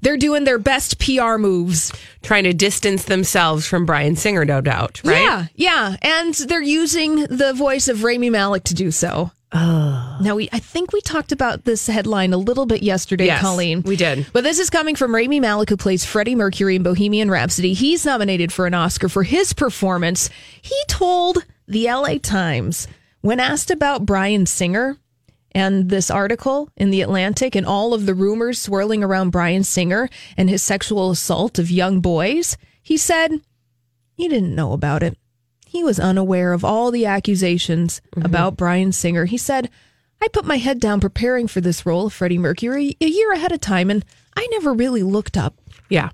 they're 0.00 0.16
doing 0.16 0.44
their 0.44 0.58
best 0.60 0.98
PR 1.00 1.38
moves. 1.38 1.92
trying 2.22 2.44
to 2.44 2.52
distance 2.54 3.04
themselves 3.04 3.66
from 3.66 3.84
Bryan 3.86 4.14
Singer, 4.14 4.44
no 4.44 4.60
doubt, 4.60 5.00
right? 5.04 5.20
Yeah, 5.22 5.46
yeah. 5.56 5.96
And 6.02 6.34
they're 6.34 6.62
using 6.62 7.24
the 7.26 7.52
voice 7.52 7.88
of 7.88 8.04
Rami 8.04 8.30
Malek 8.30 8.62
to 8.64 8.74
do 8.74 8.90
so. 8.92 9.32
Oh. 9.50 10.18
Now, 10.20 10.34
we, 10.36 10.48
I 10.52 10.58
think 10.58 10.92
we 10.92 11.00
talked 11.00 11.32
about 11.32 11.64
this 11.64 11.86
headline 11.86 12.32
a 12.34 12.36
little 12.36 12.66
bit 12.66 12.82
yesterday, 12.82 13.26
Yes, 13.26 13.40
Colleen. 13.40 13.82
we 13.82 13.96
did. 13.96 14.26
But 14.32 14.44
this 14.44 14.58
is 14.58 14.68
coming 14.68 14.94
from 14.94 15.14
Rami 15.14 15.40
Malek, 15.40 15.70
who 15.70 15.76
plays 15.76 16.04
Freddie 16.04 16.34
Mercury 16.34 16.76
in 16.76 16.82
Bohemian 16.82 17.30
Rhapsody. 17.30 17.72
He's 17.72 18.04
nominated 18.04 18.52
for 18.52 18.66
an 18.66 18.74
Oscar 18.74 19.08
for 19.08 19.22
his 19.22 19.54
performance. 19.54 20.28
He 20.60 20.76
told 20.88 21.38
the 21.66 21.86
LA 21.86 22.18
Times, 22.22 22.88
when 23.22 23.40
asked 23.40 23.70
about 23.70 24.04
Bryan 24.04 24.44
Singer 24.44 24.98
and 25.52 25.88
this 25.88 26.10
article 26.10 26.68
in 26.76 26.90
The 26.90 27.00
Atlantic 27.00 27.54
and 27.54 27.64
all 27.66 27.94
of 27.94 28.04
the 28.04 28.14
rumors 28.14 28.58
swirling 28.60 29.02
around 29.02 29.30
Bryan 29.30 29.64
Singer 29.64 30.10
and 30.36 30.50
his 30.50 30.62
sexual 30.62 31.10
assault 31.10 31.58
of 31.58 31.70
young 31.70 32.00
boys, 32.00 32.58
he 32.82 32.98
said 32.98 33.40
he 34.14 34.28
didn't 34.28 34.54
know 34.54 34.72
about 34.72 35.02
it. 35.02 35.16
He 35.68 35.84
was 35.84 36.00
unaware 36.00 36.54
of 36.54 36.64
all 36.64 36.90
the 36.90 37.04
accusations 37.04 38.00
about 38.16 38.56
Bryan 38.56 38.90
Singer. 38.90 39.26
He 39.26 39.36
said, 39.36 39.68
I 40.22 40.28
put 40.28 40.46
my 40.46 40.56
head 40.56 40.80
down 40.80 40.98
preparing 40.98 41.46
for 41.46 41.60
this 41.60 41.84
role 41.84 42.06
of 42.06 42.14
Freddie 42.14 42.38
Mercury 42.38 42.96
a 43.02 43.06
year 43.06 43.32
ahead 43.32 43.52
of 43.52 43.60
time, 43.60 43.90
and 43.90 44.02
I 44.34 44.48
never 44.50 44.72
really 44.72 45.02
looked 45.02 45.36
up. 45.36 45.54
Yeah. 45.90 46.08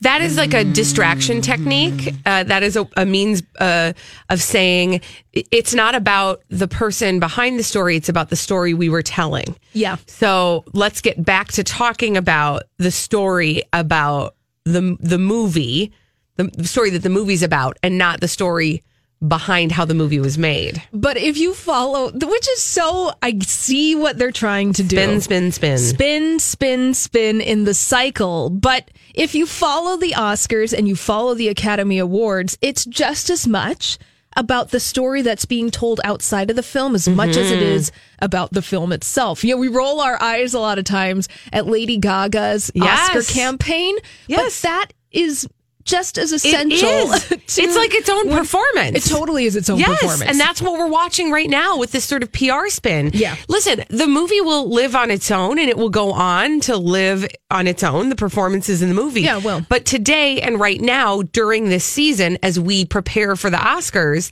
That 0.00 0.22
is 0.22 0.36
like 0.36 0.54
a 0.54 0.64
distraction 0.64 1.40
technique. 1.40 2.14
Uh, 2.26 2.42
that 2.44 2.64
is 2.64 2.76
a, 2.76 2.88
a 2.96 3.06
means 3.06 3.44
uh, 3.60 3.92
of 4.28 4.42
saying 4.42 5.02
it's 5.32 5.72
not 5.72 5.94
about 5.94 6.42
the 6.48 6.66
person 6.66 7.20
behind 7.20 7.60
the 7.60 7.62
story, 7.62 7.94
it's 7.94 8.08
about 8.08 8.30
the 8.30 8.36
story 8.36 8.74
we 8.74 8.88
were 8.88 9.02
telling. 9.02 9.56
Yeah. 9.72 9.98
So 10.06 10.64
let's 10.72 11.00
get 11.00 11.24
back 11.24 11.52
to 11.52 11.62
talking 11.62 12.16
about 12.16 12.64
the 12.78 12.90
story 12.90 13.62
about 13.72 14.34
the 14.64 14.96
the 14.98 15.18
movie, 15.18 15.92
the, 16.36 16.44
the 16.44 16.66
story 16.66 16.90
that 16.90 17.04
the 17.04 17.08
movie's 17.08 17.44
about, 17.44 17.78
and 17.84 17.96
not 17.96 18.20
the 18.20 18.28
story 18.28 18.82
behind 19.28 19.72
how 19.72 19.84
the 19.84 19.94
movie 19.94 20.20
was 20.20 20.36
made. 20.38 20.82
But 20.92 21.16
if 21.16 21.36
you 21.36 21.54
follow, 21.54 22.10
which 22.10 22.48
is 22.50 22.62
so, 22.62 23.12
I 23.22 23.38
see 23.42 23.94
what 23.94 24.18
they're 24.18 24.30
trying 24.32 24.72
to 24.74 24.82
do. 24.82 24.96
Spin, 24.96 25.20
spin, 25.20 25.52
spin. 25.52 25.78
Spin, 25.78 26.38
spin, 26.38 26.94
spin 26.94 27.40
in 27.40 27.64
the 27.64 27.74
cycle. 27.74 28.50
But 28.50 28.90
if 29.14 29.34
you 29.34 29.46
follow 29.46 29.96
the 29.96 30.12
Oscars 30.12 30.76
and 30.76 30.86
you 30.86 30.96
follow 30.96 31.34
the 31.34 31.48
Academy 31.48 31.98
Awards, 31.98 32.58
it's 32.60 32.84
just 32.84 33.30
as 33.30 33.46
much 33.46 33.98
about 34.38 34.70
the 34.70 34.78
story 34.80 35.22
that's 35.22 35.46
being 35.46 35.70
told 35.70 35.98
outside 36.04 36.50
of 36.50 36.56
the 36.56 36.62
film 36.62 36.94
as 36.94 37.08
much 37.08 37.30
as 37.38 37.50
it 37.50 37.58
Mhm. 37.60 37.62
is 37.62 37.90
about 38.18 38.52
the 38.52 38.60
film 38.60 38.92
itself. 38.92 39.42
You 39.42 39.54
know, 39.54 39.56
we 39.56 39.68
roll 39.68 39.98
our 40.02 40.20
eyes 40.22 40.52
a 40.52 40.60
lot 40.60 40.78
of 40.78 40.84
times 40.84 41.26
at 41.54 41.66
Lady 41.66 41.96
Gaga's 41.96 42.70
Yes. 42.74 43.16
Oscar 43.16 43.32
campaign. 43.32 43.96
Yes. 44.28 44.60
But 44.60 44.68
that 44.68 44.86
is 45.10 45.48
just 45.86 46.18
as 46.18 46.32
essential. 46.32 46.88
is. 47.14 47.24
to- 47.28 47.34
It's 47.62 47.76
like 47.76 47.94
its 47.94 48.08
own 48.10 48.28
when- 48.28 48.36
performance. 48.38 49.06
It 49.06 49.08
totally 49.14 49.46
is 49.46 49.56
its 49.56 49.70
own 49.70 49.78
yes, 49.78 49.88
performance. 49.88 50.22
and 50.30 50.38
that's 50.38 50.60
what 50.60 50.72
we're 50.74 50.88
watching 50.88 51.30
right 51.30 51.48
now 51.48 51.78
with 51.78 51.92
this 51.92 52.04
sort 52.04 52.22
of 52.22 52.30
PR 52.32 52.68
spin. 52.68 53.10
Yeah. 53.14 53.36
Listen, 53.48 53.84
the 53.88 54.06
movie 54.06 54.40
will 54.42 54.68
live 54.68 54.94
on 54.94 55.10
its 55.10 55.30
own 55.30 55.58
and 55.58 55.70
it 55.70 55.78
will 55.78 55.88
go 55.90 56.12
on 56.12 56.60
to 56.60 56.76
live 56.76 57.26
on 57.50 57.66
its 57.66 57.82
own, 57.82 58.10
the 58.10 58.16
performances 58.16 58.82
in 58.82 58.88
the 58.90 58.94
movie. 58.94 59.22
Yeah, 59.22 59.38
it 59.38 59.44
will. 59.44 59.64
But 59.68 59.86
today 59.86 60.40
and 60.40 60.60
right 60.60 60.80
now, 60.80 61.22
during 61.22 61.68
this 61.68 61.84
season, 61.84 62.36
as 62.42 62.58
we 62.60 62.84
prepare 62.84 63.36
for 63.36 63.48
the 63.48 63.56
Oscars, 63.56 64.30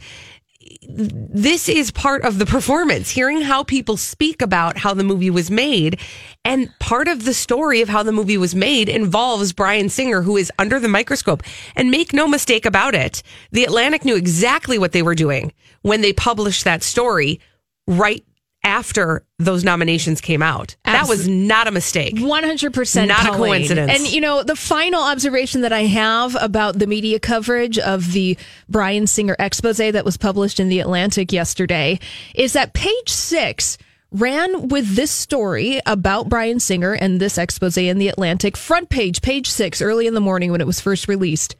this 0.88 1.68
is 1.68 1.90
part 1.90 2.24
of 2.24 2.38
the 2.38 2.46
performance, 2.46 3.10
hearing 3.10 3.40
how 3.40 3.64
people 3.64 3.96
speak 3.96 4.42
about 4.42 4.76
how 4.76 4.94
the 4.94 5.04
movie 5.04 5.30
was 5.30 5.50
made. 5.50 5.98
And 6.44 6.70
part 6.78 7.08
of 7.08 7.24
the 7.24 7.34
story 7.34 7.80
of 7.80 7.88
how 7.88 8.02
the 8.02 8.12
movie 8.12 8.38
was 8.38 8.54
made 8.54 8.88
involves 8.88 9.52
Bryan 9.52 9.88
Singer, 9.88 10.22
who 10.22 10.36
is 10.36 10.52
under 10.58 10.78
the 10.78 10.88
microscope. 10.88 11.42
And 11.76 11.90
make 11.90 12.12
no 12.12 12.28
mistake 12.28 12.66
about 12.66 12.94
it, 12.94 13.22
the 13.50 13.64
Atlantic 13.64 14.04
knew 14.04 14.16
exactly 14.16 14.78
what 14.78 14.92
they 14.92 15.02
were 15.02 15.14
doing 15.14 15.52
when 15.82 16.00
they 16.00 16.12
published 16.12 16.64
that 16.64 16.82
story 16.82 17.40
right 17.86 18.24
after 18.64 19.24
those 19.38 19.62
nominations 19.62 20.20
came 20.20 20.42
out. 20.42 20.74
That 20.84 21.06
was 21.08 21.28
not 21.28 21.68
a 21.68 21.70
mistake. 21.70 22.16
100% 22.16 23.08
Not 23.08 23.26
a 23.26 23.36
coincidence. 23.36 23.92
And 23.92 24.12
you 24.12 24.20
know, 24.20 24.42
the 24.42 24.56
final 24.56 25.02
observation 25.02 25.60
that 25.60 25.72
I 25.72 25.82
have 25.82 26.36
about 26.40 26.78
the 26.78 26.86
media 26.86 27.20
coverage 27.20 27.78
of 27.78 28.12
the 28.12 28.36
Bryan 28.68 29.06
Singer 29.06 29.36
expose 29.38 29.76
that 29.76 30.04
was 30.04 30.16
published 30.16 30.58
in 30.60 30.68
The 30.68 30.80
Atlantic 30.80 31.32
yesterday 31.32 31.98
is 32.34 32.54
that 32.54 32.72
page 32.72 33.08
6 33.08 33.76
ran 34.14 34.68
with 34.68 34.94
this 34.94 35.10
story 35.10 35.80
about 35.86 36.28
Bryan 36.28 36.60
Singer 36.60 36.92
and 36.92 37.20
this 37.20 37.36
expose 37.36 37.76
in 37.76 37.98
the 37.98 38.08
Atlantic 38.08 38.56
front 38.56 38.88
page, 38.88 39.20
page 39.20 39.50
six, 39.50 39.82
early 39.82 40.06
in 40.06 40.14
the 40.14 40.20
morning 40.20 40.52
when 40.52 40.60
it 40.60 40.66
was 40.66 40.80
first 40.80 41.08
released. 41.08 41.56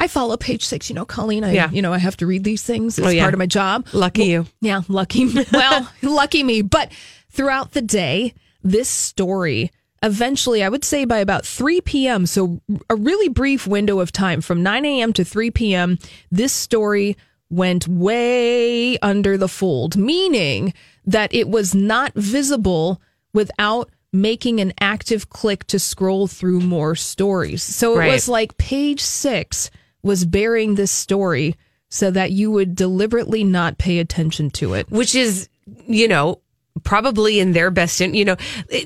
I 0.00 0.08
follow 0.08 0.36
page 0.36 0.64
six. 0.64 0.88
You 0.90 0.94
know, 0.96 1.04
Colleen, 1.04 1.44
I, 1.44 1.52
Yeah. 1.52 1.70
you 1.70 1.82
know, 1.82 1.92
I 1.92 1.98
have 1.98 2.16
to 2.16 2.26
read 2.26 2.42
these 2.42 2.62
things. 2.62 2.98
It's 2.98 3.06
Oh, 3.06 3.10
yeah. 3.10 3.22
part 3.22 3.34
of 3.34 3.38
my 3.38 3.46
job. 3.46 3.86
Lucky 3.92 4.24
you. 4.24 4.46
Yeah, 4.60 4.80
lucky. 4.88 5.26
Well, 5.52 5.88
lucky 6.02 6.42
me. 6.42 6.62
But 6.62 6.90
throughout 7.30 7.72
the 7.72 7.82
day, 7.82 8.34
this 8.64 8.88
story 8.88 9.70
eventually, 10.02 10.64
I 10.64 10.70
would 10.70 10.82
say 10.84 11.04
by 11.04 11.18
about 11.18 11.44
3 11.44 11.82
p.m., 11.82 12.24
so 12.24 12.60
a 12.88 12.96
really 12.96 13.28
brief 13.28 13.66
window 13.66 14.00
of 14.00 14.10
time 14.10 14.40
from 14.40 14.62
9 14.62 14.84
a.m. 14.86 15.12
to 15.12 15.24
3 15.24 15.50
p.m., 15.50 15.98
this 16.32 16.54
story 16.54 17.16
went 17.50 17.86
way 17.86 18.96
under 19.00 19.36
the 19.36 19.48
fold, 19.48 19.96
meaning 19.96 20.72
that 21.04 21.34
it 21.34 21.48
was 21.48 21.74
not 21.74 22.12
visible 22.14 23.02
without 23.34 23.90
making 24.12 24.58
an 24.60 24.72
active 24.80 25.28
click 25.28 25.66
to 25.66 25.78
scroll 25.78 26.26
through 26.26 26.60
more 26.60 26.96
stories. 26.96 27.62
So 27.62 27.94
it 27.94 27.98
Right. 27.98 28.12
was 28.12 28.28
like 28.28 28.56
page 28.56 29.00
six 29.02 29.70
was 30.02 30.24
bearing 30.24 30.74
this 30.74 30.90
story 30.90 31.56
so 31.88 32.10
that 32.10 32.30
you 32.32 32.50
would 32.50 32.74
deliberately 32.74 33.42
not 33.44 33.78
pay 33.78 33.98
attention 33.98 34.50
to 34.50 34.74
it. 34.74 34.90
which 34.90 35.14
is 35.14 35.48
you 35.86 36.08
know 36.08 36.40
probably 36.84 37.40
in 37.40 37.52
their 37.52 37.70
best 37.70 38.00
in 38.00 38.14
you 38.14 38.24
know 38.24 38.36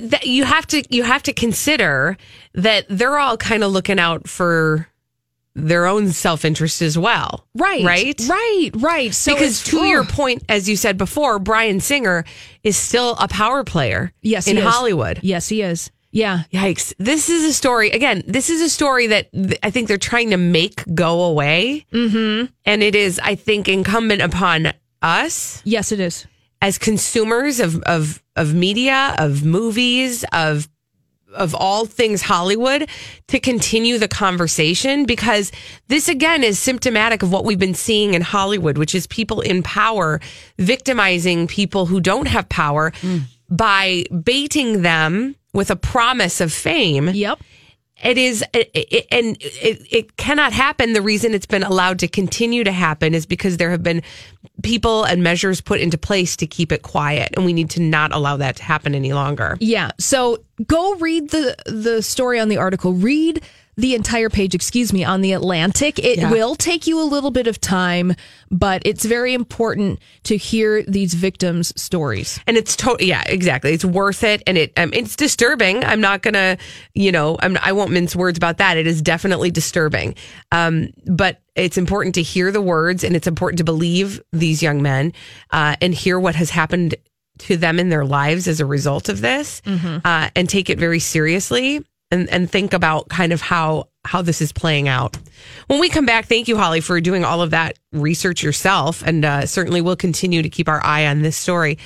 that 0.00 0.26
you 0.26 0.44
have 0.44 0.66
to 0.66 0.82
you 0.90 1.02
have 1.02 1.22
to 1.22 1.32
consider 1.32 2.16
that 2.54 2.86
they're 2.88 3.18
all 3.18 3.36
kind 3.36 3.62
of 3.62 3.70
looking 3.72 3.98
out 3.98 4.26
for 4.26 4.88
their 5.54 5.86
own 5.86 6.08
self-interest 6.10 6.82
as 6.82 6.98
well 6.98 7.46
Right. 7.54 7.84
right 7.84 8.20
Right. 8.28 8.70
Right. 8.74 9.14
So 9.14 9.34
because 9.34 9.62
to 9.64 9.84
your 9.84 10.04
point 10.04 10.42
as 10.48 10.68
you 10.68 10.76
said 10.76 10.98
before 10.98 11.38
bryan 11.38 11.78
singer 11.80 12.24
is 12.64 12.76
still 12.76 13.16
a 13.20 13.28
power 13.28 13.62
player 13.64 14.12
Yes, 14.22 14.48
in 14.48 14.56
he 14.56 14.62
is. 14.62 14.68
hollywood 14.68 15.20
Yes, 15.22 15.48
he 15.48 15.62
is. 15.62 15.90
Yeah. 16.14 16.44
Yikes. 16.52 16.94
This 16.98 17.28
is 17.28 17.44
a 17.44 17.52
story, 17.52 17.90
again, 17.90 18.22
this 18.26 18.48
is 18.48 18.62
a 18.62 18.68
story 18.68 19.08
that 19.08 19.32
th- 19.32 19.58
I 19.64 19.70
think 19.70 19.88
they're 19.88 19.98
trying 19.98 20.30
to 20.30 20.36
make 20.36 20.82
go 20.94 21.22
away. 21.24 21.86
Mm-hmm. 21.92 22.52
And 22.64 22.82
it 22.82 22.94
is, 22.94 23.20
I 23.22 23.34
think, 23.34 23.68
incumbent 23.68 24.22
upon 24.22 24.72
us 25.02 25.60
Yes, 25.64 25.90
it 25.90 25.98
is. 26.00 26.26
as 26.62 26.78
consumers 26.78 27.58
of, 27.58 27.82
of, 27.82 28.22
of 28.36 28.54
media, 28.54 29.14
of 29.18 29.44
movies, 29.44 30.24
of 30.32 30.68
of 31.34 31.52
all 31.52 31.84
things 31.84 32.22
Hollywood 32.22 32.88
to 33.26 33.40
continue 33.40 33.98
the 33.98 34.06
conversation 34.06 35.04
because 35.04 35.50
this 35.88 36.06
again 36.08 36.44
is 36.44 36.60
symptomatic 36.60 37.24
of 37.24 37.32
what 37.32 37.44
we've 37.44 37.58
been 37.58 37.74
seeing 37.74 38.14
in 38.14 38.22
Hollywood, 38.22 38.78
which 38.78 38.94
is 38.94 39.08
people 39.08 39.40
in 39.40 39.60
power 39.64 40.20
victimizing 40.60 41.48
people 41.48 41.86
who 41.86 42.00
don't 42.00 42.26
have 42.28 42.48
power 42.48 42.92
by 43.50 44.04
baiting 44.22 44.82
them 44.82 45.34
with 45.54 45.70
a 45.70 45.76
promise 45.76 46.42
of 46.42 46.52
fame. 46.52 47.08
Yep. 47.08 47.40
It 48.02 48.18
is, 48.18 48.44
it, 48.52 48.70
it, 48.74 49.06
and 49.10 49.36
it, 49.40 49.86
it 49.90 50.16
cannot 50.16 50.52
happen. 50.52 50.92
The 50.92 51.00
reason 51.00 51.32
it's 51.32 51.46
been 51.46 51.62
allowed 51.62 52.00
to 52.00 52.08
continue 52.08 52.64
to 52.64 52.72
happen 52.72 53.14
is 53.14 53.24
because 53.24 53.56
there 53.56 53.70
have 53.70 53.82
been 53.84 54.02
people 54.62 55.04
and 55.04 55.22
measures 55.22 55.60
put 55.60 55.80
into 55.80 55.96
place 55.96 56.36
to 56.38 56.46
keep 56.46 56.72
it 56.72 56.82
quiet, 56.82 57.32
and 57.36 57.46
we 57.46 57.52
need 57.52 57.70
to 57.70 57.80
not 57.80 58.12
allow 58.12 58.36
that 58.36 58.56
to 58.56 58.62
happen 58.64 58.94
any 58.94 59.12
longer. 59.12 59.56
Yeah. 59.60 59.92
So 59.98 60.44
go 60.66 60.96
read 60.96 61.30
the 61.30 61.56
the 61.66 62.02
story 62.02 62.40
on 62.40 62.48
the 62.48 62.56
article. 62.56 62.92
Read 62.92 63.42
the 63.76 63.94
entire 63.94 64.28
page, 64.28 64.54
excuse 64.54 64.92
me, 64.92 65.04
on 65.04 65.20
the 65.20 65.32
Atlantic. 65.32 65.98
It 65.98 66.18
Yeah. 66.18 66.30
will 66.30 66.54
take 66.54 66.86
you 66.86 67.00
a 67.00 67.04
little 67.04 67.30
bit 67.30 67.46
of 67.46 67.60
time, 67.60 68.14
but 68.50 68.82
it's 68.84 69.04
very 69.04 69.34
important 69.34 69.98
to 70.24 70.36
hear 70.36 70.82
these 70.84 71.14
victims' 71.14 71.72
stories. 71.80 72.38
And 72.46 72.56
it's 72.56 72.76
to- 72.76 72.96
yeah, 73.00 73.22
exactly. 73.26 73.72
It's 73.72 73.84
worth 73.84 74.22
it, 74.22 74.42
and 74.46 74.56
it 74.56 74.72
um, 74.76 74.90
it's 74.92 75.16
disturbing. 75.16 75.84
I'm 75.84 76.00
not 76.00 76.22
gonna, 76.22 76.56
you 76.94 77.10
know, 77.12 77.36
I'm, 77.40 77.58
I 77.62 77.72
won't 77.72 77.90
mince 77.90 78.14
words 78.14 78.36
about 78.38 78.58
that. 78.58 78.76
It 78.76 78.86
is 78.86 79.02
definitely 79.02 79.50
disturbing, 79.50 80.14
um, 80.52 80.88
but 81.06 81.40
it's 81.56 81.76
important 81.78 82.14
to 82.16 82.22
hear 82.22 82.50
the 82.52 82.60
words, 82.62 83.04
and 83.04 83.14
it's 83.16 83.26
important 83.26 83.58
to 83.58 83.64
believe 83.64 84.20
these 84.32 84.62
young 84.62 84.82
men 84.82 85.12
uh, 85.50 85.76
and 85.80 85.94
hear 85.94 86.18
what 86.20 86.34
has 86.34 86.50
happened 86.50 86.94
to 87.38 87.56
them 87.56 87.80
in 87.80 87.88
their 87.88 88.04
lives 88.04 88.46
as 88.46 88.60
a 88.60 88.66
result 88.66 89.08
of 89.08 89.20
this, 89.20 89.60
uh, 89.66 90.28
and 90.36 90.48
take 90.48 90.70
it 90.70 90.78
very 90.78 91.00
seriously, 91.00 91.84
and 92.14 92.28
and 92.30 92.50
think 92.50 92.72
about 92.72 93.08
kind 93.08 93.32
of 93.32 93.40
how 93.42 93.88
how 94.04 94.22
this 94.22 94.40
is 94.40 94.52
playing 94.52 94.88
out. 94.88 95.16
When 95.66 95.80
we 95.80 95.88
come 95.88 96.06
back, 96.06 96.26
thank 96.26 96.46
you, 96.48 96.56
Holly, 96.56 96.80
for 96.80 97.00
doing 97.00 97.24
all 97.24 97.42
of 97.42 97.50
that 97.50 97.78
research 97.92 98.42
yourself, 98.42 99.02
and 99.04 99.24
uh, 99.24 99.46
certainly 99.46 99.80
we'll 99.80 99.96
continue 99.96 100.42
to 100.42 100.48
keep 100.48 100.68
our 100.68 100.82
eye 100.84 101.06
on 101.06 101.22
this 101.22 101.36
story. 101.36 101.78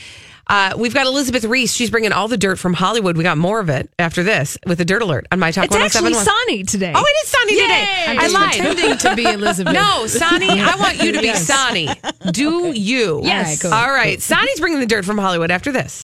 Uh, 0.51 0.73
we've 0.79 0.95
got 0.95 1.07
Elizabeth 1.07 1.45
Reese. 1.45 1.75
She's 1.75 1.91
bringing 1.91 2.11
all 2.11 2.27
the 2.27 2.39
dirt 2.39 2.59
from 2.59 2.73
Hollywood. 2.73 3.19
We 3.19 3.23
got 3.23 3.37
more 3.37 3.61
of 3.61 3.69
it 3.69 3.91
after 3.99 4.23
this 4.23 4.57
with 4.67 4.81
a 4.81 4.85
dirt 4.85 5.03
alert 5.03 5.27
on 5.31 5.39
my 5.39 5.51
talk. 5.51 5.67
It's 5.67 5.77
actually 5.77 6.15
sunny 6.15 6.63
today. 6.65 6.93
Oh, 6.97 7.05
it 7.07 7.17
is 7.25 7.29
sunny 7.29 7.55
today. 7.55 8.05
I'm 8.09 8.19
I 8.19 8.23
just 8.23 8.35
lied. 8.35 8.53
pretending 8.55 8.99
to 8.99 9.15
be 9.17 9.25
Elizabeth. 9.25 9.75
No, 9.75 10.07
Sonny, 10.07 10.49
I 10.49 10.75
want 10.77 11.03
you 11.03 11.13
to 11.13 11.21
be 11.21 11.27
Yes. 11.27 11.47
Sonny. 11.47 11.89
Do 12.33 12.73
you? 12.73 13.21
Yes. 13.25 13.63
All 13.63 13.71
right, 13.91 14.15
cool. 14.15 14.21
Sonny's 14.23 14.59
bringing 14.59 14.81
the 14.81 14.87
dirt 14.87 15.05
from 15.05 15.19
Hollywood 15.19 15.51
after 15.51 15.71
this. 15.71 16.03